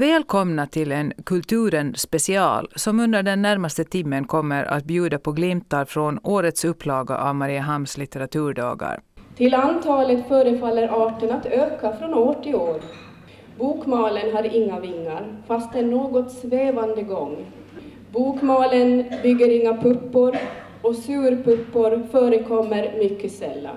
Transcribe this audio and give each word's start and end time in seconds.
Välkomna 0.00 0.66
till 0.66 0.92
en 0.92 1.12
Kulturen 1.24 1.94
special 1.94 2.68
som 2.76 3.00
under 3.00 3.22
den 3.22 3.42
närmaste 3.42 3.84
timmen 3.84 4.24
kommer 4.24 4.64
att 4.64 4.84
bjuda 4.84 5.18
på 5.18 5.32
glimtar 5.32 5.84
från 5.84 6.18
årets 6.22 6.64
upplaga 6.64 7.18
av 7.18 7.34
Mariehamns 7.34 7.98
litteraturdagar. 7.98 9.00
Till 9.36 9.54
antalet 9.54 10.28
förefaller 10.28 11.06
arten 11.06 11.30
att 11.30 11.46
öka 11.46 11.96
från 11.96 12.14
år 12.14 12.34
till 12.42 12.54
år. 12.54 12.80
Bokmalen 13.58 14.36
har 14.36 14.56
inga 14.56 14.80
vingar, 14.80 15.26
fast 15.46 15.74
en 15.74 15.90
något 15.90 16.32
svävande 16.32 17.02
gång. 17.02 17.36
Bokmalen 18.12 19.04
bygger 19.22 19.60
inga 19.60 19.82
puppor 19.82 20.36
och 20.82 20.96
surpuppor 20.96 22.02
förekommer 22.10 22.94
mycket 22.98 23.32
sällan. 23.32 23.76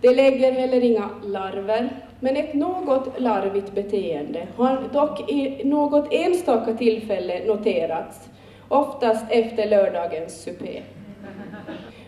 Det 0.00 0.14
lägger 0.14 0.52
heller 0.52 0.84
inga 0.84 1.10
larver, 1.24 1.90
men 2.22 2.36
ett 2.36 2.54
något 2.54 3.20
larvigt 3.20 3.74
beteende 3.74 4.48
har 4.56 4.88
dock 4.92 5.30
i 5.30 5.64
något 5.64 6.08
enstaka 6.10 6.74
tillfälle 6.74 7.44
noterats, 7.46 8.28
oftast 8.68 9.24
efter 9.28 9.70
lördagens 9.70 10.42
supé. 10.42 10.82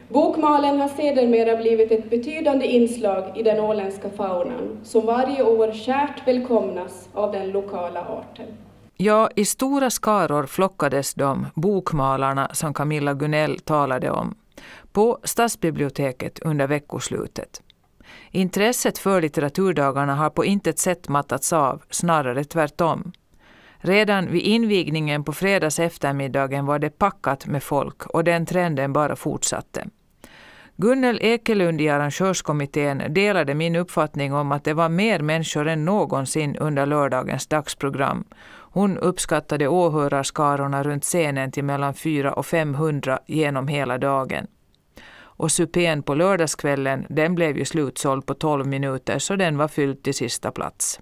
Bokmalen 0.09 0.81
har 0.81 0.89
sedermera 0.89 1.57
blivit 1.57 1.93
ett 1.93 2.11
betydande 2.11 2.67
inslag 2.67 3.39
i 3.39 3.43
den 3.43 3.61
åländska 3.61 4.11
faunan 4.11 4.79
som 4.83 5.07
varje 5.07 5.43
år 5.43 5.73
kärt 5.73 6.29
välkomnas 6.29 7.09
av 7.15 7.33
den 7.33 7.51
lokala 7.51 8.01
arten. 8.01 8.47
Ja, 8.97 9.31
i 9.37 9.45
stora 9.45 9.91
skaror 9.91 10.47
flockades 10.47 11.15
de, 11.15 11.47
bokmalarna 11.55 12.49
som 12.53 12.75
Camilla 12.75 13.15
Gunell 13.15 13.59
talade 13.59 14.11
om, 14.11 14.35
på 14.93 15.19
stadsbiblioteket 15.23 16.39
under 16.39 16.67
veckoslutet. 16.67 17.64
Intresset 18.37 18.99
för 18.99 19.23
litteraturdagarna 19.23 20.15
har 20.15 20.31
på 20.31 20.45
intet 20.45 20.79
sätt 20.79 21.09
mattats 21.09 21.53
av, 21.53 21.83
snarare 21.91 22.45
tvärtom. 22.45 23.13
Redan 23.79 24.33
vid 24.33 24.43
invigningen 24.43 25.25
på 25.25 25.33
fredags 25.33 25.79
eftermiddagen 25.79 26.67
var 26.67 26.79
det 26.79 26.91
packat 26.91 27.47
med 27.47 27.63
folk 27.63 28.07
och 28.07 28.25
den 28.25 28.47
trenden 28.47 28.93
bara 28.93 29.17
fortsatte. 29.17 29.87
Gunnel 30.77 31.19
Ekelund 31.23 31.81
i 31.81 31.89
arrangörskommittén 31.89 33.03
delade 33.09 33.55
min 33.55 33.77
uppfattning 33.77 34.35
om 34.35 34.53
att 34.53 34.65
det 34.65 34.75
var 34.75 34.89
mer 34.89 35.21
människor 35.21 35.69
än 35.69 35.85
någonsin 35.85 36.57
under 36.57 36.87
lördagens 36.87 37.47
dagsprogram. 37.47 38.25
Hon 38.57 38.99
uppskattade 38.99 39.69
åhörarskarorna 39.69 40.83
runt 40.83 41.05
scenen 41.05 41.53
till 41.53 41.65
mellan 41.65 41.95
400 41.95 42.33
och 42.33 42.47
500 42.47 43.19
genom 43.27 43.69
hela 43.69 43.99
dagen. 43.99 44.47
Och 45.37 45.53
supén 45.53 46.03
på 46.03 46.15
lördagskvällen 46.15 47.07
den 47.09 47.35
blev 47.35 47.59
ju 47.59 47.65
slutsåld 47.65 48.27
på 48.27 48.35
12 48.35 48.67
minuter 48.67 49.19
så 49.19 49.37
den 49.37 49.57
var 49.57 49.69
fylld 49.69 50.03
till 50.03 50.15
sista 50.15 50.51
plats. 50.51 51.01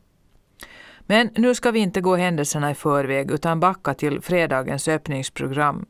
Men 1.06 1.30
nu 1.36 1.54
ska 1.54 1.70
vi 1.70 1.80
inte 1.80 2.00
gå 2.00 2.16
händelserna 2.16 2.70
i 2.70 2.74
förväg 2.74 3.30
utan 3.30 3.60
backa 3.60 3.94
till 3.94 4.20
fredagens 4.20 4.88
öppningsprogram. 4.88 5.86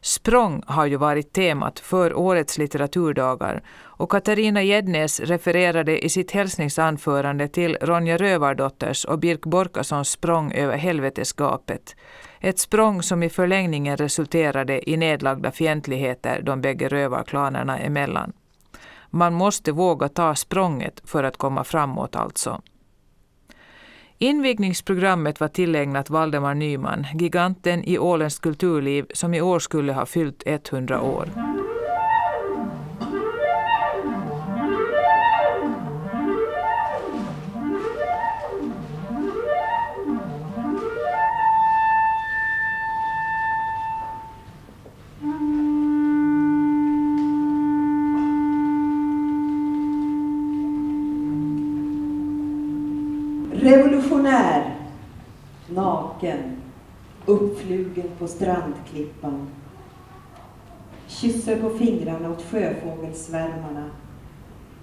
Språng 0.00 0.62
har 0.66 0.86
ju 0.86 0.96
varit 0.96 1.32
temat 1.32 1.80
för 1.80 2.14
årets 2.14 2.58
litteraturdagar 2.58 3.62
och 3.80 4.10
Katarina 4.10 4.62
Gäddnäs 4.62 5.20
refererade 5.20 6.04
i 6.04 6.08
sitt 6.08 6.30
hälsningsanförande 6.30 7.48
till 7.48 7.76
Ronja 7.80 8.16
Rövardotters 8.16 9.04
och 9.04 9.18
Birk 9.18 9.40
Borkassons 9.40 10.10
språng 10.10 10.52
över 10.52 10.76
helvetesgapet. 10.76 11.96
Ett 12.40 12.58
språng 12.58 13.02
som 13.02 13.22
i 13.22 13.28
förlängningen 13.28 13.96
resulterade 13.96 14.90
i 14.90 14.96
nedlagda 14.96 15.50
fientligheter 15.50 16.42
de 16.42 16.60
bägge 16.60 16.88
rövarklanerna 16.88 17.78
emellan. 17.78 18.32
Man 19.10 19.34
måste 19.34 19.72
våga 19.72 20.08
ta 20.08 20.34
språnget 20.34 21.00
för 21.04 21.24
att 21.24 21.36
komma 21.36 21.64
framåt 21.64 22.16
alltså. 22.16 22.62
Invigningsprogrammet 24.20 25.40
var 25.40 25.48
tillägnat 25.48 26.10
Valdemar 26.10 26.54
Nyman, 26.54 27.06
giganten 27.14 27.84
i 27.84 27.98
ålens 27.98 28.38
kulturliv 28.38 29.06
som 29.14 29.34
i 29.34 29.40
år 29.40 29.58
skulle 29.58 29.92
ha 29.92 30.06
fyllt 30.06 30.42
100 30.46 31.00
år. 31.00 31.28
När, 54.28 54.74
naken, 55.68 56.56
uppflugen 57.26 58.08
på 58.18 58.28
strandklippan. 58.28 59.48
Kysser 61.06 61.56
på 61.56 61.70
fingrarna 61.70 62.30
åt 62.30 62.42
sjöfågelsvärmarna. 62.42 63.90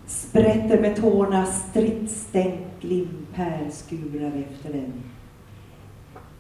Sprätter 0.08 0.82
med 0.82 0.96
tårna 0.96 1.46
stridsstänk 1.46 2.68
limpärlskurar 2.80 4.32
efter 4.50 4.74
dem. 4.74 4.94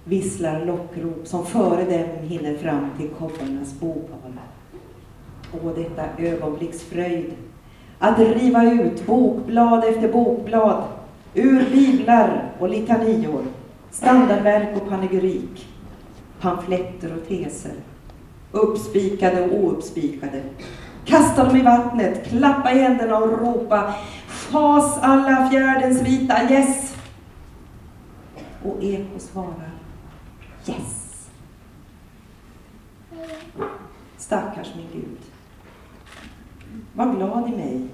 Visslar 0.03 0.65
lockrop 0.65 1.27
som 1.27 1.45
före 1.45 1.83
dem 1.83 2.27
hinner 2.27 2.57
fram 2.57 2.89
till 2.97 3.09
kobbarnas 3.09 3.79
bopal. 3.79 4.39
Och 5.63 5.75
detta 5.75 6.03
ögonblicksfröjd 6.17 7.33
att 7.99 8.19
riva 8.19 8.71
ut 8.71 9.05
bokblad 9.05 9.83
efter 9.83 10.11
bokblad 10.11 10.83
Ur 11.37 11.69
biblar 11.69 12.51
och 12.59 12.69
litanior, 12.69 13.43
standardverk 13.91 14.81
och 14.81 14.89
panegyrik, 14.89 15.67
pamfletter 16.39 17.17
och 17.17 17.27
teser, 17.27 17.73
uppspikade 18.51 19.41
och 19.41 19.63
ouppspikade. 19.63 20.43
Kasta 21.05 21.43
dem 21.43 21.55
i 21.55 21.61
vattnet, 21.61 22.27
klappa 22.27 22.71
i 22.71 22.79
händerna 22.79 23.17
och 23.17 23.39
ropa 23.39 23.95
Fas 24.27 24.97
alla 25.01 25.49
fjärdens 25.49 26.01
vita, 26.01 26.51
yes! 26.51 26.95
Och 28.63 28.83
eko 28.83 29.19
svarar 29.19 29.71
Yes! 30.67 31.27
Stackars 34.17 34.75
min 34.75 34.87
Gud. 34.93 35.17
Var 36.93 37.15
glad 37.15 37.49
i 37.53 37.55
mig. 37.55 37.87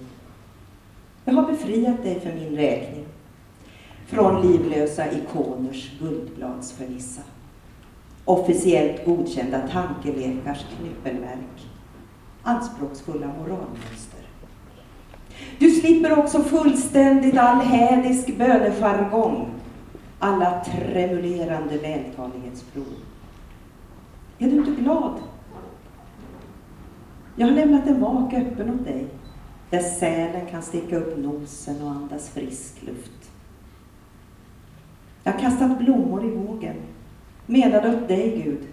Jag 1.25 1.33
har 1.33 1.47
befriat 1.47 2.03
dig 2.03 2.19
för 2.19 2.33
min 2.33 2.55
räkning 2.55 3.05
från 4.11 4.41
livlösa 4.41 5.11
ikoners 5.11 5.91
guldbladsförvissa. 5.99 7.21
Officiellt 8.25 9.05
godkända 9.05 9.61
tankelekars 9.67 10.65
knyppelverk. 10.77 11.67
Anspråksfulla 12.43 13.27
moralmönster. 13.27 14.19
Du 15.59 15.71
slipper 15.71 16.19
också 16.19 16.43
fullständigt 16.43 17.37
all 17.37 17.61
hädisk 17.61 18.37
bönejargong. 18.37 19.47
Alla 20.19 20.65
tremulerande 20.65 21.77
vältalighetsprov. 21.77 22.95
Är 24.39 24.47
du 24.47 24.57
inte 24.57 24.81
glad? 24.81 25.13
Jag 27.35 27.47
har 27.47 27.53
lämnat 27.53 27.87
en 27.87 28.01
vak 28.01 28.33
öppen 28.33 28.69
åt 28.69 28.85
dig, 28.85 29.07
där 29.69 29.79
sälen 29.79 30.45
kan 30.45 30.61
sticka 30.61 30.97
upp 30.97 31.17
nosen 31.17 31.81
och 31.81 31.89
andas 31.89 32.29
frisk 32.29 32.81
luft. 32.81 33.20
Jag 35.23 35.31
har 35.31 35.39
kastat 35.39 35.79
blommor 35.79 36.25
i 36.25 36.29
vågen. 36.29 36.75
Menade 37.45 37.89
åt 37.89 38.07
dig, 38.07 38.41
Gud. 38.45 38.67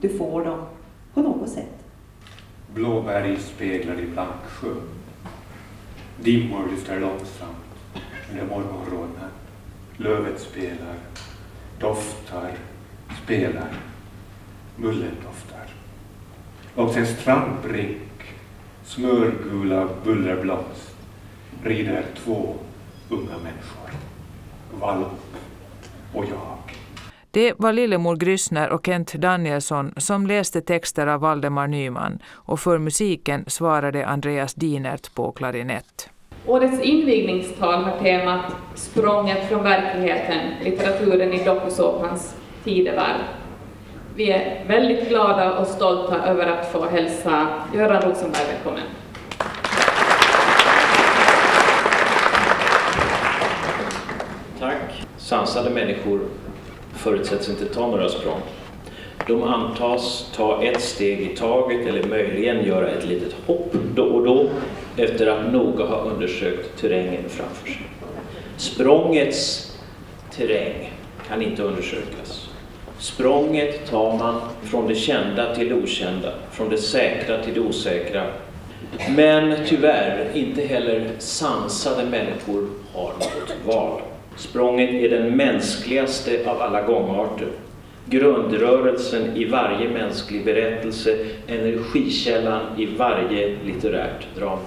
Du 0.00 0.18
får 0.18 0.44
dem 0.44 0.66
på 1.14 1.22
något 1.22 1.48
sätt. 1.48 1.84
Blåberg 2.74 3.36
speglar 3.40 4.00
i 4.00 4.06
blank 4.06 4.42
sjö. 4.46 4.74
Dimmor 6.20 6.68
lyfter 6.70 7.00
långsamt 7.00 7.56
under 8.30 8.46
morgonrodnad. 8.46 9.30
Lövet 9.96 10.40
spelar, 10.40 10.96
doftar, 11.78 12.52
spelar. 13.24 13.74
Mullen 14.76 15.14
doftar. 15.24 15.66
Långs 16.76 16.96
en 16.96 17.06
strandbrink, 17.06 18.22
smörgula 18.84 19.88
bullerblomst, 20.04 20.96
rider 21.62 22.04
två 22.16 22.54
unga 23.08 23.38
människor. 23.38 23.90
Valp 24.80 25.06
och 26.14 26.24
jag. 26.24 26.74
Det 27.30 27.52
var 27.56 27.72
Lillemor 27.72 28.16
Grüssner 28.16 28.68
och 28.68 28.86
Kent 28.86 29.12
Danielsson 29.12 29.94
som 29.96 30.26
läste 30.26 30.60
texter 30.60 31.06
av 31.06 31.20
Valdemar 31.20 31.66
Nyman 31.66 32.18
och 32.26 32.60
för 32.60 32.78
musiken 32.78 33.44
svarade 33.46 34.06
Andreas 34.06 34.54
Dinert 34.54 35.14
på 35.14 35.32
klarinett. 35.32 36.08
Årets 36.46 36.80
invigningstal 36.82 37.84
har 37.84 37.98
temat 37.98 38.56
Språnget 38.74 39.48
från 39.48 39.62
verkligheten, 39.62 40.40
litteraturen 40.64 41.32
i 41.32 41.44
dokusåpans 41.44 42.36
tidevarv. 42.64 43.20
Vi 44.16 44.30
är 44.30 44.64
väldigt 44.68 45.08
glada 45.08 45.58
och 45.58 45.66
stolta 45.66 46.26
över 46.26 46.46
att 46.46 46.72
få 46.72 46.86
hälsa 46.86 47.46
Göran 47.74 48.02
Rosenberg 48.02 48.46
välkommen. 48.52 48.82
Sansade 55.24 55.70
människor 55.70 56.20
förutsätts 56.92 57.48
inte 57.48 57.64
ta 57.64 57.86
några 57.86 58.08
språng. 58.08 58.40
De 59.26 59.42
antas 59.42 60.30
ta 60.36 60.62
ett 60.62 60.80
steg 60.80 61.20
i 61.20 61.36
taget 61.36 61.86
eller 61.86 62.08
möjligen 62.08 62.64
göra 62.64 62.90
ett 62.90 63.08
litet 63.08 63.34
hopp 63.46 63.74
då 63.94 64.04
och 64.04 64.24
då 64.24 64.48
efter 64.96 65.26
att 65.26 65.52
noga 65.52 65.84
ha 65.84 66.00
undersökt 66.00 66.80
terrängen 66.80 67.28
framför 67.28 67.66
sig. 67.66 67.86
Språngets 68.56 69.72
terräng 70.36 70.92
kan 71.28 71.42
inte 71.42 71.62
undersökas. 71.62 72.48
Språnget 72.98 73.90
tar 73.90 74.18
man 74.18 74.40
från 74.62 74.88
det 74.88 74.94
kända 74.94 75.54
till 75.54 75.68
det 75.68 75.74
okända, 75.74 76.32
från 76.50 76.68
det 76.68 76.78
säkra 76.78 77.42
till 77.42 77.54
det 77.54 77.60
osäkra. 77.60 78.26
Men 79.16 79.56
tyvärr, 79.66 80.30
inte 80.34 80.62
heller 80.62 81.10
sansade 81.18 82.04
människor 82.04 82.68
har 82.92 83.12
något 83.12 83.54
val. 83.66 84.00
Språnget 84.36 84.90
är 84.90 85.08
den 85.08 85.36
mänskligaste 85.36 86.50
av 86.50 86.62
alla 86.62 86.82
gångarter. 86.82 87.48
Grundrörelsen 88.06 89.36
i 89.36 89.44
varje 89.44 89.88
mänsklig 89.88 90.44
berättelse, 90.44 91.18
energikällan 91.46 92.60
i 92.78 92.86
varje 92.86 93.56
litterärt 93.64 94.26
drama. 94.36 94.58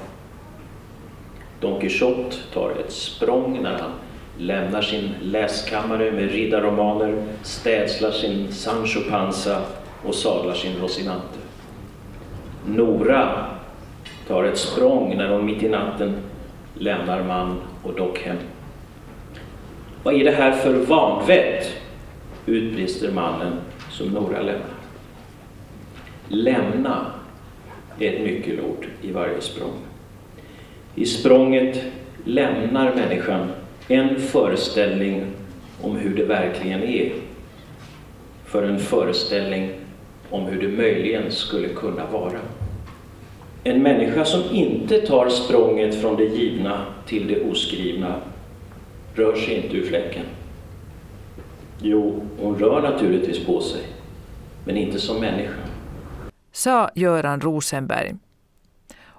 Don 1.60 1.82
Quijote 1.82 2.36
tar 2.54 2.70
ett 2.70 2.92
språng 2.92 3.60
när 3.64 3.74
han 3.74 3.92
lämnar 4.38 4.82
sin 4.82 5.10
läskammare 5.22 6.12
med 6.12 6.32
riddarromaner, 6.32 7.24
städslar 7.44 8.12
sin 8.12 8.52
Sancho 8.52 9.00
Panza 9.10 9.62
och 10.04 10.16
sadlar 10.16 10.54
sin 10.54 10.82
Rosinante. 10.82 11.38
Nora 12.66 13.46
tar 14.28 14.44
ett 14.44 14.58
språng 14.58 15.18
när 15.18 15.30
hon 15.30 15.46
mitt 15.46 15.64
i 15.64 15.70
natten 15.70 16.16
lämnar 16.74 17.24
man 17.24 17.62
och 17.84 17.94
dockhem. 17.94 18.38
Vad 20.08 20.16
är 20.16 20.24
det 20.24 20.32
här 20.32 20.52
för 20.52 20.74
vanvett? 20.74 21.74
utbrister 22.46 23.12
mannen 23.12 23.54
som 23.92 24.08
Nora 24.08 24.42
lämnar. 24.42 24.76
Lämna 26.28 27.06
är 28.00 28.14
ett 28.14 28.22
nyckelord 28.22 28.88
i 29.02 29.12
varje 29.12 29.42
språng. 29.42 29.74
I 30.96 31.06
språnget 31.06 31.84
lämnar 32.24 32.96
människan 32.96 33.52
en 33.88 34.20
föreställning 34.20 35.26
om 35.82 35.96
hur 35.96 36.16
det 36.16 36.26
verkligen 36.26 36.84
är 36.84 37.12
för 38.46 38.64
en 38.64 38.80
föreställning 38.80 39.70
om 40.30 40.46
hur 40.46 40.62
det 40.62 40.78
möjligen 40.78 41.32
skulle 41.32 41.68
kunna 41.68 42.06
vara. 42.12 42.40
En 43.64 43.84
människa 43.84 44.26
som 44.26 44.42
inte 44.52 45.02
tar 45.02 45.30
språnget 45.30 46.02
från 46.02 46.16
det 46.16 46.26
givna 46.26 46.86
till 47.06 47.28
det 47.28 47.42
oskrivna 47.42 48.16
rör 49.18 49.36
sig 49.36 49.64
inte 49.64 49.78
ur 49.78 49.88
fläcken. 49.88 50.26
Jo, 51.82 52.22
hon 52.40 52.60
rör 52.60 52.82
naturligtvis 52.82 53.46
på 53.46 53.62
sig, 53.62 53.82
men 54.66 54.78
inte 54.78 55.00
som 55.00 55.20
människa. 55.20 55.62
Sa 56.52 56.90
Göran 56.96 57.42
Rosenberg. 57.42 58.16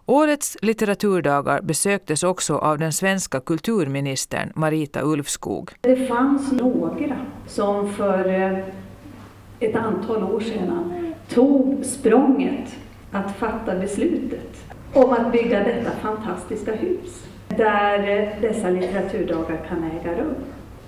Årets 0.07 0.57
litteraturdagar 0.63 1.61
besöktes 1.61 2.23
också 2.23 2.57
av 2.57 2.79
den 2.79 2.93
svenska 2.93 3.41
kulturministern 3.41 4.53
Marita 4.55 5.01
Ulfskog. 5.03 5.71
Det 5.81 5.97
fanns 5.97 6.53
några 6.53 7.17
som 7.47 7.93
för 7.93 8.29
eh, 8.29 8.59
ett 9.61 9.77
antal 9.77 10.23
år 10.23 10.41
sedan 10.41 11.15
tog 11.29 11.85
språnget 11.85 12.77
att 13.13 13.37
fatta 13.37 13.75
beslutet 13.75 14.65
om 14.93 15.11
att 15.13 15.33
bygga 15.33 15.65
detta 15.65 15.91
fantastiska 15.91 16.75
hus 16.75 17.25
där 17.49 18.33
dessa 18.41 18.71
litteraturdagar 18.71 19.67
kan 19.69 19.85
äga 19.85 20.21
rum. 20.21 20.35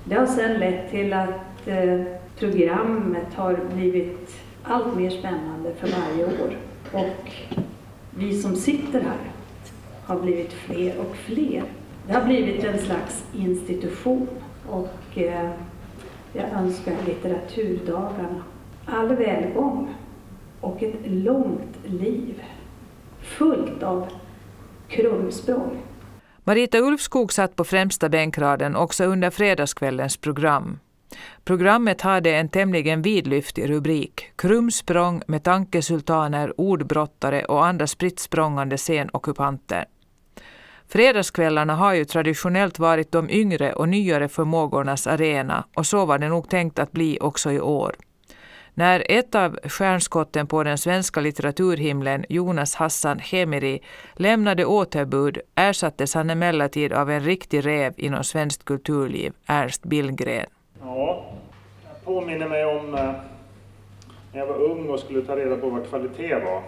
Det 0.05 0.15
har 0.15 0.27
sedan 0.27 0.61
lett 0.61 0.91
till 0.91 1.12
att 1.12 1.67
eh, 1.67 2.01
programmet 2.39 3.35
har 3.35 3.59
blivit 3.75 4.37
allt 4.62 4.97
mer 4.97 5.11
spännande 5.11 5.75
för 5.75 5.89
varje 5.89 6.25
år. 6.25 6.57
Och 6.93 7.33
vi 8.11 8.43
som 8.43 8.57
sitter 8.57 9.01
här 9.01 9.19
har 10.05 10.21
blivit 10.21 10.53
fler 10.53 10.99
och 10.99 11.17
fler. 11.17 11.62
Det 12.07 12.12
har 12.12 12.25
blivit 12.25 12.65
en 12.65 12.79
slags 12.79 13.25
institution 13.33 14.29
och 14.69 15.19
eh, 15.19 15.51
jag 16.33 16.45
önskar 16.53 16.95
litteraturdagarna 17.06 18.43
all 18.87 19.09
välgång 19.09 19.95
och 20.61 20.83
ett 20.83 20.97
långt 21.05 21.77
liv 21.85 22.43
fullt 23.21 23.83
av 23.83 24.06
krumsprång. 24.89 25.79
Marita 26.50 26.79
Ulfskog 26.79 27.32
satt 27.32 27.56
på 27.56 27.64
främsta 27.64 28.08
bänkraden 28.08 28.76
också 28.76 29.05
under 29.05 29.31
fredagskvällens 29.31 30.17
program. 30.17 30.79
Programmet 31.44 32.00
hade 32.00 32.31
en 32.31 32.49
tämligen 32.49 33.02
vidlyftig 33.02 33.70
rubrik, 33.70 34.32
Krumsprång 34.37 35.23
med 35.26 35.44
tankesultaner, 35.44 36.61
ordbrottare 36.61 37.44
och 37.44 37.67
andra 37.67 37.87
spritt 37.87 38.20
språngande 38.20 38.79
scenockupanter. 38.79 39.85
Fredagskvällarna 40.88 41.75
har 41.75 41.94
ju 41.94 42.05
traditionellt 42.05 42.79
varit 42.79 43.12
de 43.12 43.31
yngre 43.31 43.73
och 43.73 43.88
nyare 43.88 44.29
förmågornas 44.29 45.06
arena 45.06 45.64
och 45.76 45.87
så 45.87 46.06
var 46.06 46.19
det 46.19 46.29
nog 46.29 46.49
tänkt 46.49 46.79
att 46.79 46.93
bli 46.93 47.19
också 47.20 47.53
i 47.53 47.61
år. 47.61 47.96
När 48.81 49.05
ett 49.09 49.35
av 49.35 49.59
stjärnskotten 49.65 50.47
på 50.47 50.62
den 50.62 50.79
svenska 50.79 51.21
litteraturhimlen, 51.21 52.25
Jonas 52.29 52.75
Hassan 52.75 53.19
Hemiri, 53.19 53.81
lämnade 54.15 54.65
återbud 54.65 55.38
ersattes 55.55 56.15
han 56.15 56.31
emellertid 56.31 56.93
av 56.93 57.11
en 57.11 57.21
riktig 57.21 57.67
rev 57.67 57.93
inom 57.97 58.25
svenskt 58.25 58.65
kulturliv, 58.65 59.32
Ernst 59.47 59.82
Billgren. 59.82 60.47
Ja, 60.82 61.25
jag 61.85 62.05
påminner 62.05 62.49
mig 62.49 62.65
om 62.65 62.94
eh, 62.94 63.12
när 64.32 64.41
jag 64.41 64.47
var 64.47 64.62
ung 64.62 64.88
och 64.88 65.00
skulle 65.00 65.23
ta 65.23 65.37
reda 65.37 65.56
på 65.56 65.69
vad 65.69 65.88
kvalitet 65.88 66.35
var. 66.44 66.62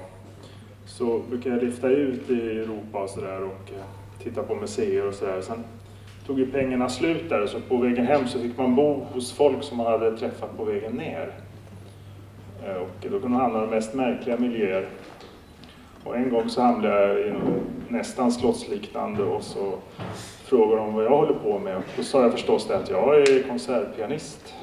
Så 0.87 1.19
brukade 1.19 1.55
jag 1.55 1.65
lyfta 1.65 1.89
ut 1.89 2.31
i 2.31 2.59
Europa 2.59 3.03
och 3.03 3.11
sådär 3.11 3.43
och 3.43 3.71
eh, 3.71 3.85
titta 4.23 4.43
på 4.43 4.55
museer 4.55 5.09
och 5.09 5.15
sådär. 5.15 5.41
Sen 5.41 5.65
tog 6.27 6.39
ju 6.39 6.51
pengarna 6.51 6.89
slut 6.89 7.29
där 7.29 7.47
så 7.47 7.61
på 7.61 7.77
vägen 7.77 8.07
hem 8.07 8.27
så 8.27 8.39
fick 8.39 8.59
man 8.59 8.75
bo 8.75 9.07
hos 9.13 9.33
folk 9.33 9.63
som 9.63 9.77
man 9.77 9.87
hade 9.87 10.17
träffat 10.17 10.57
på 10.57 10.65
vägen 10.65 10.93
ner. 10.93 11.33
Eh, 12.67 12.75
och 12.77 12.89
då 13.01 13.09
kunde 13.09 13.29
man 13.29 13.41
hamna 13.41 13.59
i 13.59 13.61
de 13.61 13.71
mest 13.71 13.95
märkliga 13.95 14.39
miljöer. 14.39 14.87
Och 16.05 16.17
en 16.17 16.31
gång 16.31 16.49
så 16.49 16.63
hamnade 16.63 17.09
jag 17.09 17.21
i 17.21 17.35
nästan 17.89 18.33
slottsliknande 18.33 19.23
och 19.23 19.43
så 19.43 19.75
frågade 20.45 20.83
de 20.83 20.95
vad 20.95 21.05
jag 21.05 21.11
håller 21.11 21.35
på 21.35 21.59
med. 21.59 21.77
Och 21.77 21.83
då 21.97 22.03
sa 22.03 22.23
jag 22.23 22.33
förstås 22.33 22.69
det 22.69 22.77
att 22.77 22.91
jag 22.91 23.17
är 23.17 23.43
konsertpianist. 23.49 24.55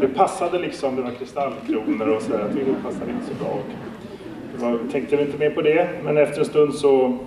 Det 0.00 0.08
passade 0.08 0.58
liksom, 0.58 0.96
det 0.96 1.02
var 1.02 1.10
kristallkronor 1.10 2.08
och 2.08 2.22
sådär. 2.22 2.38
Jag 2.38 2.52
tyckte 2.52 2.70
det 2.70 2.82
passade 2.82 3.10
inte 3.10 3.26
så 3.26 3.44
bra. 3.44 3.58
Jag 4.60 4.90
tänkte 4.92 5.22
inte 5.22 5.38
mer 5.38 5.50
på 5.50 5.62
det, 5.62 5.88
men 6.04 6.16
efter 6.16 6.38
en 6.38 6.44
stund 6.44 6.74
så 6.74 7.18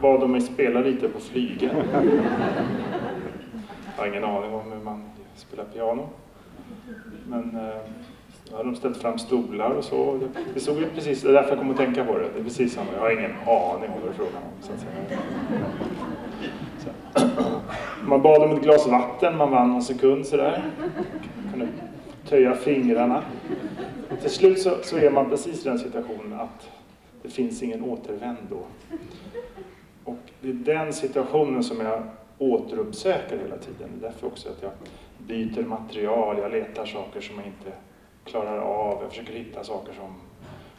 bad 0.00 0.20
de 0.20 0.32
mig 0.32 0.40
spela 0.40 0.80
lite 0.80 1.08
på 1.08 1.20
flygeln. 1.20 1.76
Jag 3.96 4.02
har 4.02 4.06
ingen 4.06 4.24
aning 4.24 4.54
om 4.54 4.72
hur 4.72 4.80
man 4.84 5.10
spelar 5.36 5.64
piano. 5.64 6.08
Men 7.26 7.56
eh, 7.56 7.76
då 8.52 8.58
hade 8.58 8.70
de 8.70 8.76
ställt 8.76 8.96
fram 8.96 9.18
stolar 9.18 9.70
och 9.70 9.84
så. 9.84 10.20
Det 10.54 10.60
såg 10.60 10.78
ut 10.78 10.94
precis, 10.94 11.22
det 11.22 11.28
är 11.28 11.32
därför 11.32 11.50
jag 11.50 11.58
kom 11.58 11.70
att 11.70 11.76
tänka 11.76 12.04
på 12.04 12.18
det. 12.18 12.28
Det 12.34 12.40
är 12.40 12.44
precis 12.44 12.74
samma. 12.74 12.92
Jag 12.94 13.00
har 13.00 13.10
ingen 13.10 13.30
aning 13.30 13.90
om 13.90 14.00
vad 14.00 14.02
det 14.02 14.08
är 14.08 14.12
frågan 14.12 14.42
om. 14.42 14.62
Så. 14.62 14.72
Så. 17.14 17.26
Man 18.06 18.22
bad 18.22 18.42
om 18.42 18.56
ett 18.56 18.62
glas 18.62 18.86
vatten, 18.86 19.36
man 19.36 19.50
vann 19.50 19.74
en 19.74 19.82
sekund 19.82 20.26
sådär. 20.26 20.64
Kunde 21.50 21.68
töja 22.28 22.54
fingrarna. 22.54 23.22
Till 24.20 24.30
slut 24.30 24.62
så, 24.62 24.76
så 24.82 24.96
är 24.96 25.10
man 25.10 25.30
precis 25.30 25.66
i 25.66 25.68
den 25.68 25.78
situationen 25.78 26.40
att 26.40 26.70
det 27.22 27.28
finns 27.28 27.62
ingen 27.62 27.84
återvändo. 27.84 28.58
Och 30.04 30.18
det 30.40 30.48
är 30.48 30.52
den 30.52 30.92
situationen 30.92 31.64
som 31.64 31.80
jag 31.80 32.02
återuppsöker 32.38 33.38
hela 33.38 33.56
tiden. 33.56 33.90
Det 34.00 34.06
är 34.06 34.10
därför 34.10 34.26
också 34.26 34.48
att 34.48 34.62
jag 34.62 34.70
byter 35.18 35.66
material, 35.66 36.38
jag 36.38 36.52
letar 36.52 36.86
saker 36.86 37.20
som 37.20 37.36
jag 37.36 37.46
inte 37.46 37.72
klarar 38.24 38.58
av. 38.58 38.98
Jag 39.02 39.10
försöker 39.10 39.32
hitta 39.32 39.64
saker 39.64 39.92
som 39.92 40.14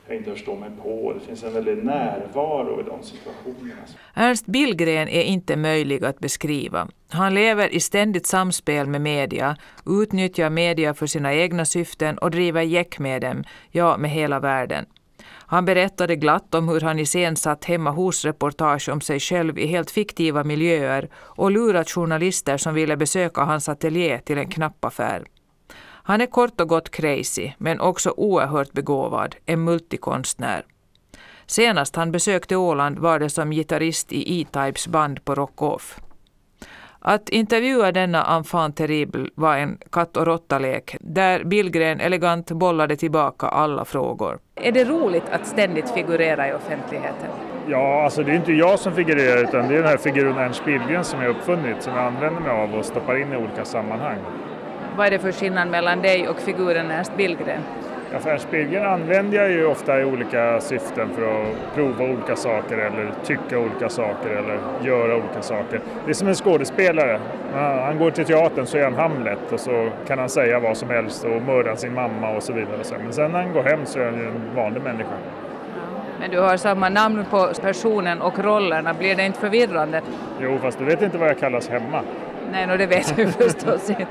jag 0.08 0.18
inte 0.18 0.32
förstår 0.32 0.56
mig 0.56 0.70
på. 0.84 1.14
Det 1.14 1.20
finns 1.20 1.44
en 1.44 1.54
väldig 1.54 1.86
närvaro 1.86 2.82
i 2.82 2.84
de 2.84 3.04
situationerna. 3.04 3.82
Ernst 4.14 4.46
Billgren 4.46 5.08
är 5.08 5.24
inte 5.24 5.56
möjlig 5.56 6.06
att 6.06 6.20
beskriva. 6.20 6.88
Han 7.10 7.34
lever 7.34 7.74
i 7.74 7.80
ständigt 7.80 8.28
samspel 8.28 8.88
med 8.88 9.02
media, 9.02 9.58
utnyttjar 9.86 10.50
media 10.50 10.94
för 10.94 11.08
sina 11.08 11.34
egna 11.34 11.66
syften 11.66 12.18
och 12.18 12.32
driver 12.32 12.62
gäck 12.62 13.00
med 13.00 13.22
dem, 13.22 13.44
ja, 13.72 13.98
med 13.98 14.12
hela 14.12 14.40
världen. 14.40 14.86
Han 15.54 15.66
berättade 15.66 16.16
glatt 16.16 16.56
om 16.56 16.70
hur 16.70 16.82
han 16.82 17.00
iscensatt 17.00 17.66
hemma 17.66 17.92
hos-reportage 17.92 18.90
om 18.90 19.02
sig 19.02 19.20
själv 19.20 19.60
i 19.60 19.68
helt 19.68 19.92
fiktiva 19.92 20.44
miljöer 20.44 21.10
och 21.16 21.52
lurat 21.52 21.92
journalister 21.92 22.58
som 22.58 22.74
ville 22.74 22.98
besöka 22.98 23.42
hans 23.42 23.70
ateljé 23.70 24.20
till 24.20 24.38
en 24.38 24.50
knappaffär. 24.50 25.24
Han 26.06 26.22
är 26.22 26.26
kort 26.26 26.62
och 26.62 26.70
gott 26.70 26.90
crazy, 26.90 27.52
men 27.58 27.80
också 27.80 28.14
oerhört 28.18 28.72
begåvad, 28.72 29.36
en 29.46 29.64
multikonstnär. 29.64 30.66
Senast 31.46 31.96
han 31.96 32.12
besökte 32.12 32.56
Åland 32.56 33.00
var 33.00 33.20
det 33.20 33.30
som 33.30 33.52
gitarrist 33.52 34.14
i 34.14 34.42
E-Types 34.42 34.88
band 34.88 35.26
på 35.26 35.36
Rock 35.36 35.62
Off. 35.62 36.00
Att 37.00 37.30
intervjua 37.30 37.92
denna 37.92 38.36
enfant 38.38 38.78
terrible 38.78 39.30
var 39.36 39.58
en 39.58 39.78
katt 39.92 40.18
och 40.18 40.26
råtta-lek 40.26 40.96
där 41.00 41.44
Billgren 41.44 42.00
elegant 42.00 42.52
bollade 42.52 42.96
tillbaka 42.96 43.48
alla 43.48 43.86
frågor. 43.86 44.40
Är 44.56 44.72
det 44.72 44.84
roligt 44.84 45.30
att 45.32 45.48
ständigt 45.48 45.90
figurera 45.90 46.50
i 46.50 46.54
offentligheten? 46.54 47.30
Ja, 47.68 48.04
alltså 48.04 48.24
det 48.24 48.32
är 48.32 48.36
inte 48.36 48.54
jag 48.54 48.80
som 48.80 48.94
figurerar 48.94 49.44
utan 49.44 49.68
det 49.68 49.74
är 49.76 49.80
den 49.80 49.88
här 49.88 49.98
figuren 49.98 50.38
Ernst 50.38 50.66
Billgren 50.66 51.04
som 51.04 51.22
jag 51.22 51.30
uppfunnit 51.30 51.84
som 51.84 51.94
jag 51.94 52.06
använder 52.06 52.42
mig 52.42 52.52
av 52.52 52.76
och 52.76 52.86
stoppar 52.86 53.22
in 53.22 53.34
i 53.34 53.38
olika 53.38 53.66
sammanhang. 53.66 54.18
Vad 54.98 55.08
är 55.08 55.12
det 55.12 55.20
för 55.20 55.32
skillnad 55.32 55.68
mellan 55.68 56.02
dig 56.02 56.28
och 56.28 56.40
figuren 56.40 56.92
Ernst 56.92 57.18
Billgren? 57.18 57.62
Ja, 58.12 58.32
Ernst 58.32 58.52
Billgren 58.52 58.86
använder 58.86 59.38
jag 59.38 59.52
ju 59.52 59.66
ofta 59.66 60.02
i 60.02 60.06
olika 60.06 60.62
syften 60.62 61.10
för 61.16 61.22
att 61.22 61.76
prova 61.76 62.04
olika 62.04 62.36
saker 62.36 62.78
eller 62.78 63.12
tycka 63.24 63.60
olika 63.60 63.90
saker 63.90 64.30
eller 64.30 64.60
göra 64.82 65.16
olika 65.16 65.42
saker. 65.42 65.82
Det 66.06 66.12
är 66.12 66.14
som 66.14 66.28
en 66.28 66.36
skådespelare. 66.36 67.20
Han 67.54 67.98
går 67.98 68.12
till 68.12 68.26
teatern 68.26 68.66
så 68.66 68.78
är 68.78 68.84
han 68.84 68.96
Hamlet 68.96 69.52
och 69.52 69.60
så 69.60 69.90
kan 70.08 70.20
han 70.20 70.30
säga 70.30 70.60
vad 70.60 70.78
som 70.78 70.90
helst 70.90 71.24
och 71.26 71.42
mörda 71.42 71.76
sin 71.76 71.94
mamma 71.94 72.30
och 72.30 72.44
så 72.44 72.54
vidare. 72.54 73.00
Men 73.04 73.14
sen 73.14 73.32
när 73.32 73.42
han 73.42 73.54
går 73.54 73.64
hem 73.64 73.86
så 73.86 74.00
är 74.00 74.06
han 74.06 74.16
ju 74.16 74.26
en 74.26 74.56
vanlig 74.56 74.82
människa. 74.82 75.16
Men 76.20 76.32
du 76.32 76.40
har 76.40 76.58
samma 76.58 76.90
namn 76.90 77.26
på 77.30 77.52
personen 77.62 78.22
och 78.22 78.40
rollerna, 78.40 78.94
blir 78.94 79.16
det 79.16 79.26
inte 79.26 79.40
förvirrande? 79.40 80.02
Jo, 80.42 80.58
fast 80.62 80.80
du 80.80 80.86
vet 80.86 81.02
inte 81.02 81.18
vad 81.18 81.30
jag 81.30 81.40
kallas 81.40 81.70
hemma. 81.70 82.02
Nej, 82.54 82.68
no, 82.68 82.78
det 82.78 82.86
vet 82.86 83.20
vi 83.20 83.28
förstås 83.32 83.90
inte. 83.90 84.06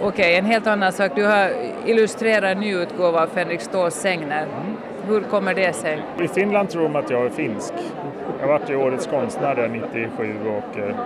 Okej, 0.00 0.08
okay, 0.08 0.34
en 0.34 0.44
helt 0.44 0.66
annan 0.66 0.92
sak. 0.92 1.12
Du 1.14 1.24
har 1.24 1.50
illustrerat 1.86 2.44
en 2.44 2.60
ny 2.60 2.74
utgåva 2.74 3.22
av 3.22 3.26
Fänrik 3.26 3.60
Ståls 3.60 3.94
sägner. 3.94 4.46
Hur 5.08 5.20
kommer 5.20 5.54
det 5.54 5.72
sig? 5.72 6.02
I 6.20 6.28
Finland 6.28 6.70
tror 6.70 6.82
de 6.82 6.96
att 6.96 7.10
jag 7.10 7.26
är 7.26 7.30
finsk. 7.30 7.72
Jag 8.40 8.46
har 8.46 8.58
varit 8.58 8.70
Årets 8.70 9.06
konstnär 9.06 9.54
där 9.54 9.68
97 9.68 10.36
och 10.46 10.78
eh, 10.78 10.96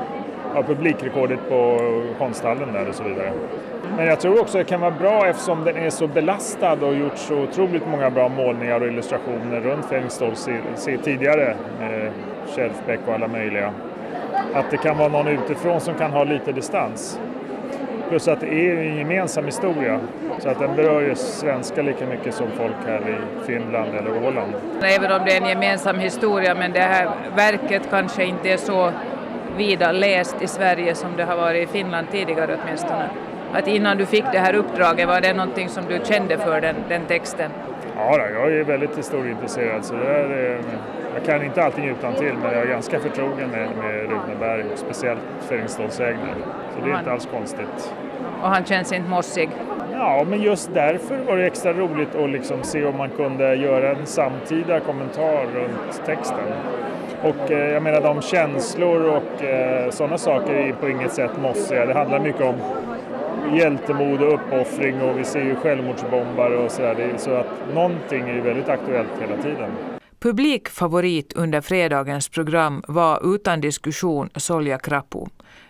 har 0.54 0.62
publikrekordet 0.62 1.48
på 1.48 1.78
konsthallen 2.18 2.72
där 2.72 2.88
och 2.88 2.94
så 2.94 3.02
vidare. 3.02 3.32
Men 3.96 4.06
jag 4.06 4.20
tror 4.20 4.40
också 4.40 4.58
det 4.58 4.64
kan 4.64 4.80
vara 4.80 4.90
bra 4.90 5.26
eftersom 5.26 5.64
den 5.64 5.76
är 5.76 5.90
så 5.90 6.06
belastad 6.06 6.72
och 6.72 6.94
gjort 6.94 7.18
så 7.18 7.34
otroligt 7.34 7.86
många 7.86 8.10
bra 8.10 8.28
målningar 8.28 8.80
och 8.80 8.86
illustrationer 8.86 9.60
runt 9.60 9.86
Fänrik 9.86 10.10
Ståls 10.10 10.48
tidigare 11.04 11.56
med 11.80 12.12
och 13.06 13.14
alla 13.14 13.28
möjliga 13.28 13.72
att 14.54 14.70
det 14.70 14.76
kan 14.76 14.98
vara 14.98 15.08
någon 15.08 15.28
utifrån 15.28 15.80
som 15.80 15.94
kan 15.94 16.10
ha 16.10 16.24
lite 16.24 16.52
distans. 16.52 17.18
Plus 18.08 18.28
att 18.28 18.40
det 18.40 18.46
är 18.46 18.76
en 18.76 18.96
gemensam 18.96 19.44
historia, 19.44 20.00
så 20.38 20.48
att 20.48 20.58
den 20.58 20.76
berör 20.76 21.00
ju 21.00 21.14
svenskar 21.14 21.82
lika 21.82 22.06
mycket 22.06 22.34
som 22.34 22.46
folk 22.56 22.74
här 22.86 23.00
i 23.00 23.46
Finland 23.46 23.88
eller 23.94 24.26
Åland. 24.26 24.52
Även 24.82 25.12
om 25.12 25.20
det 25.26 25.32
är 25.36 25.40
en 25.40 25.48
gemensam 25.48 25.98
historia, 25.98 26.54
men 26.54 26.72
det 26.72 26.80
här 26.80 27.08
verket 27.36 27.82
kanske 27.90 28.24
inte 28.24 28.50
är 28.52 28.56
så 28.56 28.90
vida 29.56 29.92
läst 29.92 30.42
i 30.42 30.46
Sverige 30.46 30.94
som 30.94 31.10
det 31.16 31.24
har 31.24 31.36
varit 31.36 31.68
i 31.68 31.72
Finland 31.72 32.06
tidigare 32.10 32.58
åtminstone. 32.62 33.08
Att 33.52 33.68
innan 33.68 33.96
du 33.96 34.06
fick 34.06 34.24
det 34.32 34.38
här 34.38 34.54
uppdraget, 34.54 35.08
var 35.08 35.20
det 35.20 35.32
någonting 35.32 35.68
som 35.68 35.84
du 35.88 36.00
kände 36.04 36.38
för 36.38 36.60
den, 36.60 36.76
den 36.88 37.04
texten? 37.06 37.50
Ja, 37.96 38.18
jag 38.18 38.52
är 38.52 38.64
väldigt 38.64 38.98
historieintresserad 38.98 39.84
så 39.84 39.94
det 39.94 40.06
är, 40.06 40.60
jag 41.14 41.24
kan 41.24 41.42
inte 41.42 41.62
allting 41.62 41.84
utan 41.84 42.14
till 42.14 42.34
men 42.42 42.52
jag 42.52 42.62
är 42.62 42.66
ganska 42.66 43.00
förtrogen 43.00 43.50
med, 43.50 43.68
med 43.76 44.00
Runeberg 44.00 44.64
speciellt 44.74 45.20
Feringsdalsägner. 45.48 46.34
Så 46.74 46.84
det 46.84 46.90
är 46.92 46.98
inte 46.98 47.12
alls 47.12 47.28
konstigt. 47.32 47.94
Och 48.42 48.48
han 48.48 48.64
känns 48.64 48.92
inte 48.92 49.10
mossig? 49.10 49.50
Ja, 49.92 50.24
men 50.28 50.42
just 50.42 50.74
därför 50.74 51.18
var 51.18 51.36
det 51.36 51.46
extra 51.46 51.72
roligt 51.72 52.14
att 52.14 52.30
liksom 52.30 52.62
se 52.62 52.84
om 52.84 52.96
man 52.96 53.10
kunde 53.10 53.54
göra 53.54 53.90
en 53.90 54.06
samtida 54.06 54.80
kommentar 54.80 55.46
runt 55.54 56.06
texten. 56.06 56.52
Och 57.22 57.50
eh, 57.50 57.72
jag 57.72 57.82
menar 57.82 58.00
de 58.00 58.22
känslor 58.22 59.04
och 59.04 59.44
eh, 59.44 59.90
sådana 59.90 60.18
saker 60.18 60.52
är 60.54 60.72
på 60.72 60.88
inget 60.88 61.12
sätt 61.12 61.30
mossiga. 61.42 61.86
Det 61.86 61.94
handlar 61.94 62.20
mycket 62.20 62.42
om 62.42 62.54
hjältemod 63.56 64.22
och 64.22 64.34
uppoffring 64.34 65.02
och 65.02 65.18
vi 65.18 65.24
ser 65.24 65.44
ju 65.44 65.56
självmordsbombare 65.56 66.56
och 66.56 66.70
sådär. 66.70 67.12
Så 67.16 67.34
att 67.34 67.46
någonting 67.74 68.28
är 68.28 68.34
ju 68.34 68.40
väldigt 68.40 68.68
aktuellt 68.68 69.12
hela 69.20 69.42
tiden. 69.42 69.70
Publikfavorit 70.24 71.32
under 71.32 71.60
fredagens 71.60 72.28
program 72.28 72.82
var 72.88 73.34
utan 73.34 73.60
diskussion 73.60 74.30
Solja 74.36 74.78
Krapu, 74.78 75.26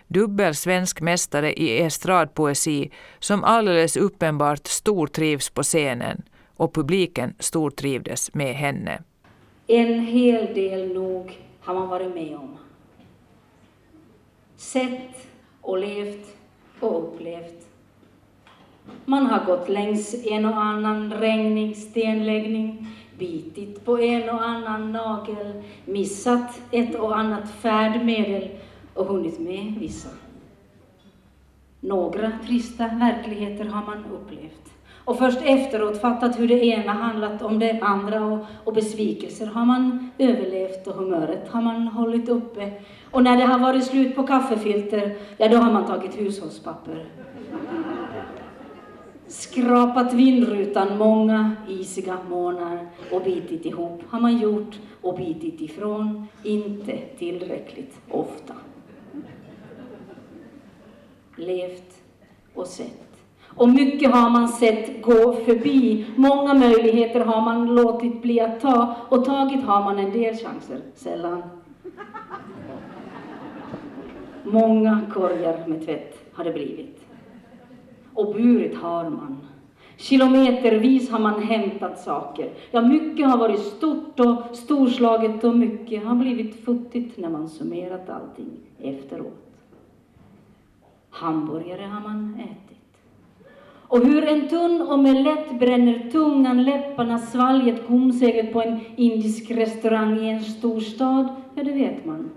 dubbel 0.07 0.55
svensk 0.55 1.01
mästare 1.01 1.53
i 1.53 1.81
estradpoesi 1.81 2.91
som 3.19 3.43
alldeles 3.43 3.97
uppenbart 3.97 4.67
stortrivs 4.67 5.49
på 5.49 5.63
scenen 5.63 6.21
och 6.55 6.73
publiken 6.73 7.33
stortrivdes 7.39 8.33
med 8.33 8.55
henne. 8.55 9.03
En 9.67 9.99
hel 9.99 10.53
del 10.53 10.93
nog 10.93 11.39
har 11.59 11.73
man 11.73 11.89
varit 11.89 12.15
med 12.15 12.35
om. 12.35 12.57
Sett 14.55 15.27
och 15.61 15.77
levt 15.77 16.35
och 16.79 17.03
upplevt. 17.03 17.67
Man 19.05 19.25
har 19.25 19.45
gått 19.45 19.69
längs 19.69 20.25
en 20.25 20.45
och 20.45 20.61
annan 20.61 21.13
regnig 21.13 21.77
stenläggning, 21.77 22.87
bitit 23.17 23.85
på 23.85 23.99
en 23.99 24.29
och 24.29 24.45
annan 24.45 24.91
nagel, 24.91 25.63
missat 25.85 26.61
ett 26.71 26.95
och 26.95 27.17
annat 27.17 27.51
färdmedel 27.51 28.49
och 28.93 29.05
hunnit 29.05 29.39
med 29.39 29.75
vissa. 29.79 30.09
Några 31.79 32.31
trista 32.45 32.87
verkligheter 32.87 33.65
har 33.65 33.85
man 33.85 34.05
upplevt 34.05 34.75
och 35.05 35.17
först 35.17 35.39
efteråt 35.43 36.01
fattat 36.01 36.39
hur 36.39 36.47
det 36.47 36.65
ena 36.65 36.91
handlat 36.91 37.41
om 37.41 37.59
det 37.59 37.79
andra 37.81 38.25
och, 38.25 38.45
och 38.63 38.73
besvikelser 38.73 39.45
har 39.45 39.65
man 39.65 40.11
överlevt 40.17 40.87
och 40.87 40.93
humöret 40.93 41.49
har 41.49 41.61
man 41.61 41.87
hållit 41.87 42.29
uppe. 42.29 42.71
Och 43.11 43.23
när 43.23 43.37
det 43.37 43.43
har 43.43 43.59
varit 43.59 43.85
slut 43.85 44.15
på 44.15 44.23
kaffefilter, 44.23 45.15
ja 45.37 45.47
då 45.47 45.57
har 45.57 45.73
man 45.73 45.85
tagit 45.85 46.19
hushållspapper. 46.19 47.05
Skrapat 49.27 50.13
vindrutan 50.13 50.97
många 50.97 51.51
isiga 51.69 52.17
månader 52.29 52.87
och 53.11 53.23
bitit 53.23 53.65
ihop 53.65 54.01
har 54.09 54.19
man 54.19 54.37
gjort 54.37 54.79
och 55.01 55.17
bitit 55.17 55.61
ifrån, 55.61 56.27
inte 56.43 56.97
tillräckligt 57.17 57.99
ofta. 58.09 58.53
Levt 61.37 62.01
och 62.53 62.67
sett. 62.67 63.01
Och 63.55 63.69
mycket 63.69 64.11
har 64.11 64.29
man 64.29 64.47
sett 64.47 65.01
gå 65.01 65.33
förbi. 65.33 66.05
Många 66.15 66.53
möjligheter 66.53 67.19
har 67.19 67.41
man 67.41 67.75
låtit 67.75 68.21
bli 68.21 68.39
att 68.39 68.61
ta 68.61 68.95
och 69.09 69.25
tagit 69.25 69.63
har 69.63 69.83
man 69.83 69.99
en 69.99 70.11
del 70.11 70.35
chanser, 70.35 70.81
sällan. 70.95 71.43
Många 74.43 75.01
korgar 75.13 75.67
med 75.67 75.85
tvätt 75.85 76.17
har 76.33 76.43
det 76.43 76.53
blivit. 76.53 77.04
Och 78.15 78.33
burit 78.33 78.75
har 78.75 79.09
man. 79.09 79.37
Kilometervis 79.97 81.09
har 81.09 81.19
man 81.19 81.43
hämtat 81.43 81.99
saker. 81.99 82.49
Ja, 82.71 82.81
mycket 82.81 83.27
har 83.27 83.37
varit 83.37 83.59
stort 83.59 84.19
och 84.19 84.55
storslaget 84.55 85.43
och 85.43 85.57
mycket 85.57 86.05
har 86.05 86.15
blivit 86.15 86.65
futtigt 86.65 87.17
när 87.17 87.29
man 87.29 87.49
summerat 87.49 88.09
allting 88.09 88.51
efteråt. 88.81 89.45
Hamburgare 91.09 91.81
har 91.81 92.01
man 92.01 92.39
ätit. 92.39 92.75
Och 93.87 94.05
hur 94.05 94.27
en 94.27 94.47
tunn 94.47 94.81
och 94.81 94.99
med 94.99 95.23
lätt 95.23 95.59
bränner 95.59 96.11
tungan 96.11 96.63
läpparna 96.63 97.17
svalget 97.17 97.87
gomseglet 97.87 98.53
på 98.53 98.61
en 98.61 98.79
indisk 98.95 99.51
restaurang 99.51 100.19
i 100.19 100.29
en 100.29 100.41
storstad, 100.41 101.27
ja 101.55 101.63
det 101.63 101.71
vet 101.71 102.05
man. 102.05 102.29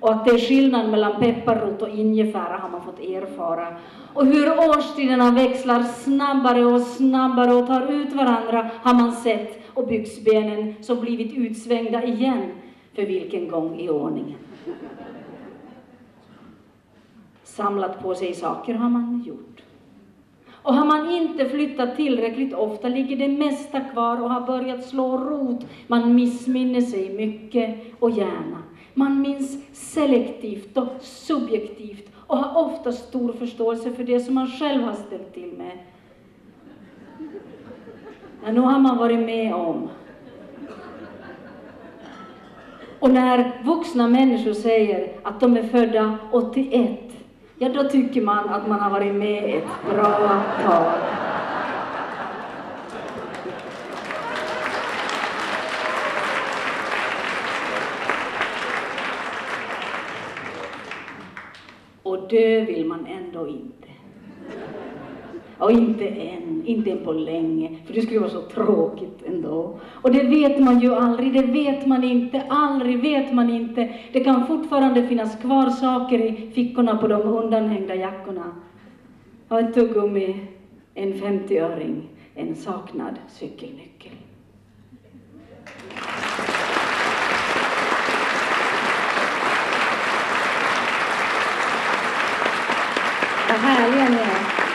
Och 0.00 0.12
att 0.12 0.24
det 0.24 0.30
är 0.30 0.38
skillnad 0.38 0.90
mellan 0.90 1.20
pepparrot 1.20 1.82
och 1.82 1.88
ingefära 1.88 2.56
har 2.56 2.68
man 2.68 2.82
fått 2.82 3.00
erfara. 3.00 3.76
Och 4.14 4.26
hur 4.26 4.58
årstiderna 4.58 5.30
växlar 5.30 5.82
snabbare 5.82 6.64
och 6.64 6.80
snabbare 6.80 7.54
och 7.54 7.66
tar 7.66 7.92
ut 7.92 8.12
varandra 8.12 8.70
har 8.82 8.94
man 8.94 9.12
sett 9.12 9.60
och 9.74 9.86
byxbenen 9.86 10.74
som 10.80 11.00
blivit 11.00 11.36
utsvängda 11.36 12.04
igen 12.04 12.50
för 12.94 13.02
vilken 13.02 13.48
gång 13.48 13.80
i 13.80 13.88
ordningen. 13.88 14.38
Samlat 17.44 18.02
på 18.02 18.14
sig 18.14 18.34
saker 18.34 18.74
har 18.74 18.88
man 18.88 19.22
gjort. 19.26 19.62
Och 20.62 20.74
har 20.74 20.84
man 20.84 21.10
inte 21.12 21.48
flyttat 21.48 21.96
tillräckligt 21.96 22.54
ofta 22.54 22.88
ligger 22.88 23.16
det 23.16 23.28
mesta 23.28 23.80
kvar 23.80 24.22
och 24.22 24.30
har 24.30 24.40
börjat 24.40 24.84
slå 24.84 25.18
rot. 25.18 25.66
Man 25.86 26.14
missminner 26.14 26.80
sig 26.80 27.14
mycket 27.16 27.76
och 27.98 28.10
gärna. 28.10 28.62
Man 28.94 29.20
minns 29.20 29.58
selektivt 29.72 30.76
och 30.76 30.88
subjektivt 31.00 32.12
och 32.26 32.36
har 32.36 32.64
ofta 32.64 32.92
stor 32.92 33.32
förståelse 33.32 33.92
för 33.92 34.04
det 34.04 34.20
som 34.20 34.34
man 34.34 34.46
själv 34.46 34.82
har 34.82 34.94
ställt 34.94 35.34
till 35.34 35.52
med. 35.52 35.78
Ja, 38.44 38.52
nu 38.52 38.60
har 38.60 38.78
man 38.78 38.96
varit 38.96 39.20
med 39.20 39.54
om. 39.54 39.88
Och 42.98 43.10
när 43.10 43.62
vuxna 43.64 44.08
människor 44.08 44.52
säger 44.52 45.12
att 45.22 45.40
de 45.40 45.56
är 45.56 45.62
födda 45.62 46.18
81 46.32 47.00
ja 47.62 47.68
då 47.68 47.88
tycker 47.88 48.22
man 48.22 48.48
att 48.48 48.68
man 48.68 48.80
har 48.80 48.90
varit 48.90 49.14
med 49.14 49.54
ett 49.54 49.94
bra 49.94 50.42
tag. 50.64 50.92
Och 62.02 62.19
dö 62.30 62.64
vill 62.64 62.86
man 62.86 63.06
ändå 63.06 63.48
inte. 63.48 63.88
Och 65.58 65.72
inte 65.72 66.06
än, 66.08 66.62
inte 66.66 66.90
än 66.90 67.04
på 67.04 67.12
länge, 67.12 67.76
för 67.86 67.94
det 67.94 68.02
skulle 68.02 68.20
vara 68.20 68.30
så 68.30 68.42
tråkigt 68.42 69.22
ändå. 69.26 69.78
Och 69.92 70.12
det 70.12 70.22
vet 70.22 70.58
man 70.58 70.80
ju 70.80 70.94
aldrig, 70.94 71.32
det 71.32 71.42
vet 71.42 71.86
man 71.86 72.04
inte, 72.04 72.42
aldrig 72.48 73.02
vet 73.02 73.32
man 73.32 73.50
inte. 73.50 73.92
Det 74.12 74.20
kan 74.20 74.46
fortfarande 74.46 75.06
finnas 75.06 75.40
kvar 75.40 75.70
saker 75.70 76.18
i 76.18 76.50
fickorna 76.54 76.96
på 76.96 77.08
de 77.08 77.22
undanhängda 77.22 77.94
jackorna. 77.94 78.44
Och 79.48 79.60
ett 79.60 79.74
tuggummi, 79.74 80.36
en 80.94 81.12
50-öring, 81.12 82.08
en 82.34 82.54
saknad 82.54 83.14
cykelnyckel. 83.28 84.12
Vad 93.50 93.58
härliga 93.58 94.08
ni 94.08 94.16
är. 94.16 94.70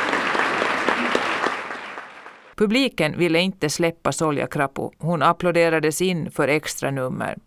Publiken 2.55 3.17
ville 3.17 3.39
inte 3.39 3.69
släppa 3.69 4.11
Solja 4.11 4.47
Krappo. 4.47 4.91
Hon 4.97 5.21
applåderades 5.21 6.01
in 6.01 6.31
för 6.31 6.47
extra 6.47 6.91
nummer. 6.91 7.37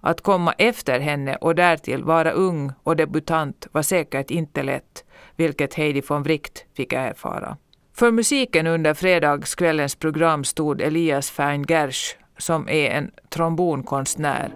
Att 0.00 0.20
komma 0.20 0.52
efter 0.58 1.00
henne 1.00 1.36
och 1.36 1.54
därtill 1.54 2.04
vara 2.04 2.30
ung 2.30 2.72
och 2.82 2.96
debutant 2.96 3.66
var 3.72 3.82
säkert 3.82 4.30
inte 4.30 4.62
lätt, 4.62 5.04
vilket 5.36 5.74
Heidi 5.74 6.02
von 6.08 6.22
Wright 6.22 6.64
fick 6.76 6.92
erfara. 6.92 7.56
För 7.96 8.10
musiken 8.10 8.66
under 8.66 8.94
fredagskvällens 8.94 9.94
program 9.94 10.44
stod 10.44 10.80
Elias 10.80 11.30
Fern 11.30 11.64
Gersch, 11.68 12.16
som 12.38 12.68
är 12.68 12.90
en 12.90 13.10
trombonkonstnär. 13.28 14.52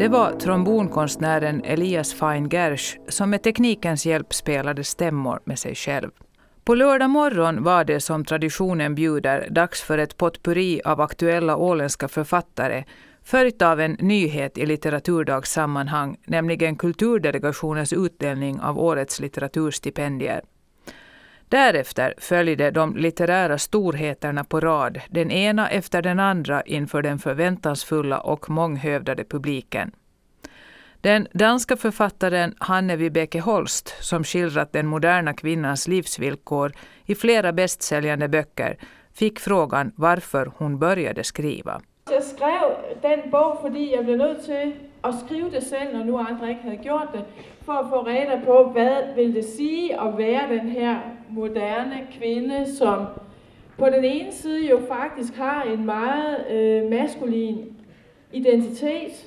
Det 0.00 0.08
var 0.08 0.32
trombonkonstnären 0.32 1.64
Elias 1.64 2.14
Fein-Gersh 2.14 2.98
som 3.08 3.30
med 3.30 3.42
teknikens 3.42 4.06
hjälp 4.06 4.34
spelade 4.34 4.84
stämmor 4.84 5.40
med 5.44 5.58
sig 5.58 5.74
själv. 5.74 6.10
På 6.64 6.74
lördag 6.74 7.10
morgon 7.10 7.62
var 7.62 7.84
det 7.84 8.00
som 8.00 8.24
traditionen 8.24 8.94
bjuder 8.94 9.48
dags 9.50 9.82
för 9.82 9.98
ett 9.98 10.16
potpurri 10.16 10.80
av 10.84 11.00
aktuella 11.00 11.56
åländska 11.56 12.08
författare 12.08 12.84
följt 13.24 13.62
av 13.62 13.80
en 13.80 13.92
nyhet 13.92 14.58
i 14.58 14.66
litteraturdagssammanhang, 14.66 16.16
nämligen 16.26 16.76
Kulturdelegationens 16.76 17.92
utdelning 17.92 18.60
av 18.60 18.78
årets 18.78 19.20
litteraturstipendier. 19.20 20.40
Därefter 21.50 22.14
följde 22.18 22.70
de 22.70 22.96
litterära 22.96 23.58
storheterna 23.58 24.44
på 24.44 24.60
rad, 24.60 25.00
den 25.08 25.30
ena 25.30 25.70
efter 25.70 26.02
den 26.02 26.20
andra 26.20 26.62
inför 26.62 27.02
den 27.02 27.18
förväntansfulla 27.18 28.20
och 28.20 28.50
månghövdade 28.50 29.24
publiken. 29.24 29.92
Den 31.00 31.26
danska 31.32 31.76
författaren 31.76 32.54
Hanne 32.58 32.96
Vibeke 32.96 33.40
Holst, 33.40 33.94
som 34.00 34.24
skildrat 34.24 34.72
den 34.72 34.86
moderna 34.86 35.34
kvinnans 35.34 35.88
livsvillkor 35.88 36.72
i 37.06 37.14
flera 37.14 37.52
bästsäljande 37.52 38.28
böcker, 38.28 38.76
fick 39.14 39.40
frågan 39.40 39.92
varför 39.96 40.52
hon 40.56 40.78
började 40.78 41.24
skriva. 41.24 41.80
Jag 42.10 42.22
skrev 42.22 42.60
den 43.02 43.30
bok 43.30 43.60
för 43.60 43.68
att 43.68 43.90
jag 43.90 44.04
blev 44.04 44.18
nöjd 44.18 44.44
till 44.44 44.72
att 45.02 45.20
skriva 45.20 45.48
det 45.48 45.60
själv 45.70 45.92
när 45.92 46.04
nu 46.04 46.16
andre 46.16 46.50
ikke 46.50 46.62
hade 46.62 46.82
gjort 46.82 47.12
det, 47.12 47.24
för 47.64 47.72
att 47.72 47.88
få 47.88 48.02
reda 48.02 48.40
på 48.40 48.52
vad 48.52 49.14
vil 49.16 49.34
det 49.34 49.42
säga 49.42 50.00
att 50.00 50.14
vara 50.14 50.46
den 50.48 50.68
här 50.68 51.00
moderne 51.28 52.06
kvinde, 52.12 52.66
som 52.66 53.06
på 53.76 53.86
den 53.86 54.04
ena 54.04 54.32
sidan 54.32 54.62
ju 54.62 54.86
faktiskt 54.86 55.36
har 55.36 55.64
en 55.64 55.84
meget 55.84 56.50
øh, 56.50 56.90
maskulin 56.90 57.76
identitet, 58.32 59.26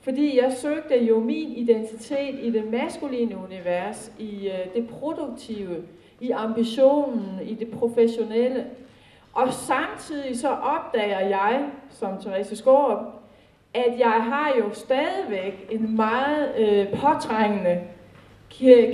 fordi 0.00 0.40
jag 0.42 0.52
sökte 0.52 1.04
ju 1.04 1.20
min 1.20 1.52
identitet 1.52 2.34
i 2.42 2.50
det 2.50 2.64
maskuline 2.64 3.36
univers, 3.36 4.12
i 4.18 4.48
øh, 4.48 4.74
det 4.74 4.88
produktiva, 4.88 5.74
i 6.20 6.30
ambitionen, 6.30 7.40
i 7.42 7.54
det 7.54 7.70
professionelle. 7.70 8.64
Og 9.32 9.52
samtidig 9.52 10.38
så 10.38 10.48
opdager 10.48 11.20
jeg, 11.20 11.66
som 11.90 12.08
Therese 12.20 12.56
Skårup, 12.56 13.17
at 13.74 13.98
jeg 13.98 14.22
har 14.30 14.52
jo 14.58 14.74
stadigvæk 14.74 15.66
en 15.70 15.96
meget 15.96 16.48
øh, 16.58 16.86
påtrængende 17.00 17.80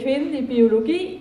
kvindelig 0.02 0.48
biologi, 0.48 1.20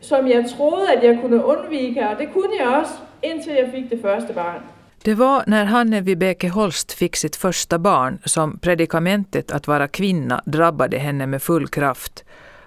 som 0.00 0.26
jag 0.26 0.44
trodde 0.56 0.92
att 0.96 1.02
jag 1.04 1.20
kunde 1.20 1.44
undvika, 1.44 2.10
och 2.10 2.18
det 2.18 2.26
kunde 2.32 2.56
jag 2.60 2.80
också, 2.80 2.94
indtil 3.22 3.54
jag 3.54 3.70
fick 3.70 3.90
det 3.90 3.98
första 3.98 4.32
barn. 4.32 4.62
Det 5.04 5.14
var 5.14 5.44
när 5.46 5.64
Hanne 5.64 6.00
Vibeke 6.00 6.48
Holst 6.48 6.92
fick 6.92 7.16
sitt 7.16 7.36
första 7.36 7.78
barn 7.78 8.18
som 8.24 8.58
predikamentet 8.58 9.50
att 9.50 9.66
vara 9.66 9.88
kvinna 9.88 10.42
drabbade 10.46 10.98
henne 10.98 11.26
med 11.26 11.42
full 11.42 11.68
kraft. 11.68 12.24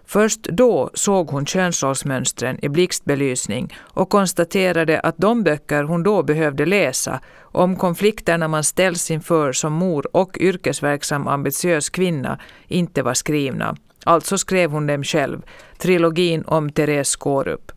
Först 0.10 0.44
då 0.44 0.90
såg 0.94 1.30
hon 1.30 1.46
könsrollsmönstren 1.46 2.66
i 2.66 2.70
blixtbelysning 2.70 3.78
och 3.80 4.10
konstaterade 4.10 5.00
att 5.00 5.18
de 5.18 5.44
böcker 5.44 5.84
hon 5.84 6.04
då 6.04 6.24
behövde 6.24 6.66
läsa 6.66 7.20
om 7.40 7.76
konflikterna 7.76 8.48
man 8.48 8.64
ställs 8.64 9.12
inför 9.12 9.52
som 9.52 9.74
mor 9.74 10.16
och 10.16 10.38
yrkesverksam 10.40 11.28
ambitiös 11.28 11.90
kvinna 11.90 12.40
inte 12.68 13.04
var 13.04 13.14
skrivna. 13.14 13.76
Alltså 14.04 14.38
skrev 14.38 14.72
hon 14.72 14.88
dem 14.88 15.04
själv, 15.04 15.42
trilogin 15.78 16.44
om 16.48 16.72
Therese 16.72 17.10
Skårup. 17.10 17.72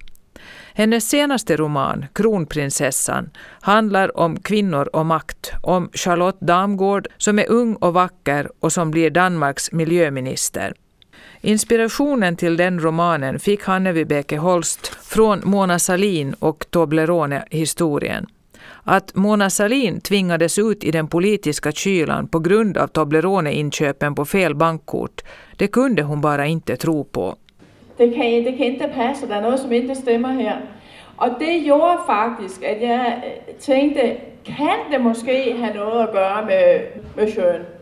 Hennes 0.74 1.08
senaste 1.08 1.56
roman, 1.56 2.06
Kronprinsessan, 2.12 3.30
handlar 3.60 4.16
om 4.16 4.40
kvinnor 4.40 4.88
och 4.92 5.06
makt, 5.06 5.52
om 5.62 5.90
Charlotte 5.92 6.40
Damgård 6.40 7.08
som 7.16 7.38
är 7.38 7.50
ung 7.50 7.74
och 7.74 7.94
vacker 7.94 8.50
och 8.60 8.72
som 8.72 8.90
blir 8.90 9.10
Danmarks 9.10 9.72
miljöminister. 9.72 10.74
Inspirationen 11.42 12.36
till 12.36 12.56
den 12.56 12.80
romanen 12.80 13.38
fick 13.38 13.64
Hanne 13.64 13.92
Vibeke 13.92 14.36
Holst 14.36 14.86
från 14.86 15.40
Mona 15.44 15.78
Salin 15.78 16.34
och 16.38 16.66
Toblerone-historien. 16.70 18.26
Att 18.84 19.14
Mona 19.14 19.50
Salin 19.50 20.00
tvingades 20.00 20.58
ut 20.58 20.84
i 20.84 20.90
den 20.90 21.08
politiska 21.08 21.72
kylan 21.72 22.28
på 22.28 22.38
grund 22.38 22.76
av 22.76 22.86
Toblerone-inköpen 22.86 24.14
på 24.14 24.24
fel 24.24 24.54
bankkort, 24.54 25.22
det 25.56 25.66
kunde 25.66 26.02
hon 26.02 26.20
bara 26.20 26.46
inte 26.46 26.76
tro 26.76 27.04
på. 27.04 27.36
Det 27.96 28.10
kan, 28.10 28.24
det 28.24 28.52
kan 28.52 28.66
inte 28.66 28.88
passa, 28.88 29.26
det 29.26 29.34
är 29.34 29.42
något 29.42 29.60
som 29.60 29.72
inte 29.72 29.94
stämmer 29.94 30.32
här. 30.32 30.60
Och 31.16 31.38
det 31.38 31.56
gjorde 31.58 31.98
faktiskt 32.06 32.64
att 32.64 32.82
jag 32.82 33.06
øh, 33.06 33.54
tänkte, 33.60 34.16
kan 34.44 34.90
det 34.90 34.98
måske 34.98 35.56
ha 35.60 35.74
något 35.74 36.08
att 36.08 36.14
göra 36.14 36.44
med, 36.44 36.82
med 37.16 37.34
kön? 37.34 37.79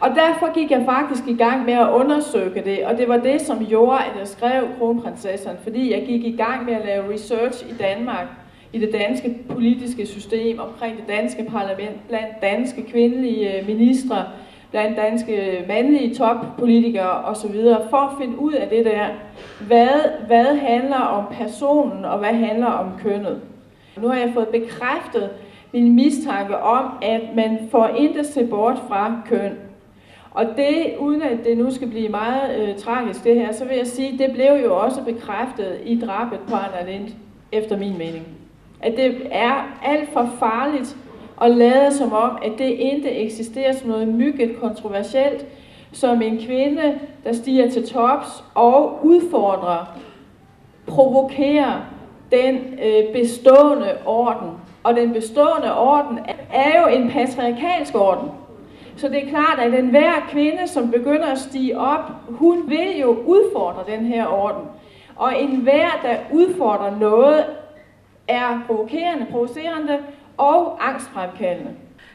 Och 0.00 0.08
därför 0.14 0.60
gick 0.60 0.70
jag 0.70 0.84
faktiskt 0.84 1.28
igång 1.28 1.64
med 1.66 1.78
att 1.82 2.00
undersöka 2.00 2.62
det, 2.62 2.86
och 2.86 2.96
det 2.96 3.06
var 3.06 3.18
det 3.18 3.38
som 3.38 3.62
gjorde 3.62 3.92
att 3.92 4.18
jag 4.18 4.28
skrev 4.28 4.62
Kronprinsessan, 4.78 5.56
för 5.64 5.70
jag 5.70 6.02
gick 6.02 6.26
igång 6.26 6.64
med 6.64 6.76
att 6.76 6.88
göra 6.88 7.08
research 7.08 7.62
i 7.70 7.82
Danmark 7.82 8.28
i 8.72 8.78
det 8.78 8.92
danske 8.92 9.34
politiske 9.48 10.06
system, 10.06 10.58
omkring 10.60 10.96
det 10.96 11.16
danske 11.16 11.44
parlament, 11.44 12.08
blandt 12.08 12.42
danske 12.42 12.82
kvindelige 12.82 13.60
øh, 13.60 13.66
ministre, 13.66 14.24
blandt 14.70 14.96
danske 14.96 15.64
mandlige 15.68 16.14
toppolitikere 16.14 17.24
osv., 17.24 17.54
for 17.90 17.96
at 17.96 18.16
finde 18.20 18.38
ud 18.38 18.52
af 18.52 18.68
det 18.68 18.84
der, 18.84 19.06
hvad, 19.60 20.26
hvad 20.26 20.56
handler 20.56 21.00
om 21.00 21.24
personen, 21.32 22.04
og 22.04 22.18
hvad 22.18 22.32
handler 22.32 22.66
om 22.66 22.86
kønnet. 23.02 23.40
Nu 23.96 24.08
har 24.08 24.18
jeg 24.18 24.30
fået 24.34 24.48
bekræftet 24.48 25.30
min 25.72 25.94
mistanke 25.94 26.58
om, 26.58 26.84
at 27.02 27.20
man 27.36 27.58
får 27.70 27.86
intet 27.86 28.26
se 28.26 28.46
bort 28.46 28.78
fra 28.88 29.22
køn. 29.26 29.67
Og 30.38 30.46
det, 30.56 30.94
uden 30.98 31.22
at 31.22 31.38
det 31.44 31.58
nu 31.58 31.70
skal 31.70 31.88
blive 31.88 32.08
meget 32.08 32.60
øh, 32.60 32.78
tragisk 32.78 33.24
det 33.24 33.34
her, 33.34 33.52
så 33.52 33.64
vil 33.64 33.76
jeg 33.76 33.86
sige, 33.86 34.18
det 34.18 34.32
blev 34.32 34.64
jo 34.64 34.76
også 34.76 35.04
bekræftet 35.04 35.80
i 35.84 36.00
drabet 36.00 36.38
på 36.48 36.54
Anna 36.54 36.92
Lind, 36.92 37.08
efter 37.52 37.78
min 37.78 37.98
mening. 37.98 38.26
At 38.82 38.96
det 38.96 39.28
er 39.30 39.78
alt 39.82 40.12
for 40.12 40.30
farligt 40.38 40.96
at 41.42 41.50
lade 41.50 41.94
som 41.94 42.12
om, 42.12 42.38
at 42.42 42.52
det 42.58 42.64
ikke 42.64 43.10
eksisterer 43.10 43.72
som 43.72 43.88
noget 43.88 44.08
mygget 44.08 44.56
kontroversielt, 44.60 45.46
som 45.92 46.22
en 46.22 46.38
kvinde, 46.46 46.98
der 47.24 47.32
stiger 47.32 47.70
til 47.70 47.88
tops 47.88 48.44
og 48.54 49.06
udfordrer, 49.06 49.98
provokerer 50.86 51.80
den 52.32 52.56
øh, 52.56 53.12
bestående 53.12 53.94
orden. 54.06 54.50
Og 54.82 54.96
den 54.96 55.12
bestående 55.12 55.78
orden 55.78 56.18
er 56.52 56.80
jo 56.80 56.96
en 56.96 57.10
patriarkalsk 57.10 57.94
orden. 57.94 58.28
Så 59.00 59.08
det 59.08 59.22
är 59.22 59.28
klart 59.28 59.58
att 59.58 59.74
enhver 59.74 60.30
kvinna 60.30 60.66
som 60.66 60.90
börjar 60.90 61.36
stiga 61.36 61.94
upp, 61.94 62.36
hon 62.38 62.68
vill 62.68 62.96
ju 62.96 63.10
utfordra 63.10 63.84
den 63.84 64.04
här 64.04 64.32
orden. 64.32 64.66
Och 65.14 65.32
enhver, 65.32 66.02
der 66.02 66.18
udfordrer 66.32 66.90
noget, 66.90 67.44
är 68.26 68.60
provocerande, 68.66 69.26
provocerande 69.30 70.02
och 70.36 70.84
angstframkallande. 70.84 71.70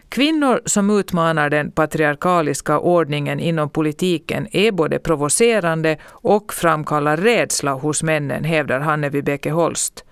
Kvinnor 0.10 0.62
som 0.66 0.90
utmanar 0.90 1.50
den 1.50 1.72
patriarkaliska 1.72 2.80
ordningen 2.80 3.40
inom 3.40 3.70
politiken 3.70 4.48
är 4.52 4.72
både 4.72 5.00
provocerande 5.00 5.98
och 6.06 6.54
framkallar 6.54 7.18
rädsla 7.18 7.72
hos 7.72 8.04
männen, 8.04 8.44
hävdar 8.44 8.80
Hanne 8.80 9.10
Vibeke 9.10 9.52
Holst. 9.52 10.06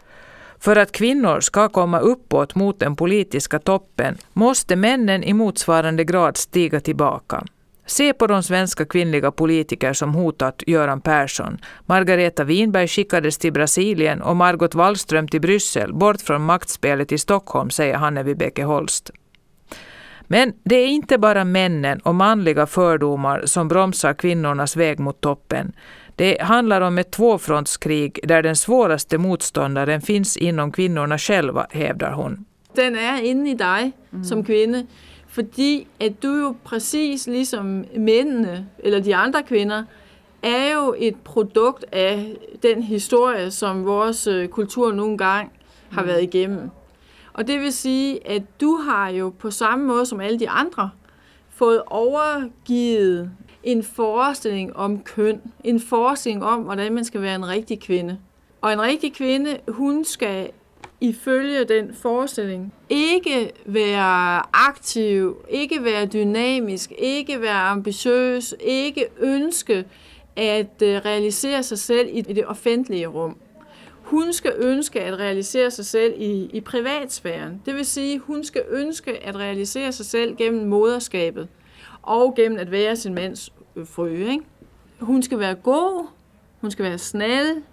För 0.62 0.76
att 0.76 0.92
kvinnor 0.92 1.40
ska 1.40 1.70
komma 1.70 2.00
uppåt 2.00 2.56
mot 2.56 2.80
den 2.80 2.96
politiska 2.96 3.60
toppen 3.60 4.18
måste 4.34 4.76
männen 4.76 5.24
i 5.24 5.34
motsvarande 5.34 6.04
grad 6.04 6.38
stiga 6.38 6.80
tillbaka. 6.80 7.44
Se 7.86 8.14
på 8.14 8.28
de 8.28 8.44
svenska 8.44 8.86
kvinnliga 8.86 9.32
politiker 9.32 9.94
som 9.94 10.14
hotat 10.14 10.64
Göran 10.68 11.02
Persson. 11.02 11.58
Margareta 11.86 12.44
Winberg 12.44 12.88
skickades 12.88 13.38
till 13.38 13.54
Brasilien 13.54 14.22
och 14.22 14.36
Margot 14.36 14.76
Wallström 14.76 15.28
till 15.28 15.42
Bryssel, 15.42 15.94
bort 15.94 16.22
från 16.22 16.42
maktspelet 16.42 17.12
i 17.12 17.18
Stockholm, 17.18 17.70
säger 17.70 17.96
Hanne 17.96 18.24
Vibeke 18.24 18.64
Holst. 18.64 19.12
Men 20.28 20.54
det 20.64 20.76
är 20.76 20.88
inte 20.88 21.18
bara 21.18 21.44
männen 21.44 22.00
och 22.00 22.16
manliga 22.16 22.66
fördomar 22.66 23.44
som 23.46 23.68
bromsar 23.68 24.14
kvinnornas 24.14 24.76
väg 24.76 25.00
mot 25.00 25.22
toppen. 25.22 25.74
Det 26.16 26.38
handlar 26.40 26.82
om 26.82 26.98
ett 26.98 27.12
tvåfrontskrig 27.12 28.20
där 28.24 28.42
den 28.42 28.56
svåraste 28.56 29.18
motståndaren 29.18 30.02
finns 30.02 30.38
inom 30.38 30.72
kvinnorna 30.72 31.18
själva, 31.18 31.68
hävdar 31.72 32.12
hon. 32.12 32.46
Den 32.76 32.96
är 32.96 33.22
inne 33.22 33.52
i 33.52 33.54
dig 33.54 33.92
mm. 34.12 34.24
som 34.24 34.44
kvinna. 34.44 34.84
Fordi 35.32 35.88
at 36.00 36.22
du 36.24 36.28
jo 36.28 36.56
præcis 36.64 37.28
ligesom 37.28 37.86
mændene, 37.96 38.66
eller 38.80 39.00
de 39.00 39.16
andre 39.16 39.44
kvinder, 39.44 39.84
er 40.42 40.74
jo 40.74 40.96
et 40.98 41.16
produkt 41.24 41.86
af 41.92 42.36
den 42.64 42.84
historie, 42.84 43.52
som 43.52 43.86
vores 43.86 44.28
øh, 44.28 44.48
kultur 44.48 44.92
nogle 44.92 45.18
gange 45.18 45.52
har 45.92 46.04
været 46.04 46.24
igennem. 46.24 46.70
Og 47.34 47.48
det 47.48 47.60
vil 47.60 47.74
sige, 47.74 48.28
at 48.28 48.44
du 48.62 48.76
har 48.76 49.10
jo 49.10 49.34
på 49.40 49.52
samme 49.52 49.86
måde 49.86 50.06
som 50.06 50.22
alle 50.22 50.40
de 50.40 50.50
andre 50.50 50.90
fået 51.50 51.82
overgivet 51.88 53.32
en 53.64 53.84
forestilling 53.84 54.76
om 54.76 55.04
køn, 55.04 55.42
en 55.64 55.80
forestilling 55.80 56.44
om, 56.44 56.62
hvordan 56.62 56.94
man 56.94 57.06
skal 57.06 57.22
være 57.22 57.36
en 57.36 57.48
rigtig 57.48 57.80
kvinde. 57.80 58.18
Og 58.62 58.74
en 58.74 58.82
rigtig 58.82 59.14
kvinde, 59.14 59.58
hun 59.68 60.06
skal 60.06 60.52
ifølge 61.02 61.64
den 61.64 61.94
forestilling 61.94 62.74
ikke 62.90 63.52
være 63.66 64.42
aktiv, 64.68 65.38
ikke 65.50 65.84
være 65.84 66.06
dynamisk, 66.06 66.92
ikke 66.98 67.42
være 67.42 67.62
ambitiøs, 67.62 68.56
ikke 68.60 69.06
ønske 69.20 69.86
at 70.36 70.82
øh, 70.84 70.96
realisere 71.06 71.64
sig 71.64 71.80
selv 71.80 72.10
i 72.14 72.22
det 72.22 72.46
offentlige 72.46 73.08
rum. 73.08 73.38
Hun 74.02 74.34
skal 74.34 74.54
ønske 74.58 75.02
at 75.02 75.20
realisere 75.20 75.72
sig 75.72 75.86
selv 75.86 76.14
i, 76.18 76.50
i 76.54 76.62
privatsfæren. 76.62 77.62
Det 77.66 77.76
vil 77.76 77.86
sige, 77.86 78.20
hun 78.20 78.44
skal 78.44 78.64
ønske 78.70 79.26
at 79.26 79.36
realisere 79.36 79.92
sig 79.92 80.06
selv 80.06 80.36
gennem 80.36 80.68
moderskabet 80.68 81.48
og 82.04 82.36
gennem 82.36 82.60
at 82.60 82.72
være 82.72 82.96
sin 82.96 83.14
mands 83.14 83.54
frø. 83.86 84.10
Ikke? 84.10 84.44
Hun 85.00 85.24
skal 85.24 85.40
være 85.40 85.56
god, 85.56 86.08
hun 86.62 86.72
skal 86.72 86.86
være 86.86 86.98
snæl, 86.98 87.64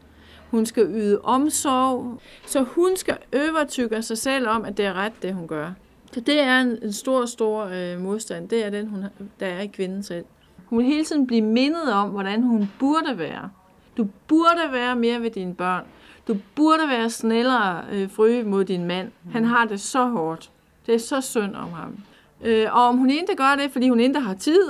hun 0.50 0.66
skal 0.66 0.86
yde 0.86 1.20
omsorg, 1.20 2.20
så 2.46 2.62
hun 2.62 2.96
skal 2.96 3.16
overtykke 3.34 4.02
sig 4.02 4.18
selv 4.18 4.48
om, 4.48 4.64
at 4.64 4.76
det 4.76 4.84
er 4.84 4.92
ret, 4.92 5.22
det 5.22 5.34
hun 5.34 5.48
gør. 5.48 5.72
Så 6.12 6.20
det 6.20 6.40
er 6.40 6.60
en, 6.60 6.78
en 6.82 6.92
stor, 6.92 7.26
stor 7.26 7.64
øh, 7.64 8.00
modstand. 8.00 8.48
Det 8.48 8.64
er 8.64 8.70
den, 8.70 8.88
hun, 8.88 9.04
der 9.40 9.46
er 9.46 9.60
i 9.60 9.66
kvinden 9.66 10.02
selv. 10.02 10.24
Hun 10.66 10.78
vil 10.78 10.86
hele 10.86 11.04
tiden 11.04 11.26
blive 11.26 11.42
mindet 11.42 11.92
om, 11.92 12.10
hvordan 12.10 12.42
hun 12.42 12.70
burde 12.78 13.18
være. 13.18 13.50
Du 13.96 14.08
burde 14.28 14.72
være 14.72 14.96
mere 14.96 15.22
ved 15.22 15.30
dine 15.30 15.54
børn. 15.54 15.84
Du 16.28 16.36
burde 16.54 16.88
være 16.88 17.10
snællere 17.10 17.84
øh, 17.92 18.10
fry 18.10 18.42
mod 18.42 18.64
din 18.64 18.84
mand. 18.84 19.10
Han 19.32 19.44
har 19.44 19.64
det 19.64 19.80
så 19.80 20.04
hårdt. 20.04 20.50
Det 20.86 20.94
er 20.94 20.98
så 20.98 21.20
synd 21.20 21.54
om 21.54 21.72
ham. 21.72 21.96
Øh, 22.44 22.66
og 22.72 22.83
om 22.83 22.96
hun 22.96 23.11
ikke 23.11 23.37
gør 23.37 23.57
det, 23.59 23.72
fordi 23.72 23.88
hun 23.88 24.01
ikke 24.01 24.20
har 24.20 24.35
tid, 24.35 24.68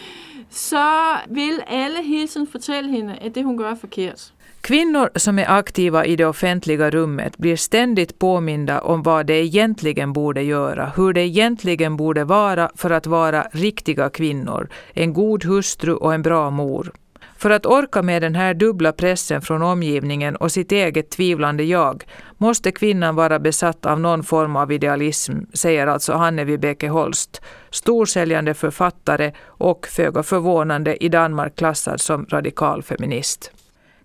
så 0.50 0.88
vil 1.28 1.60
alle 1.66 2.02
hele 2.02 2.28
tiden 2.28 2.46
fortælle 2.46 2.90
hende, 2.90 3.14
at 3.20 3.34
det 3.34 3.44
hun 3.44 3.58
gør 3.58 3.70
er 3.70 3.74
forkert. 3.74 4.32
Kvinnor 4.62 5.10
som 5.16 5.38
är 5.38 5.50
aktiva 5.50 6.04
i 6.04 6.16
det 6.16 6.26
offentliga 6.26 6.90
rummet 6.90 7.38
blir 7.38 7.56
ständigt 7.56 8.18
påminda 8.18 8.80
om 8.80 9.02
vad 9.02 9.26
de 9.26 9.40
egentligen 9.40 10.12
borde 10.12 10.42
göra, 10.42 10.92
hur 10.96 11.12
det 11.12 11.20
egentligen 11.20 11.96
borde 11.96 12.24
vara 12.24 12.70
för 12.74 12.90
att 12.90 13.06
vara 13.06 13.46
riktiga 13.52 14.10
kvinnor, 14.10 14.68
en 14.94 15.12
god 15.12 15.44
hustru 15.44 15.94
och 15.94 16.14
en 16.14 16.22
bra 16.22 16.50
mor. 16.50 16.92
För 17.42 17.50
att 17.50 17.66
orka 17.66 18.02
med 18.02 18.22
den 18.22 18.34
här 18.34 18.54
dubbla 18.54 18.92
pressen 18.92 19.42
från 19.42 19.62
omgivningen 19.62 20.36
och 20.36 20.52
sitt 20.52 20.72
eget 20.72 21.10
tvivlande 21.10 21.62
jag 21.64 22.04
måste 22.38 22.72
kvinnan 22.72 23.14
vara 23.14 23.38
besatt 23.38 23.86
av 23.86 24.00
någon 24.00 24.22
form 24.22 24.56
av 24.56 24.72
idealism, 24.72 25.32
säger 25.52 25.86
alltså 25.86 26.12
Hanne 26.12 26.44
Vibeke 26.44 26.88
Holst, 26.88 27.42
storsäljande 27.70 28.54
författare 28.54 29.32
och 29.46 29.86
föga 29.86 30.22
förvånande 30.22 31.04
i 31.04 31.08
Danmark 31.08 31.56
klassad 31.56 32.00
som 32.00 32.26
radikal 32.30 32.82
feminist. 32.82 33.52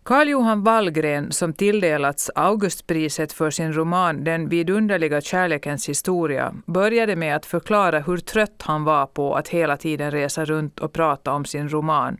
Carl 0.04 0.30
Johan 0.30 0.64
Wallgren, 0.64 1.32
som 1.32 1.54
tilldelats 1.54 2.32
Augustpriset 2.36 3.34
för 3.34 3.52
sin 3.52 3.74
roman 3.74 4.24
Den 4.24 4.50
vidunderliga 4.50 5.22
kärlekens 5.22 5.90
historia, 5.90 6.54
började 6.66 7.16
med 7.16 7.36
att 7.36 7.46
förklara 7.46 8.00
hur 8.00 8.18
trött 8.18 8.62
han 8.64 8.84
var 8.84 9.06
på 9.06 9.36
att 9.36 9.48
hela 9.48 9.78
tiden 9.78 10.12
resa 10.12 10.46
runt 10.46 10.80
och 10.80 10.94
prata 10.94 11.32
om 11.34 11.46
sin 11.46 11.70
roman, 11.70 12.18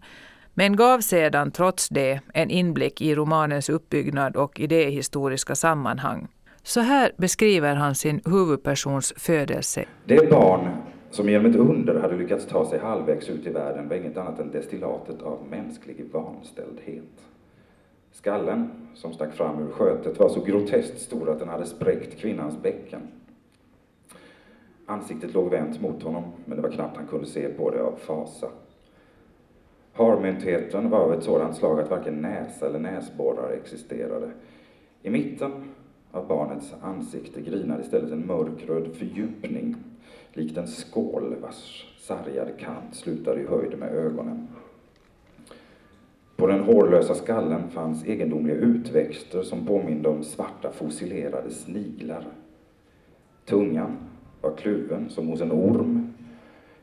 men 0.58 0.76
gav 0.76 1.00
sedan 1.00 1.52
trots 1.52 1.90
det 1.90 2.20
en 2.34 2.50
inblick 2.50 3.02
i 3.02 3.16
romanens 3.16 3.70
uppbyggnad 3.70 4.36
och 4.36 4.60
idéhistoriska 4.60 5.56
sammanhang. 5.56 6.28
Så 6.64 6.80
här 6.80 7.12
beskriver 7.18 7.76
han 7.76 7.96
sin 7.96 8.22
huvudpersons 8.26 9.14
födelse. 9.18 9.86
Det 10.06 10.30
barn 10.30 10.70
som 11.12 11.30
genom 11.30 11.52
ett 11.52 11.56
under 11.56 12.00
hade 12.00 12.18
lyckats 12.18 12.46
ta 12.46 12.70
sig 12.70 12.80
halvvägs 12.80 13.30
ut 13.30 13.48
i 13.48 13.50
världen 13.50 13.90
var 13.90 13.96
inget 13.96 14.18
annat 14.18 14.40
än 14.40 14.52
destillatet 14.52 15.22
av 15.22 15.40
mänsklig 15.50 16.06
vanställdhet. 16.12 17.22
Skallen, 18.12 18.70
som 18.96 19.14
stack 19.14 19.34
fram 19.34 19.60
ur 19.60 19.72
skötet, 19.72 20.20
var 20.20 20.30
så 20.30 20.44
groteskt 20.44 21.02
stor 21.02 21.30
att 21.30 21.40
den 21.40 21.50
hade 21.50 21.66
spräckt 21.66 22.20
kvinnans 22.20 22.62
bäcken. 22.62 23.02
Ansiktet 24.86 25.34
låg 25.34 25.52
vänt 25.52 25.82
mot 25.82 26.04
honom, 26.04 26.24
men 26.46 26.56
det 26.56 26.64
var 26.64 26.72
knappt 26.72 26.98
han 26.98 27.08
kunde 27.08 27.26
se 27.26 27.48
på 27.48 27.72
det 27.72 27.82
av 27.82 27.96
fasa. 28.06 28.48
Harmyntheten 29.98 30.90
var 30.90 31.00
av 31.00 31.14
ett 31.14 31.24
sådant 31.24 31.56
slag 31.56 31.80
att 31.80 31.90
varken 31.90 32.22
näsa 32.22 32.66
eller 32.66 32.80
näsborrar 32.80 33.52
existerade. 33.52 34.32
I 35.02 35.10
mitten 35.10 35.52
av 36.12 36.28
barnets 36.28 36.74
ansikte 36.82 37.42
grinade 37.42 37.82
istället 37.84 38.12
en 38.12 38.28
mörkröd 38.28 38.96
fördjupning, 38.96 39.76
likt 40.34 40.58
en 40.58 40.68
skål 40.68 41.36
vars 41.42 41.94
sargade 42.00 42.52
kant 42.52 42.96
slutade 42.96 43.42
i 43.42 43.48
höjd 43.48 43.80
med 43.80 43.90
ögonen. 43.90 44.48
På 46.36 46.48
den 46.48 46.64
hårlösa 46.64 47.16
skallen 47.16 47.70
fanns 47.70 48.06
egendomliga 48.06 48.56
utväxter 48.56 49.42
som 49.42 49.66
påminde 49.66 50.10
om 50.10 50.24
svarta 50.24 50.72
fossilerade 50.72 51.52
sniglar. 51.52 52.28
Tungan 53.46 53.98
var 54.42 54.56
kluven 54.56 55.10
som 55.10 55.28
hos 55.28 55.42
en 55.42 55.52
orm. 55.52 56.14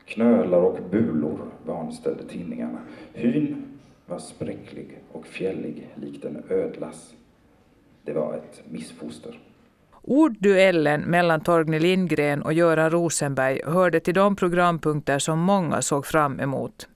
Knölar 0.05 0.57
och 0.57 0.79
bulor 0.91 1.39
vanställde 1.65 2.23
tinningarna. 2.23 2.79
Hyn 3.13 3.79
var 4.05 4.19
spräcklig 4.19 4.99
och 5.11 5.25
fjällig 5.25 5.89
likt 5.95 6.25
en 6.25 6.43
ödlas. 6.49 7.13
Det 8.03 8.13
var 8.13 8.33
ett 8.33 8.61
missfoster. 8.71 9.39
Ordduellen 10.01 11.01
mellan 11.01 11.41
Torgny 11.41 11.79
Lindgren 11.79 12.41
och 12.41 12.53
Göran 12.53 12.89
Rosenberg 12.89 13.61
hörde 13.65 13.99
till 13.99 14.13
de 14.13 14.35
programpunkter 14.35 15.19
som 15.19 15.39
många 15.39 15.81
såg 15.81 16.05
fram 16.05 16.39
emot. 16.39 16.87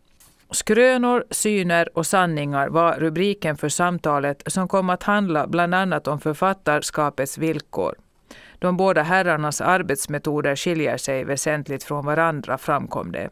Skrönor, 0.51 1.23
syner 1.29 1.97
och 1.97 2.05
sanningar 2.05 2.69
var 2.69 2.93
rubriken 2.93 3.57
för 3.57 3.69
samtalet 3.69 4.43
som 4.45 4.67
kom 4.67 4.89
att 4.89 5.03
handla 5.03 5.47
bland 5.47 5.75
annat 5.75 6.07
om 6.07 6.19
författarskapets 6.19 7.37
villkor. 7.37 7.95
De 8.59 8.77
båda 8.77 9.03
herrarnas 9.03 9.61
arbetsmetoder 9.61 10.55
skiljer 10.55 10.97
sig 10.97 11.23
väsentligt 11.23 11.83
från 11.83 12.05
varandra, 12.05 12.57
framkom 12.57 13.11
det. 13.11 13.29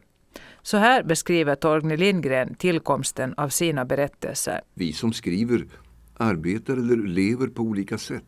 Så 0.62 0.76
här 0.76 1.02
beskriver 1.02 1.54
Torgny 1.54 1.96
Lindgren 1.96 2.54
tillkomsten 2.54 3.34
av 3.36 3.48
sina 3.48 3.84
berättelser. 3.84 4.60
Vi 4.74 4.92
som 4.92 5.12
skriver 5.12 5.66
arbetar 6.16 6.72
eller 6.72 6.96
lever 6.96 7.46
på 7.46 7.62
olika 7.62 7.98
sätt. 7.98 8.24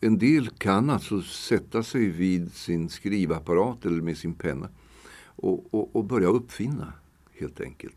En 0.00 0.18
del 0.18 0.48
kan 0.48 0.90
alltså 0.90 1.22
sätta 1.22 1.82
sig 1.82 2.08
vid 2.08 2.52
sin 2.52 2.88
skrivapparat 2.88 3.84
eller 3.84 4.00
med 4.02 4.18
sin 4.18 4.34
penna 4.34 4.68
och, 5.24 5.74
och, 5.74 5.96
och 5.96 6.04
börja 6.04 6.28
uppfinna, 6.28 6.92
helt 7.40 7.60
enkelt. 7.60 7.96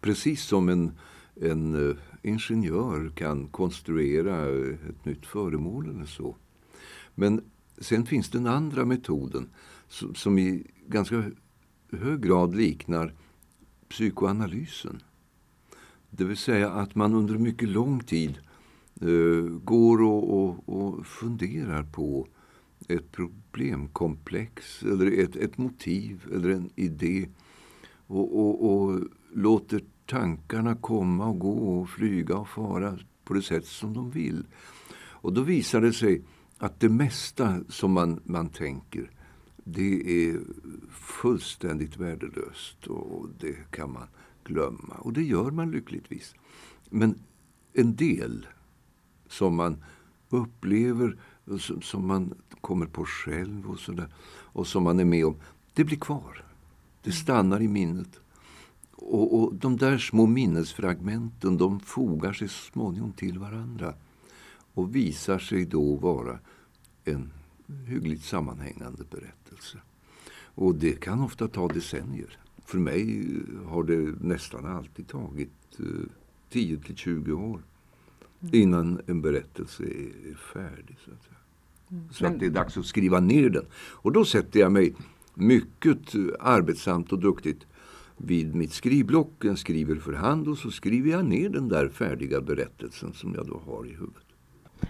Precis 0.00 0.42
som 0.42 0.68
en, 0.68 0.92
en 1.40 1.90
eh, 1.90 1.96
ingenjör 2.22 3.12
kan 3.16 3.46
konstruera 3.48 4.48
ett 4.88 5.04
nytt 5.04 5.26
föremål 5.26 5.88
eller 5.90 6.06
så. 6.06 6.36
Men 7.14 7.40
sen 7.78 8.06
finns 8.06 8.30
den 8.30 8.46
andra 8.46 8.84
metoden 8.84 9.50
som, 9.88 10.14
som 10.14 10.38
i 10.38 10.66
ganska 10.86 11.30
hög 11.92 12.22
grad 12.22 12.54
liknar 12.56 13.14
psykoanalysen. 13.88 15.02
Det 16.10 16.24
vill 16.24 16.36
säga 16.36 16.70
att 16.70 16.94
man 16.94 17.14
under 17.14 17.38
mycket 17.38 17.68
lång 17.68 18.00
tid 18.00 18.38
uh, 19.02 19.58
går 19.58 20.02
och, 20.02 20.42
och, 20.42 20.68
och, 20.68 21.06
funderar 21.06 21.82
på 21.82 22.28
ett 22.88 23.12
problemkomplex 23.12 24.82
eller 24.82 25.20
ett, 25.20 25.36
ett 25.36 25.58
motiv 25.58 26.24
eller 26.34 26.50
en 26.50 26.70
idé 26.74 27.28
och, 28.06 28.38
och, 28.38 28.72
och 28.72 29.00
låter 29.32 29.80
tankarna 30.06 30.74
komma 30.74 31.26
och 31.26 31.38
gå 31.38 31.52
och 31.52 31.88
flyga 31.88 32.36
och 32.36 32.48
fara 32.48 32.98
på 33.24 33.34
det 33.34 33.42
sätt 33.42 33.66
som 33.66 33.94
de 33.94 34.10
vill. 34.10 34.46
Och 34.94 35.32
då 35.32 35.40
visar 35.40 35.80
det 35.80 35.92
sig 35.92 36.22
att 36.62 36.80
det 36.80 36.88
mesta 36.88 37.60
som 37.68 37.92
man, 37.92 38.20
man 38.24 38.48
tänker 38.48 39.10
det 39.64 40.26
är 40.26 40.40
fullständigt 40.90 41.96
värdelöst 41.96 42.86
och 42.86 43.28
det 43.40 43.70
kan 43.70 43.92
man 43.92 44.06
glömma. 44.44 44.94
Och 44.98 45.12
det 45.12 45.22
gör 45.22 45.50
man 45.50 45.70
lyckligtvis. 45.70 46.34
Men 46.90 47.18
en 47.72 47.96
del 47.96 48.46
som 49.28 49.56
man 49.56 49.84
upplever, 50.28 51.16
som 51.80 52.06
man 52.06 52.34
kommer 52.60 52.86
på 52.86 53.04
själv 53.04 53.70
och, 53.70 53.78
så 53.78 53.92
där, 53.92 54.08
och 54.28 54.66
som 54.66 54.82
man 54.82 55.00
är 55.00 55.04
med 55.04 55.26
om, 55.26 55.36
det 55.74 55.84
blir 55.84 55.98
kvar. 55.98 56.44
Det 57.02 57.12
stannar 57.12 57.62
i 57.62 57.68
minnet. 57.68 58.20
Och, 58.90 59.42
och 59.42 59.54
de 59.54 59.76
där 59.76 59.98
små 59.98 60.26
minnesfragmenten 60.26 61.58
de 61.58 61.80
fogar 61.80 62.32
sig 62.32 62.48
så 62.48 62.70
småningom 62.72 63.12
till 63.12 63.38
varandra 63.38 63.94
och 64.74 64.96
visar 64.96 65.38
sig 65.38 65.64
då 65.64 65.96
vara 65.96 66.38
en 67.04 67.32
hyggligt 67.86 68.24
sammanhängande 68.24 69.04
berättelse. 69.10 69.78
Och 70.54 70.74
det 70.74 71.00
kan 71.00 71.20
ofta 71.20 71.48
ta 71.48 71.68
decennier. 71.68 72.38
För 72.64 72.78
mig 72.78 73.24
har 73.66 73.84
det 73.84 74.14
nästan 74.20 74.66
alltid 74.66 75.08
tagit 75.08 75.50
eh, 75.78 75.86
10 76.50 76.78
till 76.78 76.96
20 76.96 77.32
år 77.32 77.62
mm. 78.40 78.54
innan 78.54 79.00
en 79.06 79.22
berättelse 79.22 79.82
är 79.84 80.34
färdig. 80.34 80.96
Så 81.04 81.10
att. 81.10 81.28
Mm. 81.90 82.08
så 82.12 82.26
att 82.26 82.40
det 82.40 82.46
är 82.46 82.50
dags 82.50 82.76
att 82.76 82.86
skriva 82.86 83.20
ner 83.20 83.50
den. 83.50 83.64
Och 83.74 84.12
då 84.12 84.24
sätter 84.24 84.60
jag 84.60 84.72
mig 84.72 84.94
mycket 85.34 86.14
arbetsamt 86.40 87.12
och 87.12 87.18
duktigt 87.18 87.66
vid 88.16 88.54
mitt 88.54 88.72
skrivblock. 88.72 89.32
Jag 89.40 89.58
skriver 89.58 89.96
för 89.96 90.12
hand 90.12 90.48
och 90.48 90.58
så 90.58 90.70
skriver 90.70 91.10
jag 91.10 91.24
ner 91.24 91.48
den 91.48 91.68
där 91.68 91.88
färdiga 91.88 92.40
berättelsen 92.40 93.12
som 93.12 93.34
jag 93.34 93.46
då 93.46 93.62
har 93.66 93.86
i 93.86 93.90
huvudet. 93.90 94.21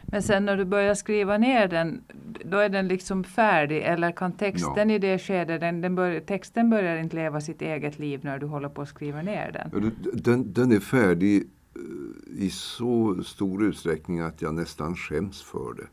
Men 0.03 0.23
sen 0.23 0.45
när 0.45 0.57
du 0.57 0.65
börjar 0.65 0.95
skriva 0.95 1.39
ner 1.39 1.69
den, 1.69 2.01
då 2.45 2.59
är 2.59 2.69
den 2.69 2.89
liksom 2.89 3.25
färdig 3.25 3.83
eller 3.83 4.13
kan 4.13 4.33
texten 4.33 4.91
ja. 4.91 4.95
i 4.95 4.99
det 4.99 5.19
skedet, 5.19 5.61
den, 5.61 5.81
den 5.81 5.95
bör, 5.95 6.21
texten 6.21 6.71
börjar 6.71 6.97
inte 6.97 7.17
leva 7.17 7.41
sitt 7.41 7.63
eget 7.63 7.99
liv 7.99 8.21
när 8.23 8.39
du 8.39 8.47
håller 8.47 8.69
på 8.69 8.83
att 8.83 8.89
skriva 8.89 9.23
ner 9.23 9.53
den? 9.53 9.93
Den, 10.13 10.53
den 10.53 10.73
är 10.73 10.81
färdig 10.81 11.43
eh, 11.75 12.43
i 12.45 12.51
så 12.51 13.23
stor 13.25 13.65
utsträckning 13.65 14.21
att 14.21 14.43
jag 14.43 14.55
nästan 14.55 14.97
skäms 14.97 15.43
för 15.43 15.75
det. 15.75 15.87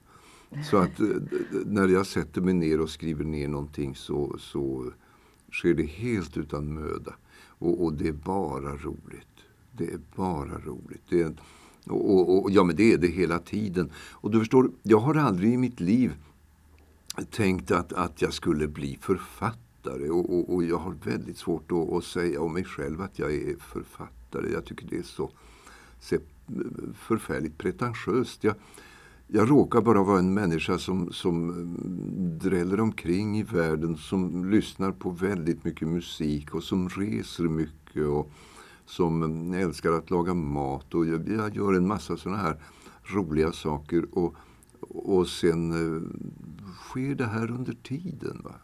Så 0.64 0.78
att 0.78 1.00
eh, 1.00 1.08
när 1.66 1.88
jag 1.88 2.06
sätter 2.06 2.42
mig 2.42 2.54
ner 2.54 2.82
och 2.82 2.90
skriver 2.90 3.26
ner 3.26 3.48
någonting 3.48 3.96
så, 3.96 4.36
så 4.40 4.92
sker 5.52 5.74
det 5.74 5.86
helt 5.86 6.38
utan 6.38 6.74
möda. 6.74 7.16
Och, 7.48 7.84
och 7.84 7.94
det 7.94 8.08
är 8.08 8.14
bara 8.14 8.76
roligt. 8.76 9.28
Det 9.72 9.94
är 9.94 10.00
bara 10.16 10.60
roligt. 10.60 11.04
Det 11.10 11.22
är, 11.22 11.34
och, 11.90 12.30
och, 12.30 12.44
och, 12.44 12.52
ja, 12.52 12.64
men 12.64 12.76
det 12.76 12.94
är 12.94 12.98
det 12.98 13.08
hela 13.08 13.40
tiden. 13.40 13.92
Och 14.12 14.32
du 14.32 14.40
förstår, 14.40 14.72
jag 14.84 15.00
har 15.00 15.16
aldrig 15.16 15.54
i 15.54 15.58
mitt 15.58 15.80
liv 15.80 16.14
tänkt 17.32 17.72
att, 17.72 17.94
att 17.94 18.22
jag 18.22 18.34
skulle 18.34 18.68
bli 18.68 18.98
författare. 19.02 20.10
Och, 20.10 20.34
och, 20.34 20.54
och 20.54 20.64
jag 20.64 20.78
har 20.78 20.96
väldigt 21.04 21.38
svårt 21.38 21.72
att, 21.72 21.94
att, 21.94 22.04
säga 22.04 22.42
om 22.42 22.54
mig 22.54 22.64
själv 22.64 23.02
att 23.02 23.20
jag 23.20 23.34
är 23.34 23.56
författare. 23.60 24.52
Jag 24.52 24.66
tycker 24.66 24.88
det 24.90 24.98
är 24.98 25.04
så, 25.04 25.30
så 26.00 26.16
förfärligt 26.96 27.58
pretentiöst. 27.58 28.44
Jag, 28.44 28.56
jag 29.28 29.52
råkar 29.52 29.82
bara 29.82 30.04
vara 30.04 30.20
en 30.20 30.34
människa 30.34 30.78
som, 30.78 31.14
som 31.14 31.50
mm, 31.50 32.40
dräller 32.40 32.80
omkring 32.80 33.40
i 33.40 33.44
världen, 33.44 33.98
som 33.98 34.52
lyssnar 34.52 34.92
på 34.92 35.10
väldigt 35.10 35.64
mycket 35.64 35.88
musik 35.88 36.56
och 36.56 36.64
som 36.64 36.90
reser 36.90 37.44
mycket. 37.44 38.06
och 38.06 38.32
som 38.90 39.54
älskar 39.54 39.92
att 39.92 40.10
laga 40.10 40.34
mat 40.34 40.94
och 40.94 41.06
jag, 41.06 41.30
jag 41.30 41.56
gör 41.56 41.74
en 41.74 41.88
massa 41.88 42.18
sådana 42.18 42.42
här 42.42 42.58
roliga 43.04 43.52
saker. 43.52 44.06
Och, 44.12 44.36
och 44.82 45.28
sen 45.28 45.72
eh, 45.72 46.02
sker 46.74 47.16
det 47.16 47.26
här 47.26 47.52
under 47.52 47.74
tiden. 47.84 48.42
Va? 48.44 48.56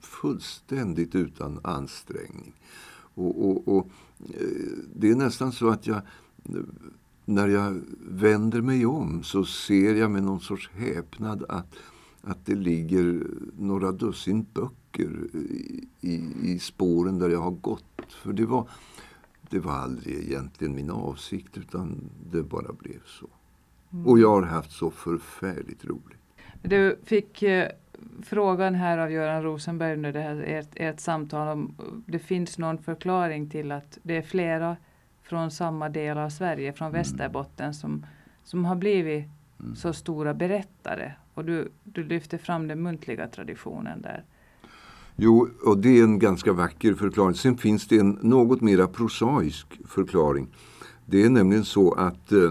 Fullständigt 0.00 1.14
utan 1.14 1.60
ansträngning. 1.62 2.52
Och, 3.14 3.50
och, 3.50 3.68
och, 3.76 3.88
eh, 4.18 4.78
Det 4.96 5.10
är 5.10 5.16
nästan 5.16 5.52
så 5.52 5.68
att 5.68 5.86
jag, 5.86 6.00
när 7.24 7.48
jag 7.48 7.80
vänder 8.08 8.60
mig 8.60 8.86
om 8.86 9.22
så 9.22 9.44
ser 9.44 9.94
jag 9.94 10.10
med 10.10 10.22
någon 10.22 10.40
sorts 10.40 10.70
häpnad 10.72 11.44
att, 11.48 11.74
att 12.22 12.46
det 12.46 12.54
ligger 12.54 13.26
några 13.58 13.92
dussin 13.92 14.46
böcker 14.54 15.28
i, 16.00 16.28
i, 16.42 16.58
spåren 16.58 17.18
där 17.18 17.28
jag 17.28 17.40
har 17.40 17.50
gått. 17.50 18.12
För 18.22 18.32
det 18.32 18.46
var 18.46 18.68
det 19.54 19.60
var 19.60 19.72
aldrig 19.72 20.16
egentligen 20.16 20.74
min 20.74 20.90
avsikt 20.90 21.58
utan 21.58 22.10
det 22.30 22.42
bara 22.42 22.72
blev 22.72 23.00
så. 23.06 23.26
Mm. 23.92 24.06
Och 24.06 24.18
jag 24.18 24.30
har 24.30 24.42
haft 24.42 24.72
så 24.72 24.90
förfärligt 24.90 25.84
roligt. 25.84 26.18
Du 26.62 26.98
fick 27.04 27.42
eh, 27.42 27.68
frågan 28.22 28.74
här 28.74 28.98
av 28.98 29.10
Göran 29.10 29.42
Rosenberg 29.42 29.92
under 29.92 30.12
det 30.12 30.20
här 30.20 30.44
ert, 30.46 30.68
ert 30.74 31.00
samtal 31.00 31.48
om 31.48 31.74
det 32.06 32.18
finns 32.18 32.58
någon 32.58 32.78
förklaring 32.78 33.50
till 33.50 33.72
att 33.72 33.98
det 34.02 34.16
är 34.16 34.22
flera 34.22 34.76
från 35.22 35.50
samma 35.50 35.88
del 35.88 36.18
av 36.18 36.30
Sverige, 36.30 36.72
från 36.72 36.88
mm. 36.88 36.98
Västerbotten, 36.98 37.74
som, 37.74 38.06
som 38.44 38.64
har 38.64 38.76
blivit 38.76 39.24
mm. 39.60 39.76
så 39.76 39.92
stora 39.92 40.34
berättare. 40.34 41.12
Och 41.34 41.44
du, 41.44 41.68
du 41.84 42.04
lyfter 42.04 42.38
fram 42.38 42.68
den 42.68 42.82
muntliga 42.82 43.28
traditionen 43.28 44.02
där. 44.02 44.24
Jo, 45.16 45.48
och 45.64 45.78
det 45.78 45.98
är 45.98 46.04
en 46.04 46.18
ganska 46.18 46.52
vacker 46.52 46.94
förklaring. 46.94 47.34
Sen 47.34 47.58
finns 47.58 47.88
det 47.88 47.98
en 47.98 48.18
något 48.22 48.60
mera 48.60 48.88
prosaisk 48.88 49.80
förklaring. 49.88 50.48
Det 51.06 51.22
är 51.22 51.30
nämligen 51.30 51.64
så 51.64 51.92
att 51.92 52.32
eh, 52.32 52.50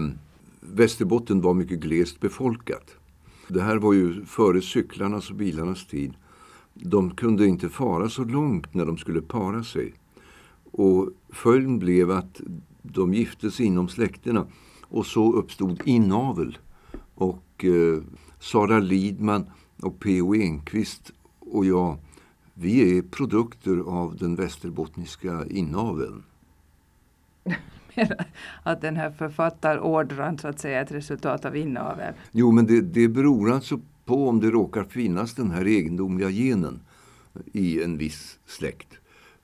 Västerbotten 0.60 1.40
var 1.40 1.54
mycket 1.54 1.80
glest 1.80 2.20
befolkat. 2.20 2.96
Det 3.48 3.62
här 3.62 3.76
var 3.76 3.92
ju 3.92 4.24
före 4.24 4.60
cyklarnas 4.60 5.30
och 5.30 5.36
bilarnas 5.36 5.86
tid. 5.86 6.14
De 6.74 7.10
kunde 7.10 7.46
inte 7.46 7.68
fara 7.68 8.08
så 8.08 8.24
långt 8.24 8.74
när 8.74 8.86
de 8.86 8.96
skulle 8.96 9.22
para 9.22 9.64
sig. 9.64 9.94
Och 10.70 11.10
följden 11.28 11.78
blev 11.78 12.10
att 12.10 12.40
de 12.82 13.14
gifte 13.14 13.50
sig 13.50 13.66
inom 13.66 13.88
släkterna 13.88 14.46
och 14.82 15.06
så 15.06 15.32
uppstod 15.32 15.82
inavel. 15.84 16.58
Och 17.14 17.64
eh, 17.64 18.02
Sara 18.40 18.78
Lidman 18.78 19.46
och 19.82 20.00
P.O. 20.00 20.34
Enquist 20.34 21.12
och 21.40 21.66
jag 21.66 21.98
vi 22.54 22.98
är 22.98 23.02
produkter 23.02 23.78
av 23.86 24.16
den 24.16 24.34
västerbottniska 24.34 25.46
inaveln. 25.50 26.22
att 28.62 28.80
den 28.80 28.96
här 28.96 29.10
författarordran 29.10 30.38
så 30.38 30.48
att 30.48 30.58
säga 30.58 30.78
är 30.78 30.82
ett 30.82 30.92
resultat 30.92 31.44
av 31.44 31.56
inavel? 31.56 32.14
Jo, 32.32 32.52
men 32.52 32.66
det, 32.66 32.80
det 32.80 33.08
beror 33.08 33.50
alltså 33.50 33.80
på 34.04 34.28
om 34.28 34.40
det 34.40 34.50
råkar 34.50 34.84
finnas 34.84 35.34
den 35.34 35.50
här 35.50 35.66
egendomliga 35.66 36.30
genen 36.30 36.80
i 37.52 37.82
en 37.82 37.98
viss 37.98 38.38
släkt. 38.46 38.88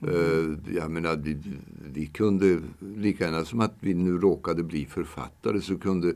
Mm. 0.01 0.15
Uh, 0.15 0.57
jag 0.75 0.91
menar, 0.91 1.15
vi, 1.15 1.37
vi, 1.93 2.05
kunde 2.05 2.59
lika 2.79 3.23
gärna 3.23 3.45
som 3.45 3.59
att 3.59 3.73
vi 3.79 3.93
nu 3.93 4.17
råkade 4.17 4.63
bli 4.63 4.85
författare 4.85 5.61
så 5.61 5.77
kunde 5.77 6.13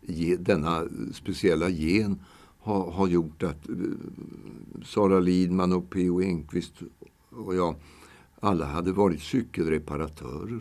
ge, 0.00 0.36
denna 0.36 0.84
speciella 1.12 1.68
gen 1.68 2.18
har, 2.60 2.90
har 2.90 3.08
gjort 3.08 3.42
att 3.42 3.68
uh, 3.68 3.94
Sara 4.84 5.20
Lidman 5.20 5.72
och 5.72 5.90
P.O. 5.90 6.20
Enquist 6.20 6.74
och 7.30 7.54
jag 7.54 7.74
alla 8.40 8.64
hade 8.64 8.92
varit 8.92 9.20
cykelreparatörer. 9.20 10.60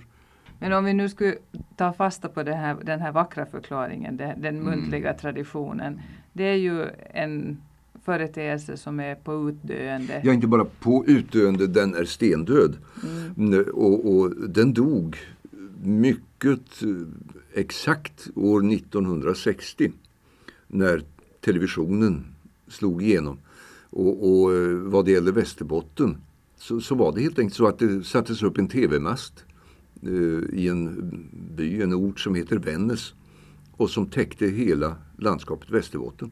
Men 0.60 0.74
om 0.74 0.86
vi 0.86 0.94
nu 0.94 1.10
skulle 1.10 1.36
ta 1.76 1.94
fasta 1.94 2.28
på 2.30 2.42
här, 2.42 2.78
den 2.84 3.00
här 3.00 3.12
vackra 3.12 3.46
förklaringen, 3.46 4.18
den, 4.18 4.42
den 4.42 4.56
mm. 4.56 4.66
muntliga 4.66 5.10
mm. 5.10 5.20
traditionen. 5.20 6.02
Det 6.34 6.44
är 6.44 6.56
ju 6.56 6.88
en 7.14 7.62
företeelse 8.04 8.78
som 8.78 9.00
är 9.00 9.16
på 9.16 9.50
utdöende. 9.50 10.22
Ja, 10.24 10.34
inte 10.34 10.48
bara 10.48 10.66
på 10.66 11.06
utdöende, 11.08 11.68
den 11.68 11.96
är 11.96 12.06
stendöd. 12.06 12.78
Mm. 13.38 13.66
Och, 13.74 14.16
och, 14.16 14.36
den 14.50 14.74
dog 14.74 15.18
mycket 15.84 16.84
eh, 16.84 16.90
exakt 17.54 18.28
år 18.36 18.74
1960 18.74 19.92
när 20.68 21.04
televisionen 21.42 22.26
slog 22.68 23.04
igenom. 23.04 23.38
Och, 23.90 24.30
och 24.30 24.54
eh, 24.54 24.78
vad 24.78 25.06
det 25.06 25.12
gäller 25.12 25.32
Västerbotten 25.32 26.18
så, 26.58 26.82
så, 26.82 26.96
var 26.96 27.12
det 27.12 27.22
helt 27.22 27.40
enkelt 27.40 27.56
så 27.56 27.68
att 27.68 27.80
det 27.80 28.04
sattes 28.04 28.44
upp 28.44 28.58
en 28.58 28.68
tv-mast 28.68 29.46
eh, 30.04 30.60
i 30.60 30.68
en 30.70 31.12
by, 31.56 31.82
en 31.82 31.94
ort 31.94 32.20
som 32.20 32.36
heter 32.36 32.58
Vännäs 32.58 33.14
och 33.72 33.90
som 33.90 34.06
täckte 34.06 34.46
hela 34.46 34.96
landskapet 35.18 35.70
Västerbotten. 35.70 36.32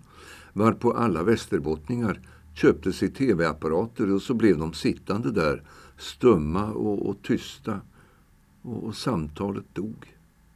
Varpå 0.54 0.92
alla 0.92 1.24
västerbottningar 1.24 2.22
köpte 2.54 2.94
sig 2.94 3.10
tv-apparater 3.10 4.14
och 4.14 4.22
så 4.22 4.34
blev 4.34 4.58
de 4.58 4.74
sittande 4.74 5.32
där 5.32 5.64
stumma 5.98 6.66
och, 6.72 7.10
och 7.10 7.22
tysta. 7.22 7.82
Och, 8.62 8.84
och, 8.84 8.96
samtalet 8.96 9.66
dog. 9.74 10.16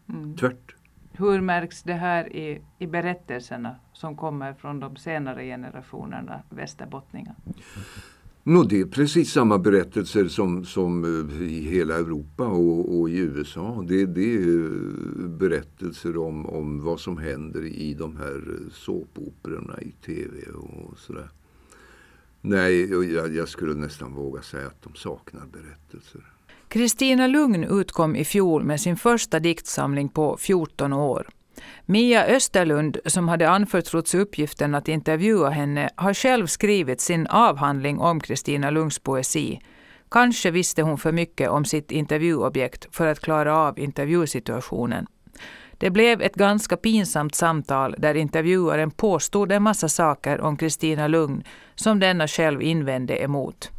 Mm. 0.10 0.36
Tvärt. 0.36 0.76
Hur 1.12 1.42
märks 1.42 1.84
det 1.84 1.94
här 1.94 2.36
i, 2.36 2.62
i 2.80 2.88
berättelserna 2.88 3.76
som 4.02 4.16
kommer 4.16 4.54
från 4.54 4.80
de 4.80 4.96
senare 4.96 5.46
generationerna 5.46 6.42
västerbottningar? 6.50 7.36
No, 8.44 8.64
det 8.64 8.82
är 8.82 8.86
precis 8.86 9.32
samma 9.32 9.58
berättelser 9.58 10.28
som, 10.28 10.66
som 10.66 11.04
eh, 11.04 11.42
i 11.42 11.70
hela 11.70 11.96
Europa 11.96 12.48
och, 12.48 13.00
och 13.00 13.10
i 13.10 13.18
USA. 13.18 13.86
Det, 13.88 14.06
det 14.06 14.34
är 14.34 15.28
berättelser 15.28 16.18
om, 16.18 16.46
om 16.46 16.84
vad 16.84 17.00
som 17.00 17.18
händer 17.18 17.66
i 17.66 17.94
de 17.94 18.18
här 18.18 18.42
såpoperorna 18.72 19.82
i 19.82 19.92
tv 19.92 20.38
och 20.52 20.98
sådär. 20.98 21.30
Nej, 22.42 22.92
jag, 23.14 23.36
jag 23.36 23.50
skulle 23.50 23.74
nästan 23.74 24.14
våga 24.14 24.42
säga 24.42 24.68
att 24.68 24.82
de 24.82 24.96
saknar 24.96 25.46
berättelser. 25.46 26.22
Kristina 26.68 27.28
Lugn 27.28 27.64
utkom 27.64 28.16
i 28.16 28.26
fjol 28.26 28.64
med 28.64 28.82
sin 28.82 28.98
första 28.98 29.40
diktsamling 29.40 30.10
på 30.10 30.38
14 30.38 30.94
år. 30.94 31.28
Mia 31.86 32.26
Österlund, 32.26 32.98
som 33.06 33.28
hade 33.28 33.50
anförtrotts 33.50 34.16
uppgiften 34.16 34.76
att 34.76 34.88
intervjua 34.88 35.50
henne, 35.50 35.90
har 35.96 36.14
själv 36.14 36.48
skrivit 36.48 37.02
sin 37.02 37.28
avhandling 37.28 38.00
om 38.00 38.20
Kristina 38.20 38.70
Lungs 38.70 39.00
poesi. 39.00 39.60
Kanske 40.12 40.52
visste 40.52 40.82
hon 40.82 40.98
för 40.98 41.12
mycket 41.12 41.50
om 41.50 41.66
sitt 41.66 41.92
intervjuobjekt 41.92 42.88
för 42.96 43.08
att 43.08 43.20
klara 43.20 43.58
av 43.58 43.80
intervjusituationen. 43.80 45.08
Det 45.78 45.90
blev 45.90 46.22
ett 46.22 46.36
ganska 46.36 46.78
pinsamt 46.78 47.36
samtal 47.36 47.96
där 47.98 48.16
intervjuaren 48.16 48.92
påstod 48.92 49.52
en 49.52 49.64
massa 49.64 49.90
saker 49.90 50.42
om 50.42 50.58
Kristina 50.58 51.08
Lugn 51.08 51.44
som 51.76 52.00
denna 52.00 52.28
själv 52.28 52.62
invände 52.62 53.24
emot. 53.24 53.70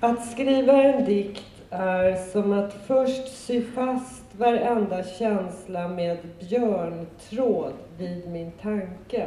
Att 0.00 0.30
skriva 0.32 0.72
en 0.72 1.04
dikt 1.04 1.44
är 1.70 2.32
som 2.32 2.52
att 2.52 2.84
först 2.86 3.46
sy 3.46 3.62
fast 3.74 4.19
varenda 4.40 5.02
känsla 5.02 5.88
med 5.88 6.18
björntråd 6.38 7.72
vid 7.98 8.28
min 8.30 8.52
tanke. 8.52 9.26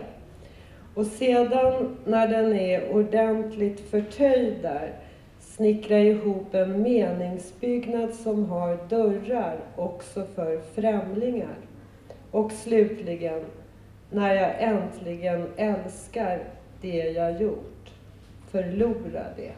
Och 0.96 1.06
sedan, 1.06 1.98
när 2.06 2.28
den 2.28 2.54
är 2.54 2.92
ordentligt 2.92 3.90
förtöjd 3.90 4.62
där, 4.62 4.94
snickra 5.40 6.00
ihop 6.00 6.54
en 6.54 6.82
meningsbyggnad 6.82 8.14
som 8.14 8.46
har 8.46 8.78
dörrar 8.90 9.60
också 9.76 10.26
för 10.36 10.62
främlingar. 10.76 11.58
Och 12.32 12.52
slutligen, 12.52 13.42
när 14.12 14.36
jag 14.36 14.52
äntligen 14.60 15.48
älskar 15.58 16.40
det 16.82 17.12
jag 17.12 17.42
gjort, 17.42 17.90
förlora 18.52 19.26
det. 19.38 19.52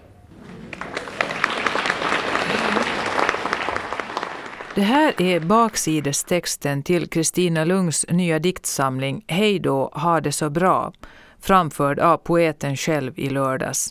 Det 4.76 4.82
här 4.82 5.22
är 5.22 5.40
baksidestexten 5.40 6.84
till 6.84 7.10
Kristina 7.10 7.66
Lungs 7.66 8.06
nya 8.10 8.40
diktsamling 8.40 9.24
Hej 9.28 9.60
då, 9.60 9.90
ha 9.94 10.22
det 10.22 10.32
så 10.32 10.50
bra, 10.50 10.94
framförd 11.40 12.00
av 12.00 12.18
poeten 12.18 12.76
själv 12.76 13.20
i 13.20 13.30
lördags. 13.30 13.90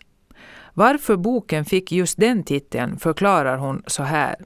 Varför 0.75 1.17
boken 1.17 1.65
fick 1.65 1.93
just 1.93 2.19
den 2.19 2.43
titeln 2.43 2.99
förklarar 2.99 3.57
hon 3.57 3.83
så 3.87 4.03
här. 4.03 4.37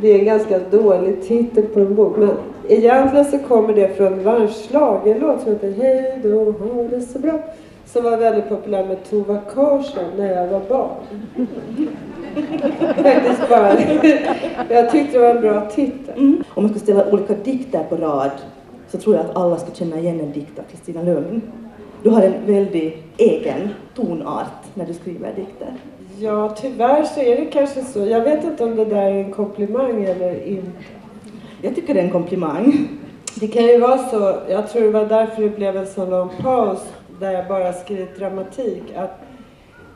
Det 0.00 0.08
är 0.08 0.18
en 0.18 0.24
ganska 0.24 0.58
dålig 0.58 1.22
titel 1.22 1.64
på 1.64 1.80
en 1.80 1.94
bok, 1.94 2.16
men 2.18 2.30
egentligen 2.68 3.24
så 3.24 3.38
kommer 3.38 3.74
det 3.74 3.96
från 3.96 4.26
en 4.26 4.48
schlagerlåt 4.48 5.42
som 5.42 5.52
heter 5.52 5.72
Hej 5.72 6.20
då, 6.22 6.52
ha 6.52 6.82
det 6.82 7.00
så 7.00 7.18
bra, 7.18 7.40
som 7.86 8.04
var 8.04 8.16
väldigt 8.16 8.48
populär 8.48 8.84
med 8.86 9.10
Tova 9.10 9.40
Karlsson 9.54 10.04
när 10.16 10.36
jag 10.36 10.48
var 10.48 10.68
barn. 10.68 10.96
Faktiskt 12.96 13.48
bara. 13.48 13.80
Jag 14.68 14.90
tyckte 14.90 15.12
det 15.12 15.18
var 15.18 15.34
en 15.34 15.40
bra 15.40 15.70
titel. 15.70 16.14
Mm. 16.16 16.44
Om 16.54 16.62
man 16.62 16.68
skulle 16.68 16.84
ställa 16.84 17.12
olika 17.12 17.34
dikter 17.34 17.84
på 17.88 17.96
rad 17.96 18.30
så 18.88 18.98
tror 18.98 19.16
jag 19.16 19.24
att 19.24 19.36
alla 19.36 19.56
ska 19.56 19.74
känna 19.74 19.98
igen 19.98 20.20
en 20.20 20.32
dikt 20.32 20.58
av 20.58 20.62
Kristina 20.70 21.02
Lugn. 21.02 21.42
Du 22.02 22.10
har 22.10 22.22
en 22.22 22.46
väldigt 22.46 23.04
egen 23.16 23.68
tonart 23.94 24.46
när 24.74 24.86
du 24.86 24.94
skriver 24.94 25.32
dikter. 25.36 25.74
Ja, 26.18 26.54
tyvärr 26.60 27.04
så 27.04 27.20
är 27.20 27.36
det 27.36 27.44
kanske 27.44 27.84
så. 27.84 28.06
Jag 28.06 28.20
vet 28.20 28.44
inte 28.44 28.64
om 28.64 28.76
det 28.76 28.84
där 28.84 29.02
är 29.02 29.24
en 29.24 29.32
komplimang 29.32 30.04
eller 30.04 30.46
inte. 30.46 30.70
Jag 31.62 31.74
tycker 31.74 31.94
det 31.94 32.00
är 32.00 32.04
en 32.04 32.10
komplimang. 32.10 32.88
Det 33.40 33.48
kan 33.48 33.64
ju 33.64 33.78
vara 33.78 33.98
så, 33.98 34.34
jag 34.48 34.70
tror 34.70 34.82
det 34.82 34.90
var 34.90 35.06
därför 35.06 35.42
det 35.42 35.48
blev 35.48 35.76
en 35.76 35.86
så 35.86 36.06
lång 36.06 36.28
paus 36.42 36.78
där 37.20 37.32
jag 37.32 37.48
bara 37.48 37.72
skrivit 37.72 38.18
dramatik, 38.18 38.82
att 38.96 39.20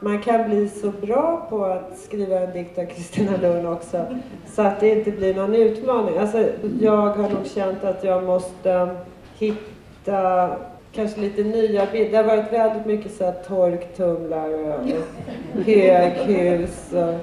man 0.06 0.22
kan 0.22 0.48
bli 0.48 0.68
så 0.68 0.90
bra 0.90 1.46
på 1.50 1.64
att 1.64 1.98
skriva 1.98 2.40
en 2.40 2.52
dikt 2.52 2.78
av 2.78 2.84
Kristina 2.84 3.32
Lund 3.42 3.68
också 3.68 4.06
så 4.46 4.62
att 4.62 4.80
det 4.80 4.88
inte 4.88 5.10
blir 5.10 5.34
någon 5.34 5.54
utmaning. 5.54 6.18
Alltså, 6.18 6.48
jag 6.80 7.06
har 7.06 7.28
nog 7.30 7.46
känt 7.54 7.84
att 7.84 8.04
jag 8.04 8.24
måste 8.24 8.96
hitta 9.38 10.50
kanske 10.92 11.20
lite 11.20 11.42
nya 11.42 11.86
bilder. 11.92 12.10
Det 12.10 12.16
har 12.16 12.36
varit 12.36 12.52
väldigt 12.52 12.86
mycket 12.86 13.12
så 13.12 13.24
här 13.24 13.32
torktumlare 13.32 14.78
och 14.78 15.62
höghus. 15.64 16.92
Och, 16.92 17.14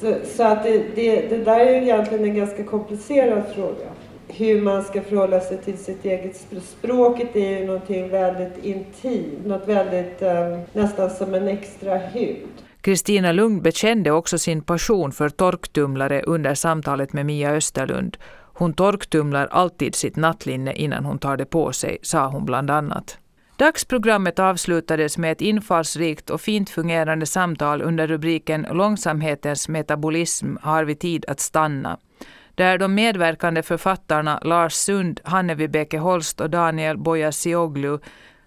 så, 0.00 0.14
så 0.24 0.42
att 0.42 0.62
det, 0.62 0.82
det, 0.94 1.28
det 1.28 1.44
där 1.44 1.60
är 1.60 1.82
egentligen 1.82 2.24
en 2.24 2.34
ganska 2.34 2.64
komplicerad 2.64 3.42
fråga 3.54 3.93
hur 4.36 4.62
man 4.62 4.82
ska 4.82 5.02
förhålla 5.02 5.40
sig 5.40 5.58
till 5.58 5.78
sitt 5.78 6.04
eget 6.04 6.36
språk. 6.36 6.62
Språket 6.62 7.36
är 7.36 7.60
ju 7.60 7.66
någonting 7.66 8.08
väldigt 8.08 8.64
intimt, 8.64 9.46
något 9.46 9.68
väldigt 9.68 10.22
ehm, 10.22 10.60
nästan 10.72 11.10
som 11.10 11.34
en 11.34 11.48
extra 11.48 11.98
hud. 11.98 12.48
Kristina 12.80 13.32
Lugn 13.32 13.62
bekände 13.62 14.10
också 14.10 14.38
sin 14.38 14.62
passion 14.62 15.12
för 15.12 15.28
torktumlare 15.28 16.22
under 16.22 16.54
samtalet 16.54 17.12
med 17.12 17.26
Mia 17.26 17.50
Österlund. 17.50 18.16
Hon 18.54 18.72
torktumlar 18.72 19.46
alltid 19.46 19.94
sitt 19.94 20.16
nattlinne 20.16 20.74
innan 20.74 21.04
hon 21.04 21.18
tar 21.18 21.36
det 21.36 21.46
på 21.46 21.72
sig, 21.72 21.98
sa 22.02 22.26
hon 22.26 22.44
bland 22.44 22.70
annat. 22.70 23.18
Dagsprogrammet 23.56 24.38
avslutades 24.38 25.18
med 25.18 25.32
ett 25.32 25.40
infallsrikt 25.40 26.30
och 26.30 26.40
fint 26.40 26.70
fungerande 26.70 27.26
samtal 27.26 27.82
under 27.82 28.06
rubriken 28.06 28.66
Långsamhetens 28.72 29.68
metabolism 29.68 30.56
har 30.62 30.84
vi 30.84 30.94
tid 30.94 31.24
att 31.28 31.40
stanna 31.40 31.98
där 32.54 32.78
de 32.78 32.94
medverkande 32.94 33.62
författarna 33.62 34.40
Lars 34.42 34.72
Sund, 34.72 35.20
Hanne 35.24 35.54
Vibeke 35.54 35.98
Holst 35.98 36.40
och 36.40 36.50
Daniel 36.50 36.98
Boyasioglu 36.98 37.98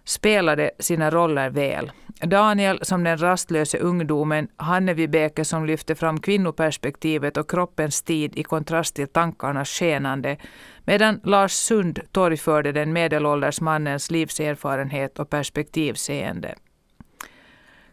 spelade 0.04 0.72
sina 0.80 1.10
roller 1.12 1.50
väl. 1.50 1.92
Daniel 2.22 2.80
som 2.82 3.04
den 3.04 3.18
rastlöse 3.18 3.78
ungdomen, 3.78 4.48
Hanne 4.56 4.94
Vibeke 4.94 5.46
som 5.46 5.66
lyfte 5.66 5.96
fram 5.96 6.20
kvinnoperspektivet 6.20 7.38
och 7.38 7.50
kroppens 7.50 8.02
tid 8.02 8.38
i 8.38 8.44
kontrast 8.44 8.96
till 8.96 9.08
tankarnas 9.08 9.70
skenande, 9.70 10.38
medan 10.86 11.20
Lars 11.24 11.52
Sund 11.52 12.00
torgförde 12.12 12.72
den 12.72 12.94
medelålders 12.94 13.62
mannens 13.62 14.12
livserfarenhet 14.12 15.20
och 15.20 15.30
perspektivseende. 15.30 16.56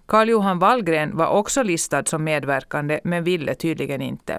Karl 0.06 0.28
Johan 0.28 0.58
Wallgren 0.58 1.16
var 1.16 1.26
också 1.26 1.62
listad 1.62 2.04
som 2.04 2.24
medverkande 2.24 3.00
men 3.04 3.24
ville 3.24 3.54
tydligen 3.54 4.02
inte. 4.02 4.38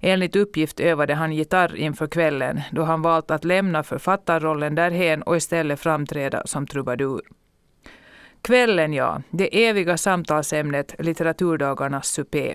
Enligt 0.00 0.36
uppgift 0.36 0.80
övade 0.80 1.14
han 1.14 1.32
gitarr 1.32 1.76
inför 1.76 2.06
kvällen 2.06 2.60
då 2.72 2.82
han 2.82 3.02
valt 3.02 3.30
att 3.30 3.44
lämna 3.44 3.82
författarrollen 3.82 4.74
därhen 4.74 5.22
och 5.22 5.36
istället 5.36 5.80
framträda 5.80 6.42
som 6.46 6.66
trubadur. 6.66 7.20
Kvällen, 8.42 8.92
ja, 8.92 9.22
det 9.30 9.66
eviga 9.68 9.96
samtalsämnet 9.96 10.94
litteraturdagarnas 10.98 12.06
supé. 12.08 12.54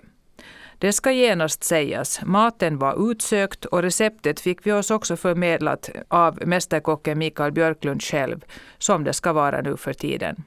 Det 0.78 0.94
ska 0.94 1.12
genast 1.12 1.64
sägas, 1.64 2.22
maten 2.26 2.78
var 2.78 3.12
utsökt 3.12 3.66
och 3.66 3.82
receptet 3.82 4.40
fick 4.40 4.68
vi 4.68 4.72
oss 4.72 4.92
också 4.92 5.16
förmedlat 5.16 5.90
av 6.08 6.48
mästerkocken 6.48 7.18
Mikael 7.18 7.52
Björklund 7.52 8.04
själv, 8.04 8.46
som 8.78 9.04
det 9.04 9.14
ska 9.14 9.34
vara 9.34 9.62
nu 9.62 9.78
för 9.78 9.94
tiden. 9.94 10.44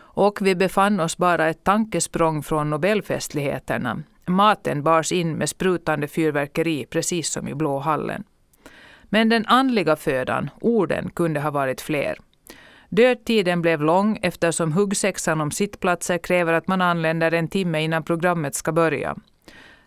Och 0.00 0.38
vi 0.42 0.54
befann 0.54 1.00
oss 1.00 1.16
bara 1.16 1.48
ett 1.48 1.64
tankesprång 1.64 2.42
från 2.42 2.70
Nobelfestligheterna, 2.70 4.02
Maten 4.26 4.82
bars 4.82 5.12
in 5.12 5.32
med 5.32 5.48
sprutande 5.48 6.08
fyrverkeri 6.08 6.86
precis 6.90 7.30
som 7.30 7.48
i 7.48 7.54
Blå 7.54 7.78
hallen. 7.78 8.24
Men 9.04 9.28
den 9.28 9.46
andliga 9.46 9.96
födan, 9.96 10.50
orden, 10.60 11.10
kunde 11.10 11.40
ha 11.40 11.50
varit 11.50 11.80
fler. 11.80 12.18
Dödtiden 12.88 13.62
blev 13.62 13.82
lång 13.82 14.18
eftersom 14.22 14.72
huggsexan 14.72 15.40
om 15.40 15.50
sittplatser 15.50 16.18
kräver 16.18 16.52
att 16.52 16.68
man 16.68 16.80
anländer 16.80 17.34
en 17.34 17.48
timme 17.48 17.82
innan 17.82 18.02
programmet 18.02 18.54
ska 18.54 18.72
börja. 18.72 19.16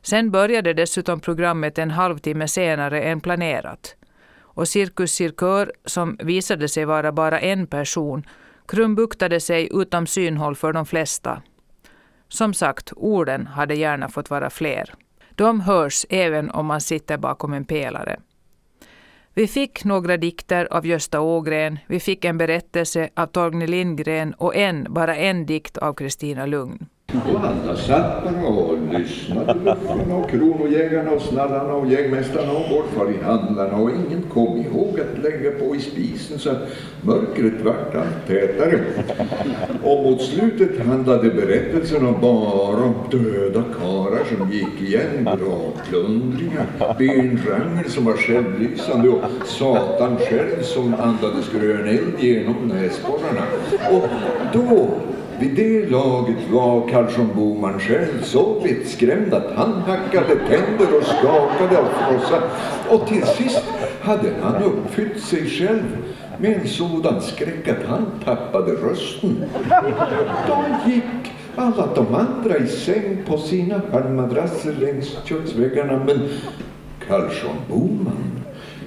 Sen 0.01 0.31
började 0.31 0.73
dessutom 0.73 1.19
programmet 1.19 1.77
en 1.77 1.91
halvtimme 1.91 2.47
senare 2.47 3.01
än 3.01 3.21
planerat. 3.21 3.95
Och 4.37 4.67
Cirkus 4.67 5.11
Cirkör, 5.11 5.71
som 5.85 6.17
visade 6.23 6.67
sig 6.67 6.85
vara 6.85 7.11
bara 7.11 7.39
en 7.39 7.67
person, 7.67 8.23
krumbuktade 8.67 9.39
sig 9.39 9.69
utom 9.71 10.07
synhåll 10.07 10.55
för 10.55 10.73
de 10.73 10.85
flesta 10.85 11.41
som 12.29 12.53
sagt, 12.53 12.93
orden 12.95 13.47
hade 13.47 13.75
gärna 13.75 14.09
fått 14.09 14.29
vara 14.29 14.49
fler. 14.49 14.93
De 15.35 15.61
hörs 15.61 16.05
även 16.09 16.51
om 16.51 16.65
man 16.65 16.81
sitter 16.81 17.17
bakom 17.17 17.53
en 17.53 17.65
pelare. 17.65 18.19
Vi 19.33 19.47
fick 19.47 19.83
några 19.83 20.17
dikter 20.17 20.67
av 20.71 20.85
Gösta 20.85 21.21
Ågren, 21.21 21.79
vi 21.87 21.99
fick 21.99 22.25
en 22.25 22.37
berättelse 22.37 23.09
av 23.15 23.27
Torgny 23.27 23.67
Lindgren 23.67 24.33
och 24.33 24.55
en, 24.55 24.87
bara 24.89 25.15
en 25.15 25.45
dikt 25.45 25.77
av 25.77 25.93
Kristina 25.93 26.45
Lugn. 26.45 26.85
Och 27.13 27.45
alla 27.45 27.75
satt 27.75 28.23
bara 28.23 28.47
och 28.47 28.77
lyssnade. 28.93 29.53
Luffarna 29.53 30.15
och 30.15 30.29
kronojägarna 30.29 31.11
och 31.11 31.21
snallarna 31.21 31.73
och 31.73 31.91
jägmästarna 31.91 32.51
och 32.51 33.23
handlarna 33.23 33.77
och 33.77 33.89
ingen 33.89 34.21
kom 34.33 34.57
ihåg 34.57 34.99
att 34.99 35.23
lägga 35.23 35.51
på 35.51 35.75
i 35.75 35.79
spisen 35.79 36.39
så 36.39 36.49
att 36.49 36.67
mörkret 37.01 37.61
vart 37.63 37.95
allt 37.95 38.27
tätare. 38.27 38.79
Och 39.83 40.03
mot 40.03 40.21
slutet 40.21 40.85
handlade 40.85 41.29
berättelserna 41.29 42.11
bara 42.21 42.83
om 42.83 42.95
döda 43.11 43.63
karar 43.79 44.23
som 44.37 44.51
gick 44.51 44.81
igen, 44.81 45.23
gravplundringar, 45.23 46.65
benrangel 46.97 47.89
som 47.89 48.05
var 48.05 48.13
självlysande 48.13 49.09
och 49.09 49.21
Satan 49.45 50.17
själv 50.17 50.61
som 50.61 50.93
andades 50.93 51.51
grön 51.51 51.87
eld 51.87 52.13
genom 52.19 52.55
näsborrarna. 52.67 53.45
Och 53.91 54.09
då 54.53 54.89
vid 55.39 55.55
det 55.55 55.89
laget 55.89 56.49
var 56.51 56.87
Karlsson 56.89 57.29
Boman 57.35 57.79
själv 57.79 58.23
så 58.23 58.59
vettskrämd 58.59 59.33
att 59.33 59.51
han 59.55 59.73
hackade 59.73 60.35
tänder 60.35 60.97
och 60.97 61.03
skakade 61.03 61.79
av 61.79 61.85
frossa. 61.85 62.41
Och 62.89 63.07
till 63.07 63.25
sist 63.25 63.63
hade 64.01 64.29
han 64.41 64.63
uppfyllt 64.63 65.19
sig 65.19 65.49
själv 65.49 65.97
med 66.37 66.61
en 66.61 66.67
sådan 66.67 67.21
skräck 67.21 67.67
att 67.67 67.87
han 67.87 68.05
tappade 68.25 68.71
rösten. 68.71 69.43
Då 70.47 70.65
gick 70.85 71.31
alla 71.55 71.87
de 71.95 72.15
andra 72.15 72.57
i 72.57 72.67
säng 72.67 73.17
på 73.27 73.37
sina 73.37 73.81
halmmadrasser 73.91 74.75
längs 74.79 75.17
köksväggarna 75.25 76.03
men 76.05 76.29
Karlsson 77.07 77.55
Boman 77.69 78.44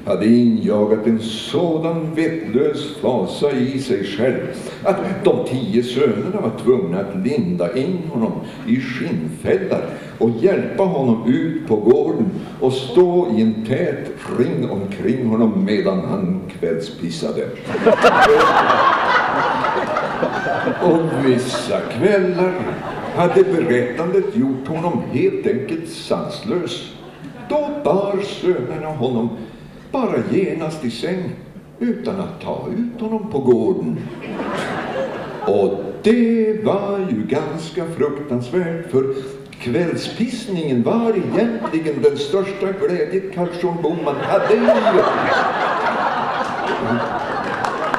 hade 0.08 0.26
injagat 0.26 1.06
en 1.06 1.18
sådan 1.20 2.14
vettlös 2.14 2.96
fasa 3.02 3.52
i 3.52 3.78
sig 3.78 4.04
själv 4.04 4.46
att 4.84 5.24
de 5.24 5.44
tio 5.48 5.82
sönerna 5.82 6.40
var 6.40 6.52
tvungna 6.64 7.00
att 7.00 7.26
linda 7.26 7.76
in 7.76 7.98
honom 8.12 8.32
i 8.66 8.80
skinnfällar 8.80 9.82
och 10.18 10.30
hjälpa 10.30 10.82
honom 10.82 11.32
ut 11.32 11.68
på 11.68 11.76
gården 11.76 12.30
och 12.60 12.72
stå 12.72 13.28
i 13.36 13.42
en 13.42 13.64
tät 13.66 14.10
ring 14.38 14.70
omkring 14.70 15.26
honom 15.26 15.64
medan 15.64 16.00
han 16.00 16.40
kvällspissade. 16.58 17.44
Och 20.82 21.26
vissa 21.26 21.80
kvällar 21.80 22.52
hade 23.16 23.44
berättandet 23.44 24.36
gjort 24.36 24.68
honom 24.68 25.02
helt 25.12 25.46
enkelt 25.46 25.88
sanslös. 25.88 26.92
Då 27.48 27.68
bar 27.84 28.18
sönerna 28.22 28.88
honom 28.88 29.28
bara 29.92 30.22
genast 30.30 30.84
i 30.84 30.90
säng 30.90 31.30
utan 31.78 32.20
att 32.20 32.40
ta 32.40 32.68
ut 32.76 33.00
honom 33.00 33.30
på 33.30 33.38
gården. 33.38 33.98
Och 35.46 35.84
det 36.02 36.64
var 36.64 36.98
ju 37.10 37.26
ganska 37.26 37.84
fruktansvärt 37.86 38.90
för 38.90 39.14
kvällspissningen 39.60 40.82
var 40.82 41.10
egentligen 41.10 42.02
den 42.02 42.18
största 42.18 42.72
glädje 42.72 43.20
Karlsson 43.34 43.82
Boman 43.82 44.16
hade 44.16 44.54
i 44.54 44.60
livet. 44.60 45.06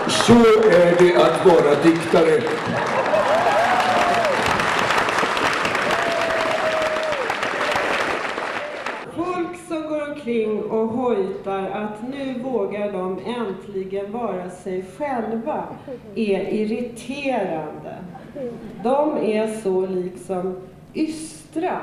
Så 0.08 0.34
är 0.72 0.96
det 1.00 1.16
att 1.16 1.46
vara 1.46 1.84
diktare. 1.84 2.42
omkring 10.30 10.59
och 10.70 10.88
hojtar 10.88 11.70
att 11.70 12.10
nu 12.10 12.40
vågar 12.40 12.92
de 12.92 13.20
äntligen 13.26 14.12
vara 14.12 14.50
sig 14.50 14.86
själva 14.98 15.64
är 16.16 16.54
irriterande. 16.54 17.96
De 18.84 19.18
är 19.18 19.48
så 19.48 19.86
liksom 19.86 20.56
ystra. 20.94 21.80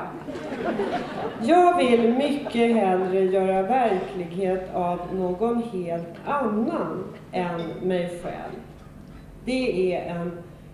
Jag 1.43 1.77
vill 1.77 2.13
mycket 2.13 2.75
hellre 2.75 3.19
göra 3.19 3.61
verklighet 3.61 4.75
av 4.75 4.99
någon 5.13 5.63
helt 5.63 6.13
annan 6.25 7.03
än 7.31 7.61
mig 7.81 8.19
själv. 8.23 8.61
Det 9.45 9.93
är 9.93 10.15
en 10.15 10.31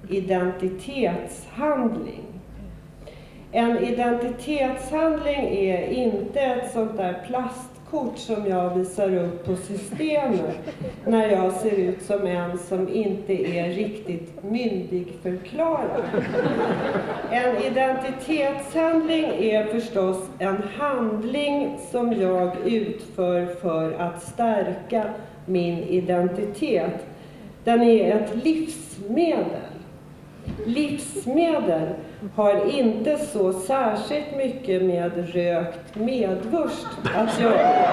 identitetshandling. 0.10 2.24
En 3.52 3.78
identitetshandling 3.78 5.48
är 5.48 5.88
inte 5.88 6.40
ett 6.40 6.74
sånt 6.74 6.98
där 6.98 7.24
plast 7.28 7.73
kort 7.94 8.18
som 8.18 8.48
jag 8.48 8.76
visar 8.76 9.16
upp 9.16 9.46
på 9.46 9.56
systemet 9.56 10.58
när 11.06 11.30
jag 11.32 11.54
ser 11.54 11.72
ut 11.72 12.02
som 12.02 12.28
en 12.28 12.58
som 12.58 12.94
inte 12.94 13.34
är 13.34 13.70
riktigt 13.70 14.44
myndigförklarad. 14.44 16.04
En 17.32 17.58
identitetshandling 17.58 19.26
är 19.26 19.66
förstås 19.66 20.18
en 20.40 20.58
handling 20.78 21.78
som 21.92 22.14
jag 22.22 22.52
utför 22.66 23.46
för 23.46 23.94
att 23.94 24.24
stärka 24.24 25.06
min 25.46 25.84
identitet. 25.84 27.06
Den 27.64 27.82
är 27.82 28.16
ett 28.16 28.46
livsmedel. 28.46 29.62
Livsmedel 30.66 31.88
har 32.36 32.72
inte 32.80 33.18
så 33.18 33.54
särskilt 33.54 34.36
mycket 34.38 34.84
med 34.84 35.12
rökt 35.34 35.96
medvurst 35.96 36.88
att 37.16 37.40
göra. 37.42 37.86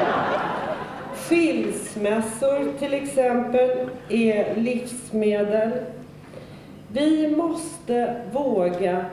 Skilsmässor 1.14 2.78
till 2.78 2.94
exempel 2.94 3.70
är 4.08 4.56
livsmedel. 4.56 5.70
Vi 6.88 7.36
måste 7.36 8.22
våga 8.32 9.04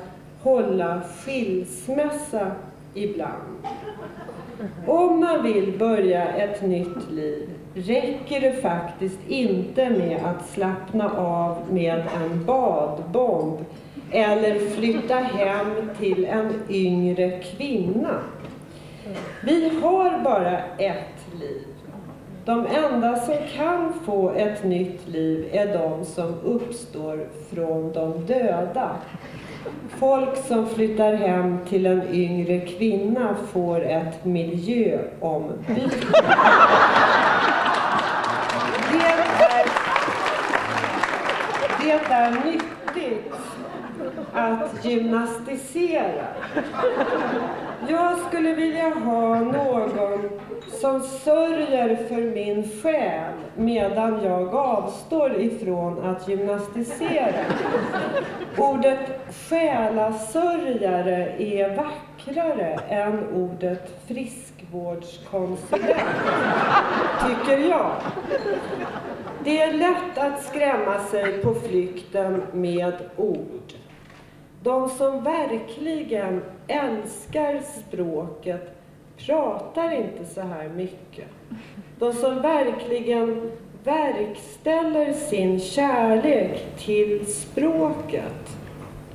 hålla 0.41 1.01
skilsmässa 1.01 2.51
ibland. 2.93 3.57
Om 4.87 5.19
man 5.19 5.43
vill 5.43 5.77
börja 5.77 6.27
ett 6.27 6.61
nytt 6.61 7.11
liv 7.11 7.49
räcker 7.73 8.41
det 8.41 8.61
faktiskt 8.61 9.19
inte 9.27 9.89
med 9.89 10.19
att 10.25 10.49
slappna 10.49 11.11
av 11.17 11.57
med 11.73 12.03
en 12.15 12.45
badbomb 12.45 13.57
eller 14.11 14.59
flytta 14.59 15.15
hem 15.15 15.89
till 15.99 16.25
en 16.25 16.53
yngre 16.69 17.39
kvinna. 17.39 18.19
Vi 19.43 19.79
har 19.81 20.19
bara 20.23 20.57
ett 20.77 21.39
liv. 21.39 21.67
De 22.45 22.65
enda 22.65 23.15
som 23.15 23.35
kan 23.55 23.93
få 24.05 24.31
ett 24.31 24.63
nytt 24.63 25.07
liv 25.07 25.49
är 25.51 25.77
de 25.77 26.05
som 26.05 26.35
uppstår 26.43 27.27
från 27.53 27.91
de 27.91 28.25
döda. 28.25 28.89
Folk 29.99 30.37
som 30.47 30.69
flyttar 30.69 31.13
hem 31.13 31.57
till 31.69 31.85
en 31.85 32.01
yngre 32.13 32.59
kvinna 32.59 33.35
får 33.53 33.81
ett 33.85 34.25
miljöombyte. 34.25 36.07
Det 38.91 38.97
är, 41.91 41.99
det 42.09 42.13
är 42.13 42.45
nytt 42.45 42.66
att 44.37 44.85
gymnastisera. 44.85 46.27
Jag 47.87 48.17
skulle 48.17 48.53
vilja 48.53 48.89
ha 48.89 49.39
någon 49.39 50.29
som 50.81 51.01
sörjer 51.01 51.95
för 51.95 52.21
min 52.35 52.69
själ 52.81 53.33
medan 53.55 54.23
jag 54.23 54.55
avstår 54.55 55.41
ifrån 55.41 56.05
att 56.05 56.27
gymnastisera. 56.27 57.45
Ordet 58.57 58.99
själasörjare 59.49 61.35
är 61.37 61.75
vackrare 61.75 62.79
än 62.89 63.27
ordet 63.33 64.01
friskvårdskonsulent, 64.07 65.99
tycker 67.27 67.69
jag. 67.69 67.91
Det 69.43 69.61
är 69.61 69.73
lätt 69.73 70.17
att 70.17 70.43
skrämma 70.43 70.99
sig 70.99 71.41
på 71.41 71.53
flykten 71.53 72.43
med 72.53 72.93
ord. 73.15 73.76
De 74.63 74.89
som 74.89 75.23
verkligen 75.23 76.41
älskar 76.67 77.61
språket 77.61 78.77
pratar 79.17 79.91
inte 79.91 80.25
så 80.25 80.41
här 80.41 80.69
mycket. 80.69 81.27
De 81.99 82.13
som 82.13 82.41
verkligen 82.41 83.51
verkställer 83.83 85.13
sin 85.13 85.59
kärlek 85.59 86.65
till 86.77 87.25
språket 87.25 88.57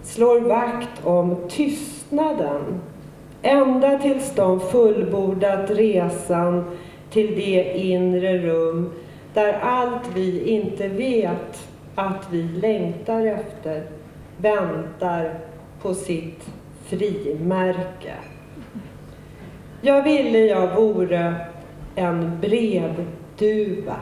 slår 0.02 0.40
vakt 0.40 1.06
om 1.06 1.36
tystnaden 1.48 2.80
ända 3.42 3.98
tills 3.98 4.34
de 4.34 4.60
fullbordat 4.60 5.70
resan 5.70 6.64
till 7.10 7.34
det 7.36 7.78
inre 7.78 8.38
rum 8.38 8.92
där 9.34 9.52
allt 9.62 10.08
vi 10.14 10.48
inte 10.50 10.88
vet 10.88 11.68
att 11.94 12.28
vi 12.30 12.42
längtar 12.42 13.26
efter 13.26 13.82
väntar 14.36 15.38
på 15.82 15.94
sitt 15.94 16.48
frimärke. 16.84 18.14
Jag 19.80 20.02
ville 20.02 20.38
jag 20.38 20.74
vore 20.74 21.34
en 21.94 22.40
brevduva. 22.40 23.96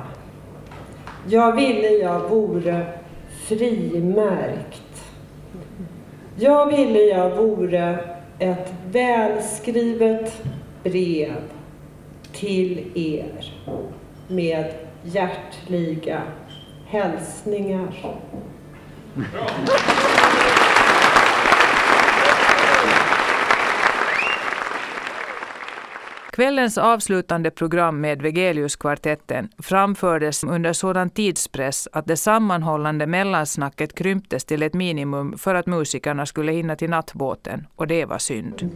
Jag 1.29 1.57
ville 1.57 1.89
jag 1.89 2.29
vore 2.29 2.87
frimärkt. 3.49 5.05
Jag 6.37 6.67
ville 6.67 6.99
jag 6.99 7.37
vore 7.37 7.99
ett 8.39 8.75
välskrivet 8.91 10.43
brev 10.83 11.37
till 12.33 12.91
er 12.95 13.55
med 14.29 14.75
hjärtliga 15.03 16.23
hälsningar. 16.87 17.95
Kvällens 26.33 26.79
avslutande 26.79 27.51
program 27.51 28.01
med 28.01 28.23
Vegeliuskvartetten 28.23 29.49
framfördes 29.59 30.45
under 30.45 30.73
sådan 30.73 31.11
tidspress 31.11 31.89
att 31.93 32.07
det 32.07 32.17
sammanhållande 32.17 33.07
mellansnacket 33.07 33.95
krymptes 33.95 34.45
till 34.45 34.63
ett 34.63 34.75
minimum 34.75 35.39
för 35.39 35.55
att 35.55 35.67
musikerna 35.67 36.27
skulle 36.27 36.53
hinna 36.53 36.77
till 36.77 36.91
nattbåten, 36.91 37.67
och 37.77 37.87
det 37.87 38.05
var 38.05 38.19
synd. 38.19 38.71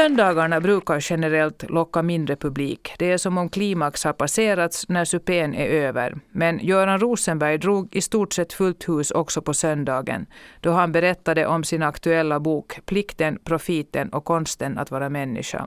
Söndagarna 0.00 0.60
brukar 0.60 0.98
generellt 1.10 1.70
locka 1.70 2.02
mindre 2.02 2.36
publik. 2.36 2.94
Det 2.98 3.12
är 3.12 3.18
som 3.18 3.38
om 3.38 3.48
klimax 3.48 4.04
har 4.04 4.12
passerats 4.12 4.88
när 4.88 5.04
supén 5.04 5.54
är 5.54 5.66
över. 5.66 6.18
Men 6.32 6.58
Göran 6.58 7.00
Rosenberg 7.00 7.58
drog 7.58 7.96
i 7.96 8.00
stort 8.00 8.32
sett 8.32 8.52
fullt 8.52 8.88
hus 8.88 9.10
också 9.10 9.42
på 9.42 9.54
söndagen 9.54 10.26
då 10.60 10.70
han 10.70 10.92
berättade 10.92 11.46
om 11.46 11.64
sin 11.64 11.82
aktuella 11.82 12.40
bok 12.40 12.80
Plikten, 12.86 13.38
profiten 13.44 14.08
och 14.08 14.24
konsten 14.24 14.78
att 14.78 14.90
vara 14.90 15.08
människa. 15.08 15.66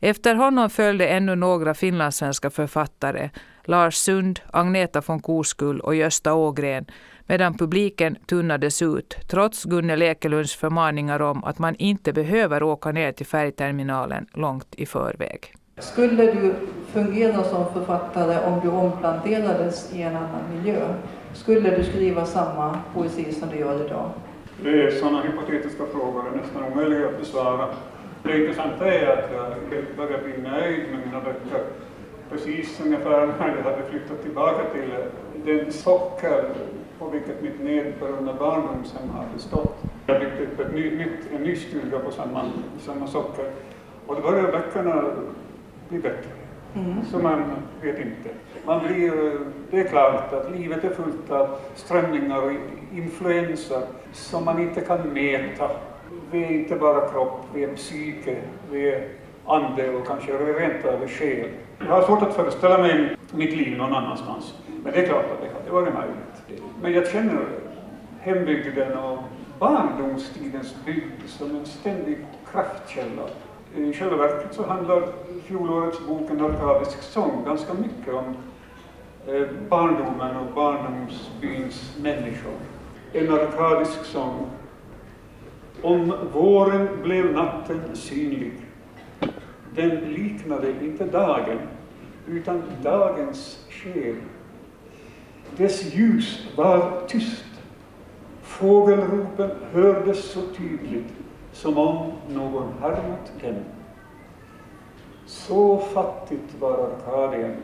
Efter 0.00 0.34
honom 0.34 0.70
följde 0.70 1.08
ännu 1.08 1.34
några 1.34 1.74
finlandssvenska 1.74 2.50
författare, 2.50 3.30
Lars 3.64 3.94
Sund, 3.94 4.40
Agneta 4.52 5.02
von 5.06 5.20
Koskull 5.20 5.80
och 5.80 5.94
Gösta 5.94 6.34
Ågren, 6.34 6.86
medan 7.26 7.54
publiken 7.54 8.16
tunnades 8.26 8.82
ut 8.82 9.16
trots 9.28 9.64
Gunnel 9.64 10.02
Ekelunds 10.02 10.54
förmaningar 10.54 11.22
om 11.22 11.44
att 11.44 11.58
man 11.58 11.74
inte 11.74 12.12
behöver 12.12 12.62
åka 12.62 12.92
ner 12.92 13.12
till 13.12 13.26
färgterminalen 13.26 14.26
långt 14.32 14.74
i 14.76 14.86
förväg. 14.86 15.54
Skulle 15.78 16.32
du 16.32 16.54
fungera 16.92 17.44
som 17.44 17.72
författare 17.72 18.46
om 18.46 18.60
du 18.60 18.68
omplanterades 18.68 19.94
i 19.94 20.02
en 20.02 20.16
annan 20.16 20.42
miljö? 20.56 20.94
Skulle 21.34 21.76
du 21.76 21.84
skriva 21.84 22.26
samma 22.26 22.78
poesi 22.94 23.32
som 23.32 23.48
du 23.48 23.56
gör 23.56 23.86
idag? 23.86 24.10
Det 24.62 24.82
är 24.82 24.90
sådana 24.90 25.22
hypotetiska 25.22 25.86
frågor, 25.86 26.24
är 26.32 26.36
nästan 26.36 26.64
omöjliga 26.64 27.08
att 27.08 27.18
besvara. 27.18 27.68
Det 28.22 28.40
intressanta 28.40 28.86
är 28.86 29.06
att 29.06 29.30
jag 29.32 29.84
börjar 29.96 30.22
bli 30.22 30.42
nöjd 30.50 30.84
med 30.90 31.06
mina 31.06 31.20
böcker 31.20 31.64
precis 32.30 32.80
ungefär 32.84 33.26
när 33.26 33.56
jag 33.56 33.70
hade 33.70 33.82
flyttat 33.90 34.22
tillbaka 34.22 34.62
till 34.72 34.90
den 35.44 35.72
socker 35.72 36.44
på 36.98 37.08
vilket 37.08 37.42
mitt 37.42 37.60
nedbrunna 37.60 38.34
barndomshem 38.34 39.10
hade 39.10 39.38
stått. 39.38 39.76
Jag 40.06 40.20
byggde 40.20 40.42
upp 40.42 40.60
ett 40.60 40.74
ny, 40.74 40.96
nytt, 40.96 41.32
en 41.34 41.42
ny 41.42 41.56
stuga 41.56 41.98
på 41.98 42.10
samma, 42.10 42.44
samma 42.78 43.06
socker 43.06 43.50
och 44.06 44.14
då 44.14 44.20
började 44.20 44.52
böckerna 44.52 45.04
bli 45.88 45.98
bättre. 45.98 46.30
Mm. 46.74 47.04
Så 47.10 47.18
man 47.18 47.42
vet 47.82 47.98
inte. 47.98 48.30
Man 48.66 48.86
blir, 48.86 49.38
det 49.70 49.80
är 49.80 49.88
klart 49.88 50.32
att 50.32 50.50
livet 50.50 50.84
är 50.84 50.90
fullt 50.90 51.30
av 51.30 51.58
strömningar 51.74 52.42
och 52.42 52.52
influenser 52.94 53.82
som 54.12 54.44
man 54.44 54.62
inte 54.62 54.80
kan 54.80 55.00
mäta. 55.08 55.70
Vi 56.30 56.44
är 56.44 56.50
inte 56.50 56.76
bara 56.76 57.08
kropp, 57.08 57.44
vi 57.54 57.64
är 57.64 57.74
psyke, 57.74 58.36
vi 58.70 58.88
är 58.88 59.08
ande 59.46 59.90
och 59.90 60.06
kanske 60.06 60.32
rent 60.32 60.84
av 60.84 61.08
själ. 61.08 61.48
Jag 61.78 61.86
har 61.86 62.02
svårt 62.02 62.22
att 62.22 62.34
föreställa 62.34 62.78
mig 62.78 63.16
mitt 63.30 63.56
liv 63.56 63.78
någon 63.78 63.92
annanstans. 63.92 64.54
Men 64.84 64.92
det 64.92 64.98
är 64.98 65.06
klart 65.06 65.24
att 65.24 65.40
det 65.40 65.58
hade 65.58 65.70
varit 65.70 65.94
möjligt. 65.94 66.35
Men 66.82 66.92
jag 66.92 67.08
känner 67.08 67.46
hembygden 68.20 68.98
och 68.98 69.18
barndomstidens 69.58 70.74
bygd 70.84 71.28
som 71.28 71.56
en 71.56 71.66
ständig 71.66 72.18
kraftkälla. 72.52 73.22
I 73.76 73.92
själva 73.92 74.16
verket 74.16 74.54
så 74.54 74.66
handlar 74.66 75.02
fjolårets 75.44 76.06
bok 76.06 76.30
En 76.30 76.44
arkadisk 76.44 77.02
sång 77.02 77.44
ganska 77.44 77.74
mycket 77.74 78.14
om 78.14 78.36
eh, 79.26 79.46
barndomen 79.68 80.36
och 80.36 80.54
barndomsbyns 80.54 81.96
människor. 82.02 82.54
En 83.12 83.32
arkadisk 83.32 84.04
sång. 84.04 84.46
Om 85.82 86.14
våren 86.32 86.88
blev 87.02 87.32
natten 87.32 87.80
synlig. 87.94 88.52
Den 89.74 89.90
liknade 89.90 90.70
inte 90.70 91.04
dagen, 91.04 91.58
utan 92.26 92.62
dagens 92.82 93.66
själ. 93.70 94.14
Dess 95.56 95.94
ljus 95.94 96.48
var 96.56 97.02
tyst. 97.08 97.44
Fågelropen 98.42 99.50
hördes 99.72 100.24
så 100.24 100.40
tydligt 100.56 101.12
som 101.52 101.78
om 101.78 102.12
någon 102.28 102.72
härmat 102.80 103.32
dem. 103.42 103.54
Så 105.26 105.78
fattigt 105.78 106.60
var 106.60 106.78
Arkadien 106.78 107.56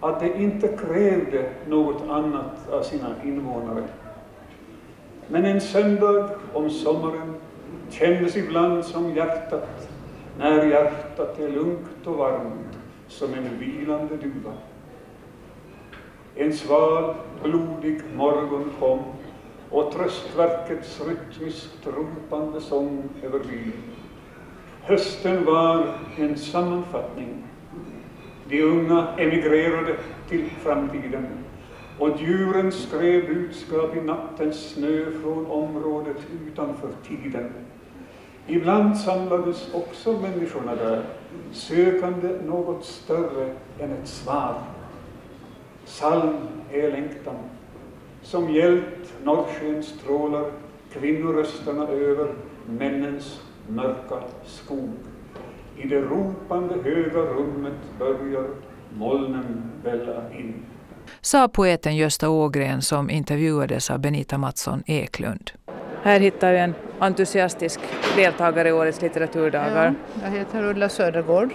att 0.00 0.20
det 0.20 0.42
inte 0.42 0.68
krävde 0.68 1.50
något 1.68 2.02
annat 2.10 2.70
av 2.70 2.82
sina 2.82 3.14
invånare. 3.24 3.84
Men 5.28 5.44
en 5.44 5.60
söndag 5.60 6.30
om 6.52 6.70
sommaren 6.70 7.34
kändes 7.90 8.36
ibland 8.36 8.84
som 8.84 9.14
hjärtat 9.14 9.88
när 10.38 10.66
hjärtat 10.66 11.38
är 11.38 11.48
lugnt 11.48 12.06
och 12.06 12.16
varmt 12.16 12.78
som 13.08 13.34
en 13.34 13.58
vilande 13.58 14.16
duva. 14.16 14.52
En 16.36 16.52
sval, 16.52 17.14
blodig 17.42 18.00
morgon 18.14 18.70
kom 18.80 18.98
och 19.70 19.92
tröstverkets 19.92 21.00
rytmiskt 21.00 21.86
ropande 21.86 22.60
sång 22.60 23.08
över 23.22 23.38
byn. 23.38 23.72
Hösten 24.82 25.44
var 25.44 25.86
en 26.16 26.38
sammanfattning. 26.38 27.44
De 28.48 28.62
unga 28.62 29.06
emigrerade 29.18 29.96
till 30.28 30.50
framtiden 30.50 31.26
och 31.98 32.20
djuren 32.20 32.72
skrev 32.72 33.34
budskap 33.34 33.96
i 33.96 34.00
nattens 34.00 34.70
snö 34.70 35.04
från 35.22 35.46
området 35.46 36.16
utanför 36.46 36.88
tiden. 37.08 37.52
Ibland 38.46 38.98
samlades 38.98 39.74
också 39.74 40.12
människorna 40.12 40.74
där, 40.74 41.02
sökande 41.52 42.28
något 42.46 42.84
större 42.84 43.54
än 43.78 43.92
ett 43.92 44.08
svar. 44.08 44.54
Psalm 45.86 46.36
är 46.72 46.90
längtan, 46.90 47.36
som 48.22 48.50
hjälpt 48.54 49.14
norrskens 49.24 49.86
strålar, 49.86 50.50
kvinnorösterna 50.92 51.88
över, 51.88 52.34
männens 52.66 53.40
mörka 53.68 54.22
skog. 54.44 54.90
I 55.76 55.88
det 55.88 56.00
ropande 56.00 56.74
höga 56.84 57.20
rummet 57.20 57.74
börjar 57.98 58.44
molnen 58.98 59.70
välla 59.84 60.32
in. 60.38 60.54
Sa 61.20 61.48
poeten 61.48 61.96
Gösta 61.96 62.28
Ågren 62.28 62.82
som 62.82 63.10
intervjuades 63.10 63.90
av 63.90 63.98
Benita 63.98 64.38
Mattsson 64.38 64.82
Eklund. 64.86 65.50
Här 66.02 66.20
hittar 66.20 66.52
vi 66.52 66.58
en 66.58 66.74
entusiastisk 66.98 67.80
deltagare 68.16 68.68
i 68.68 68.72
årets 68.72 69.02
litteraturdagar. 69.02 69.94
Ja, 70.14 70.20
jag 70.24 70.38
heter 70.38 70.64
Ulla 70.64 70.88
Södergård. 70.88 71.50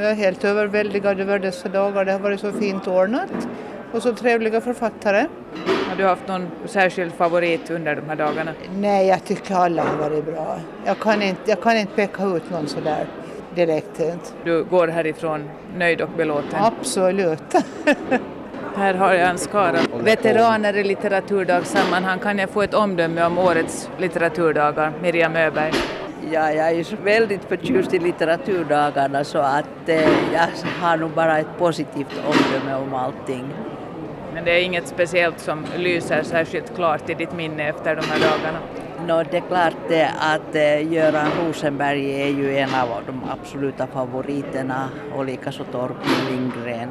Jag 0.00 0.10
är 0.10 0.14
helt 0.14 0.44
överväldigad 0.44 1.20
över 1.20 1.38
dessa 1.38 1.68
dagar. 1.68 2.04
Det 2.04 2.12
har 2.12 2.18
varit 2.18 2.40
så 2.40 2.52
fint 2.52 2.88
ordnat 2.88 3.48
och 3.92 4.02
så 4.02 4.12
trevliga 4.12 4.60
författare. 4.60 5.26
Har 5.88 5.96
du 5.96 6.04
haft 6.04 6.28
någon 6.28 6.48
särskild 6.66 7.12
favorit 7.12 7.70
under 7.70 7.96
de 7.96 8.08
här 8.08 8.16
dagarna? 8.16 8.52
Nej, 8.74 9.06
jag 9.06 9.24
tycker 9.24 9.54
alla 9.54 9.82
har 9.82 9.96
varit 9.96 10.24
bra. 10.24 10.60
Jag 10.84 10.98
kan 10.98 11.22
inte, 11.22 11.40
jag 11.50 11.62
kan 11.62 11.76
inte 11.76 11.92
peka 11.94 12.24
ut 12.24 12.50
någon 12.50 12.66
sådär 12.66 13.06
direkt. 13.54 14.00
Du 14.44 14.64
går 14.64 14.88
härifrån 14.88 15.50
nöjd 15.76 16.00
och 16.00 16.10
belåten? 16.16 16.60
Absolut. 16.64 17.54
Här 18.76 18.94
har 18.94 19.14
jag 19.14 19.30
en 19.30 19.38
skara 19.38 19.78
veteraner 20.00 20.76
i 20.76 20.84
litteraturdagssammanhang. 20.84 22.18
Kan 22.18 22.38
jag 22.38 22.50
få 22.50 22.62
ett 22.62 22.74
omdöme 22.74 23.24
om 23.24 23.38
årets 23.38 23.90
litteraturdagar? 23.98 24.92
Miriam 25.02 25.36
Öberg. 25.36 25.72
Ja, 26.22 26.52
jag 26.52 26.70
är 26.70 27.04
väldigt 27.04 27.44
förtjust 27.44 27.94
i 27.94 27.98
litteraturdagarna 27.98 29.24
så 29.24 29.38
att 29.38 29.88
eh, 29.88 30.32
jag 30.32 30.48
har 30.80 30.96
nog 30.96 31.10
bara 31.10 31.38
ett 31.38 31.58
positivt 31.58 32.20
omdöme 32.26 32.74
om 32.74 32.94
allting. 32.94 33.44
Men 34.34 34.44
det 34.44 34.50
är 34.50 34.64
inget 34.64 34.88
speciellt 34.88 35.40
som 35.40 35.66
lyser 35.76 36.22
särskilt 36.22 36.74
klart 36.74 37.10
i 37.10 37.14
ditt 37.14 37.32
minne 37.32 37.68
efter 37.68 37.96
de 37.96 38.02
här 38.02 38.20
dagarna? 38.20 38.58
No, 39.06 39.28
det 39.30 39.36
är 39.36 39.42
klart 39.48 39.76
det 39.88 40.10
att 40.18 40.54
eh, 40.54 40.92
Göran 40.92 41.28
Rosenberg 41.40 42.22
är 42.22 42.28
ju 42.28 42.58
en 42.58 42.74
av 42.74 43.02
de 43.06 43.20
absoluta 43.30 43.86
favoriterna 43.86 44.88
och 45.16 45.24
likaså 45.24 45.64
Torgny 45.72 46.30
Lindgren. 46.30 46.88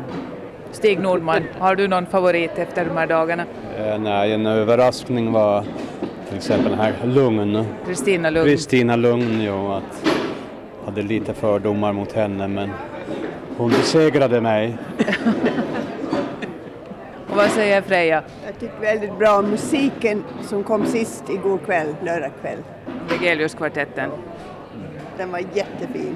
Stig 0.72 1.00
Nordman, 1.00 1.44
har 1.60 1.76
du 1.76 1.88
någon 1.88 2.06
favorit 2.06 2.58
efter 2.58 2.86
de 2.86 2.98
här 2.98 3.08
dagarna? 3.08 3.46
Eh, 3.78 4.00
nej, 4.00 4.34
en 4.34 4.46
överraskning 4.46 5.32
var 5.32 5.64
till 6.28 6.38
exempel 6.38 6.72
den 6.72 6.80
här 6.80 6.94
Lugn. 7.04 7.66
Kristina 7.86 8.30
Lugn. 8.30 8.46
Kristina 8.48 8.96
Lugn, 8.96 9.42
jo, 9.42 9.72
att 9.72 10.04
jag 10.80 10.86
hade 10.86 11.02
lite 11.02 11.34
fördomar 11.34 11.94
mot 11.94 12.12
henne 12.14 12.48
men 12.48 12.70
hon 13.58 13.70
besegrade 13.70 14.42
mig. 14.42 14.78
Och 17.30 17.36
vad 17.36 17.50
säger 17.50 17.82
Freja? 17.82 18.24
Jag 18.46 18.60
tycker 18.60 18.80
väldigt 18.80 19.18
bra 19.18 19.40
om 19.40 19.50
musiken 19.50 20.24
som 20.42 20.64
kom 20.64 20.86
sist 20.86 21.30
igår 21.30 21.58
kväll, 21.58 21.96
lördag 22.04 22.32
kväll. 22.42 22.60
Vegeliuskvartetten. 23.10 24.10
Den 25.18 25.32
var 25.32 25.40
jättefin. 25.40 26.16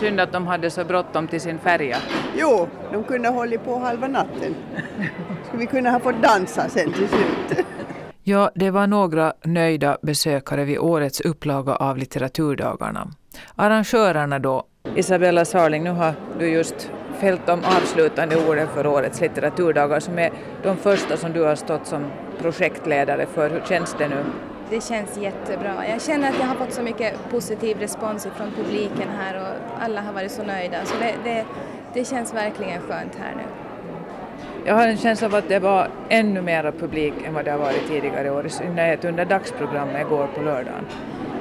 Synd 0.00 0.20
att 0.20 0.32
de 0.32 0.46
hade 0.46 0.70
så 0.70 0.84
bråttom 0.84 1.28
till 1.28 1.40
sin 1.40 1.58
färja. 1.58 1.96
Jo, 2.36 2.68
de 2.92 3.04
kunde 3.04 3.28
ha 3.28 3.36
hållit 3.36 3.64
på 3.64 3.78
halva 3.78 4.08
natten. 4.08 4.54
Skulle 5.46 5.60
vi 5.60 5.66
kunna 5.66 5.90
ha 5.90 6.00
fått 6.00 6.22
dansa 6.22 6.68
sen 6.68 6.92
till 6.92 7.08
slut. 7.08 7.66
Ja, 8.24 8.50
det 8.54 8.70
var 8.70 8.86
några 8.86 9.32
nöjda 9.44 9.98
besökare 10.02 10.64
vid 10.64 10.78
årets 10.78 11.20
upplaga 11.20 11.76
av 11.76 11.96
litteraturdagarna. 11.98 13.08
Arrangörerna 13.56 14.38
då, 14.38 14.64
Isabella 14.96 15.44
Sarling, 15.44 15.84
nu 15.84 15.90
har 15.90 16.14
du 16.38 16.48
just 16.50 16.90
fällt 17.20 17.46
de 17.46 17.60
avslutande 17.64 18.36
orden 18.48 18.68
för 18.68 18.86
årets 18.86 19.20
litteraturdagar 19.20 20.00
som 20.00 20.18
är 20.18 20.32
de 20.62 20.76
första 20.76 21.16
som 21.16 21.32
du 21.32 21.42
har 21.42 21.54
stått 21.54 21.86
som 21.86 22.04
projektledare 22.38 23.26
för. 23.26 23.50
Hur 23.50 23.62
känns 23.68 23.96
det 23.98 24.08
nu? 24.08 24.24
Det 24.70 24.84
känns 24.84 25.18
jättebra. 25.18 25.88
Jag 25.88 26.02
känner 26.02 26.28
att 26.28 26.38
jag 26.40 26.46
har 26.46 26.54
fått 26.54 26.72
så 26.72 26.82
mycket 26.82 27.30
positiv 27.30 27.78
respons 27.78 28.28
från 28.36 28.50
publiken 28.50 29.08
här 29.18 29.40
och 29.40 29.82
alla 29.84 30.00
har 30.00 30.12
varit 30.12 30.32
så 30.32 30.42
nöjda. 30.42 30.84
Så 30.84 30.94
det, 30.98 31.14
det, 31.24 31.44
det 31.94 32.04
känns 32.04 32.34
verkligen 32.34 32.80
skönt 32.80 33.14
här 33.14 33.34
nu. 33.36 33.61
Jag 34.64 34.74
har 34.74 34.88
en 34.88 34.96
känsla 34.96 35.26
av 35.26 35.34
att 35.34 35.48
det 35.48 35.58
var 35.58 35.88
ännu 36.08 36.42
mera 36.42 36.72
publik 36.72 37.14
än 37.24 37.34
vad 37.34 37.44
det 37.44 37.50
har 37.50 37.58
varit 37.58 37.88
tidigare 37.88 38.30
år, 38.30 38.46
i 38.46 38.50
synnerhet 38.50 39.04
under 39.04 39.24
dagsprogrammet 39.24 40.06
igår 40.06 40.26
på 40.34 40.42
lördagen. 40.42 40.86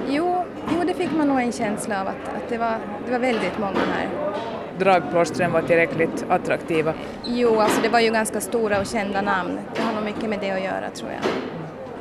Jo, 0.10 0.44
jo 0.74 0.84
det 0.88 0.94
fick 0.94 1.12
man 1.18 1.28
nog 1.28 1.40
en 1.40 1.52
känsla 1.52 2.02
av 2.02 2.08
att, 2.08 2.28
att 2.36 2.50
det, 2.50 2.58
var, 2.58 2.76
det 3.06 3.12
var 3.12 3.20
väldigt 3.20 3.60
många 3.60 3.80
här. 3.94 4.08
Dragplåstren 4.80 5.52
var 5.52 5.62
tillräckligt 5.62 6.26
attraktiva? 6.30 6.94
Jo, 7.26 7.60
alltså 7.60 7.82
det 7.82 7.90
var 7.90 8.00
ju 8.00 8.12
ganska 8.12 8.42
stora 8.42 8.80
och 8.80 8.86
kända 8.86 9.22
namn. 9.22 9.60
Det 9.76 9.82
har 9.82 9.94
nog 9.94 10.04
mycket 10.04 10.30
med 10.30 10.40
det 10.40 10.52
att 10.52 10.64
göra 10.64 10.90
tror 10.94 11.12
jag. 11.12 11.32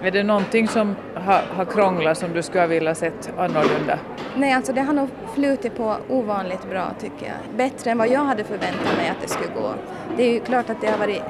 Är 0.02 0.10
det 0.10 0.22
någonting 0.22 0.68
som 0.68 0.96
har, 1.14 1.42
har 1.54 1.64
krånglat 1.64 2.18
som 2.18 2.32
du 2.32 2.42
skulle 2.42 2.66
vilja 2.66 2.94
sett 2.94 3.32
annorlunda? 3.38 3.98
Nej, 4.36 4.52
alltså 4.52 4.72
det 4.72 4.80
har 4.80 4.92
nog 4.92 5.08
flutit 5.34 5.76
på 5.76 5.96
ovanligt 6.08 6.70
bra 6.70 6.90
tycker 7.00 7.26
jag. 7.26 7.56
Bättre 7.56 7.90
än 7.90 7.98
vad 7.98 8.08
jag 8.08 8.24
hade 8.24 8.44
förväntat 8.44 8.96
mig 8.96 9.08
att 9.08 9.20
det 9.22 9.28
skulle 9.28 9.54
gå. 9.54 9.74
Det 10.16 10.22
är 10.22 10.32
ju 10.32 10.40
klart 10.40 10.70
att 10.70 10.80
det 10.80 10.86
har 10.86 10.98
varit 10.98 11.22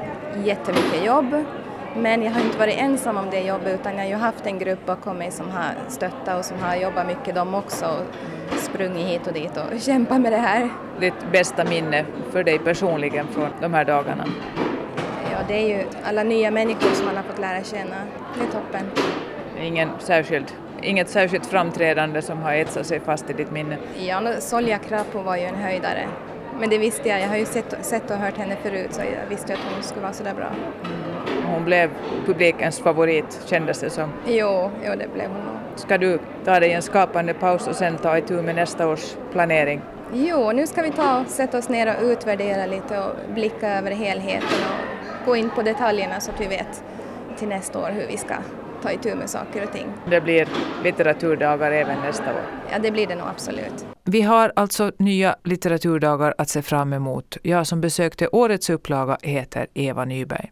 jättemycket 0.44 1.04
jobb, 1.04 1.44
men 1.96 2.22
jag 2.22 2.30
har 2.30 2.40
inte 2.40 2.58
varit 2.58 2.78
ensam 2.78 3.16
om 3.16 3.30
det 3.30 3.40
jobbet 3.40 3.80
utan 3.80 3.92
jag 3.92 4.02
har 4.02 4.08
ju 4.08 4.14
haft 4.14 4.46
en 4.46 4.58
grupp 4.58 4.86
bakom 4.86 5.16
mig 5.16 5.30
som 5.30 5.50
har 5.50 5.74
stöttat 5.88 6.38
och 6.38 6.44
som 6.44 6.58
har 6.58 6.76
jobbat 6.76 7.06
mycket 7.06 7.34
de 7.34 7.54
också 7.54 7.86
och 7.86 8.58
sprungit 8.58 9.06
hit 9.06 9.26
och 9.26 9.32
dit 9.32 9.56
och 9.56 9.80
kämpat 9.80 10.20
med 10.20 10.32
det 10.32 10.38
här. 10.38 10.70
Ditt 11.00 11.32
bästa 11.32 11.64
minne 11.64 12.04
för 12.32 12.44
dig 12.44 12.58
personligen 12.58 13.26
från 13.26 13.48
de 13.60 13.74
här 13.74 13.84
dagarna? 13.84 14.24
Det 15.48 15.54
är 15.54 15.68
ju 15.68 15.84
alla 16.04 16.22
nya 16.22 16.50
människor 16.50 16.90
som 16.94 17.06
man 17.06 17.16
har 17.16 17.22
fått 17.22 17.38
lära 17.38 17.64
känna. 17.64 17.96
Det 18.38 18.44
är 18.44 18.46
toppen. 18.46 18.90
Ingen 19.62 19.88
särskild, 19.98 20.52
inget 20.82 21.08
särskilt 21.08 21.46
framträdande 21.46 22.22
som 22.22 22.38
har 22.38 22.52
etsat 22.52 22.86
sig 22.86 23.00
fast 23.00 23.30
i 23.30 23.32
ditt 23.32 23.50
minne? 23.50 23.76
Ja, 23.98 24.20
Solja 24.38 24.78
Krapo 24.78 25.22
var 25.22 25.36
ju 25.36 25.42
en 25.42 25.54
höjdare. 25.54 26.08
Men 26.60 26.70
det 26.70 26.78
visste 26.78 27.08
jag, 27.08 27.20
jag 27.20 27.28
har 27.28 27.36
ju 27.36 27.44
sett, 27.44 27.76
sett 27.80 28.10
och 28.10 28.16
hört 28.16 28.36
henne 28.36 28.56
förut 28.62 28.88
så 28.90 29.00
jag 29.00 29.28
visste 29.28 29.52
att 29.52 29.60
hon 29.74 29.82
skulle 29.82 30.02
vara 30.02 30.12
sådär 30.12 30.34
bra. 30.34 30.50
Hon 31.46 31.64
blev 31.64 31.90
publikens 32.26 32.78
favorit 32.80 33.40
kändes 33.46 33.80
det 33.80 33.90
som. 33.90 34.12
Jo, 34.26 34.70
jo 34.86 34.92
det 34.98 35.14
blev 35.14 35.28
hon 35.28 35.40
nog. 35.40 35.56
Ska 35.76 35.98
du 35.98 36.18
ta 36.44 36.60
dig 36.60 36.72
en 36.72 36.82
skapande 36.82 37.34
paus 37.34 37.68
och 37.68 37.76
sen 37.76 37.98
ta 37.98 38.18
itu 38.18 38.42
med 38.42 38.54
nästa 38.54 38.88
års 38.88 39.16
planering? 39.32 39.80
Jo, 40.12 40.52
nu 40.52 40.66
ska 40.66 40.82
vi 40.82 40.90
ta 40.90 41.20
och 41.20 41.26
sätta 41.26 41.58
oss 41.58 41.68
ner 41.68 41.96
och 41.96 42.04
utvärdera 42.04 42.66
lite 42.66 42.98
och 42.98 43.34
blicka 43.34 43.68
över 43.78 43.90
helheten 43.90 44.48
och 44.48 44.99
gå 45.24 45.36
in 45.36 45.50
på 45.50 45.62
detaljerna 45.62 46.20
så 46.20 46.30
att 46.30 46.40
vi 46.40 46.46
vet 46.46 46.84
till 47.38 47.48
nästa 47.48 47.78
år 47.78 47.90
hur 47.90 48.06
vi 48.06 48.16
ska 48.16 48.34
ta 48.82 48.92
itu 48.92 49.14
med 49.14 49.30
saker 49.30 49.64
och 49.64 49.72
ting. 49.72 49.86
Det 50.10 50.20
blir 50.20 50.48
litteraturdagar 50.84 51.72
även 51.72 52.00
nästa 52.00 52.24
år? 52.24 52.42
Ja, 52.72 52.78
det 52.78 52.90
blir 52.90 53.06
det 53.06 53.14
nog 53.14 53.28
absolut. 53.28 53.86
Vi 54.04 54.22
har 54.22 54.52
alltså 54.56 54.92
nya 54.98 55.36
litteraturdagar 55.44 56.34
att 56.38 56.48
se 56.48 56.62
fram 56.62 56.92
emot. 56.92 57.36
Jag 57.42 57.66
som 57.66 57.80
besökte 57.80 58.28
årets 58.28 58.70
upplaga 58.70 59.18
heter 59.22 59.66
Eva 59.74 60.04
Nyberg. 60.04 60.50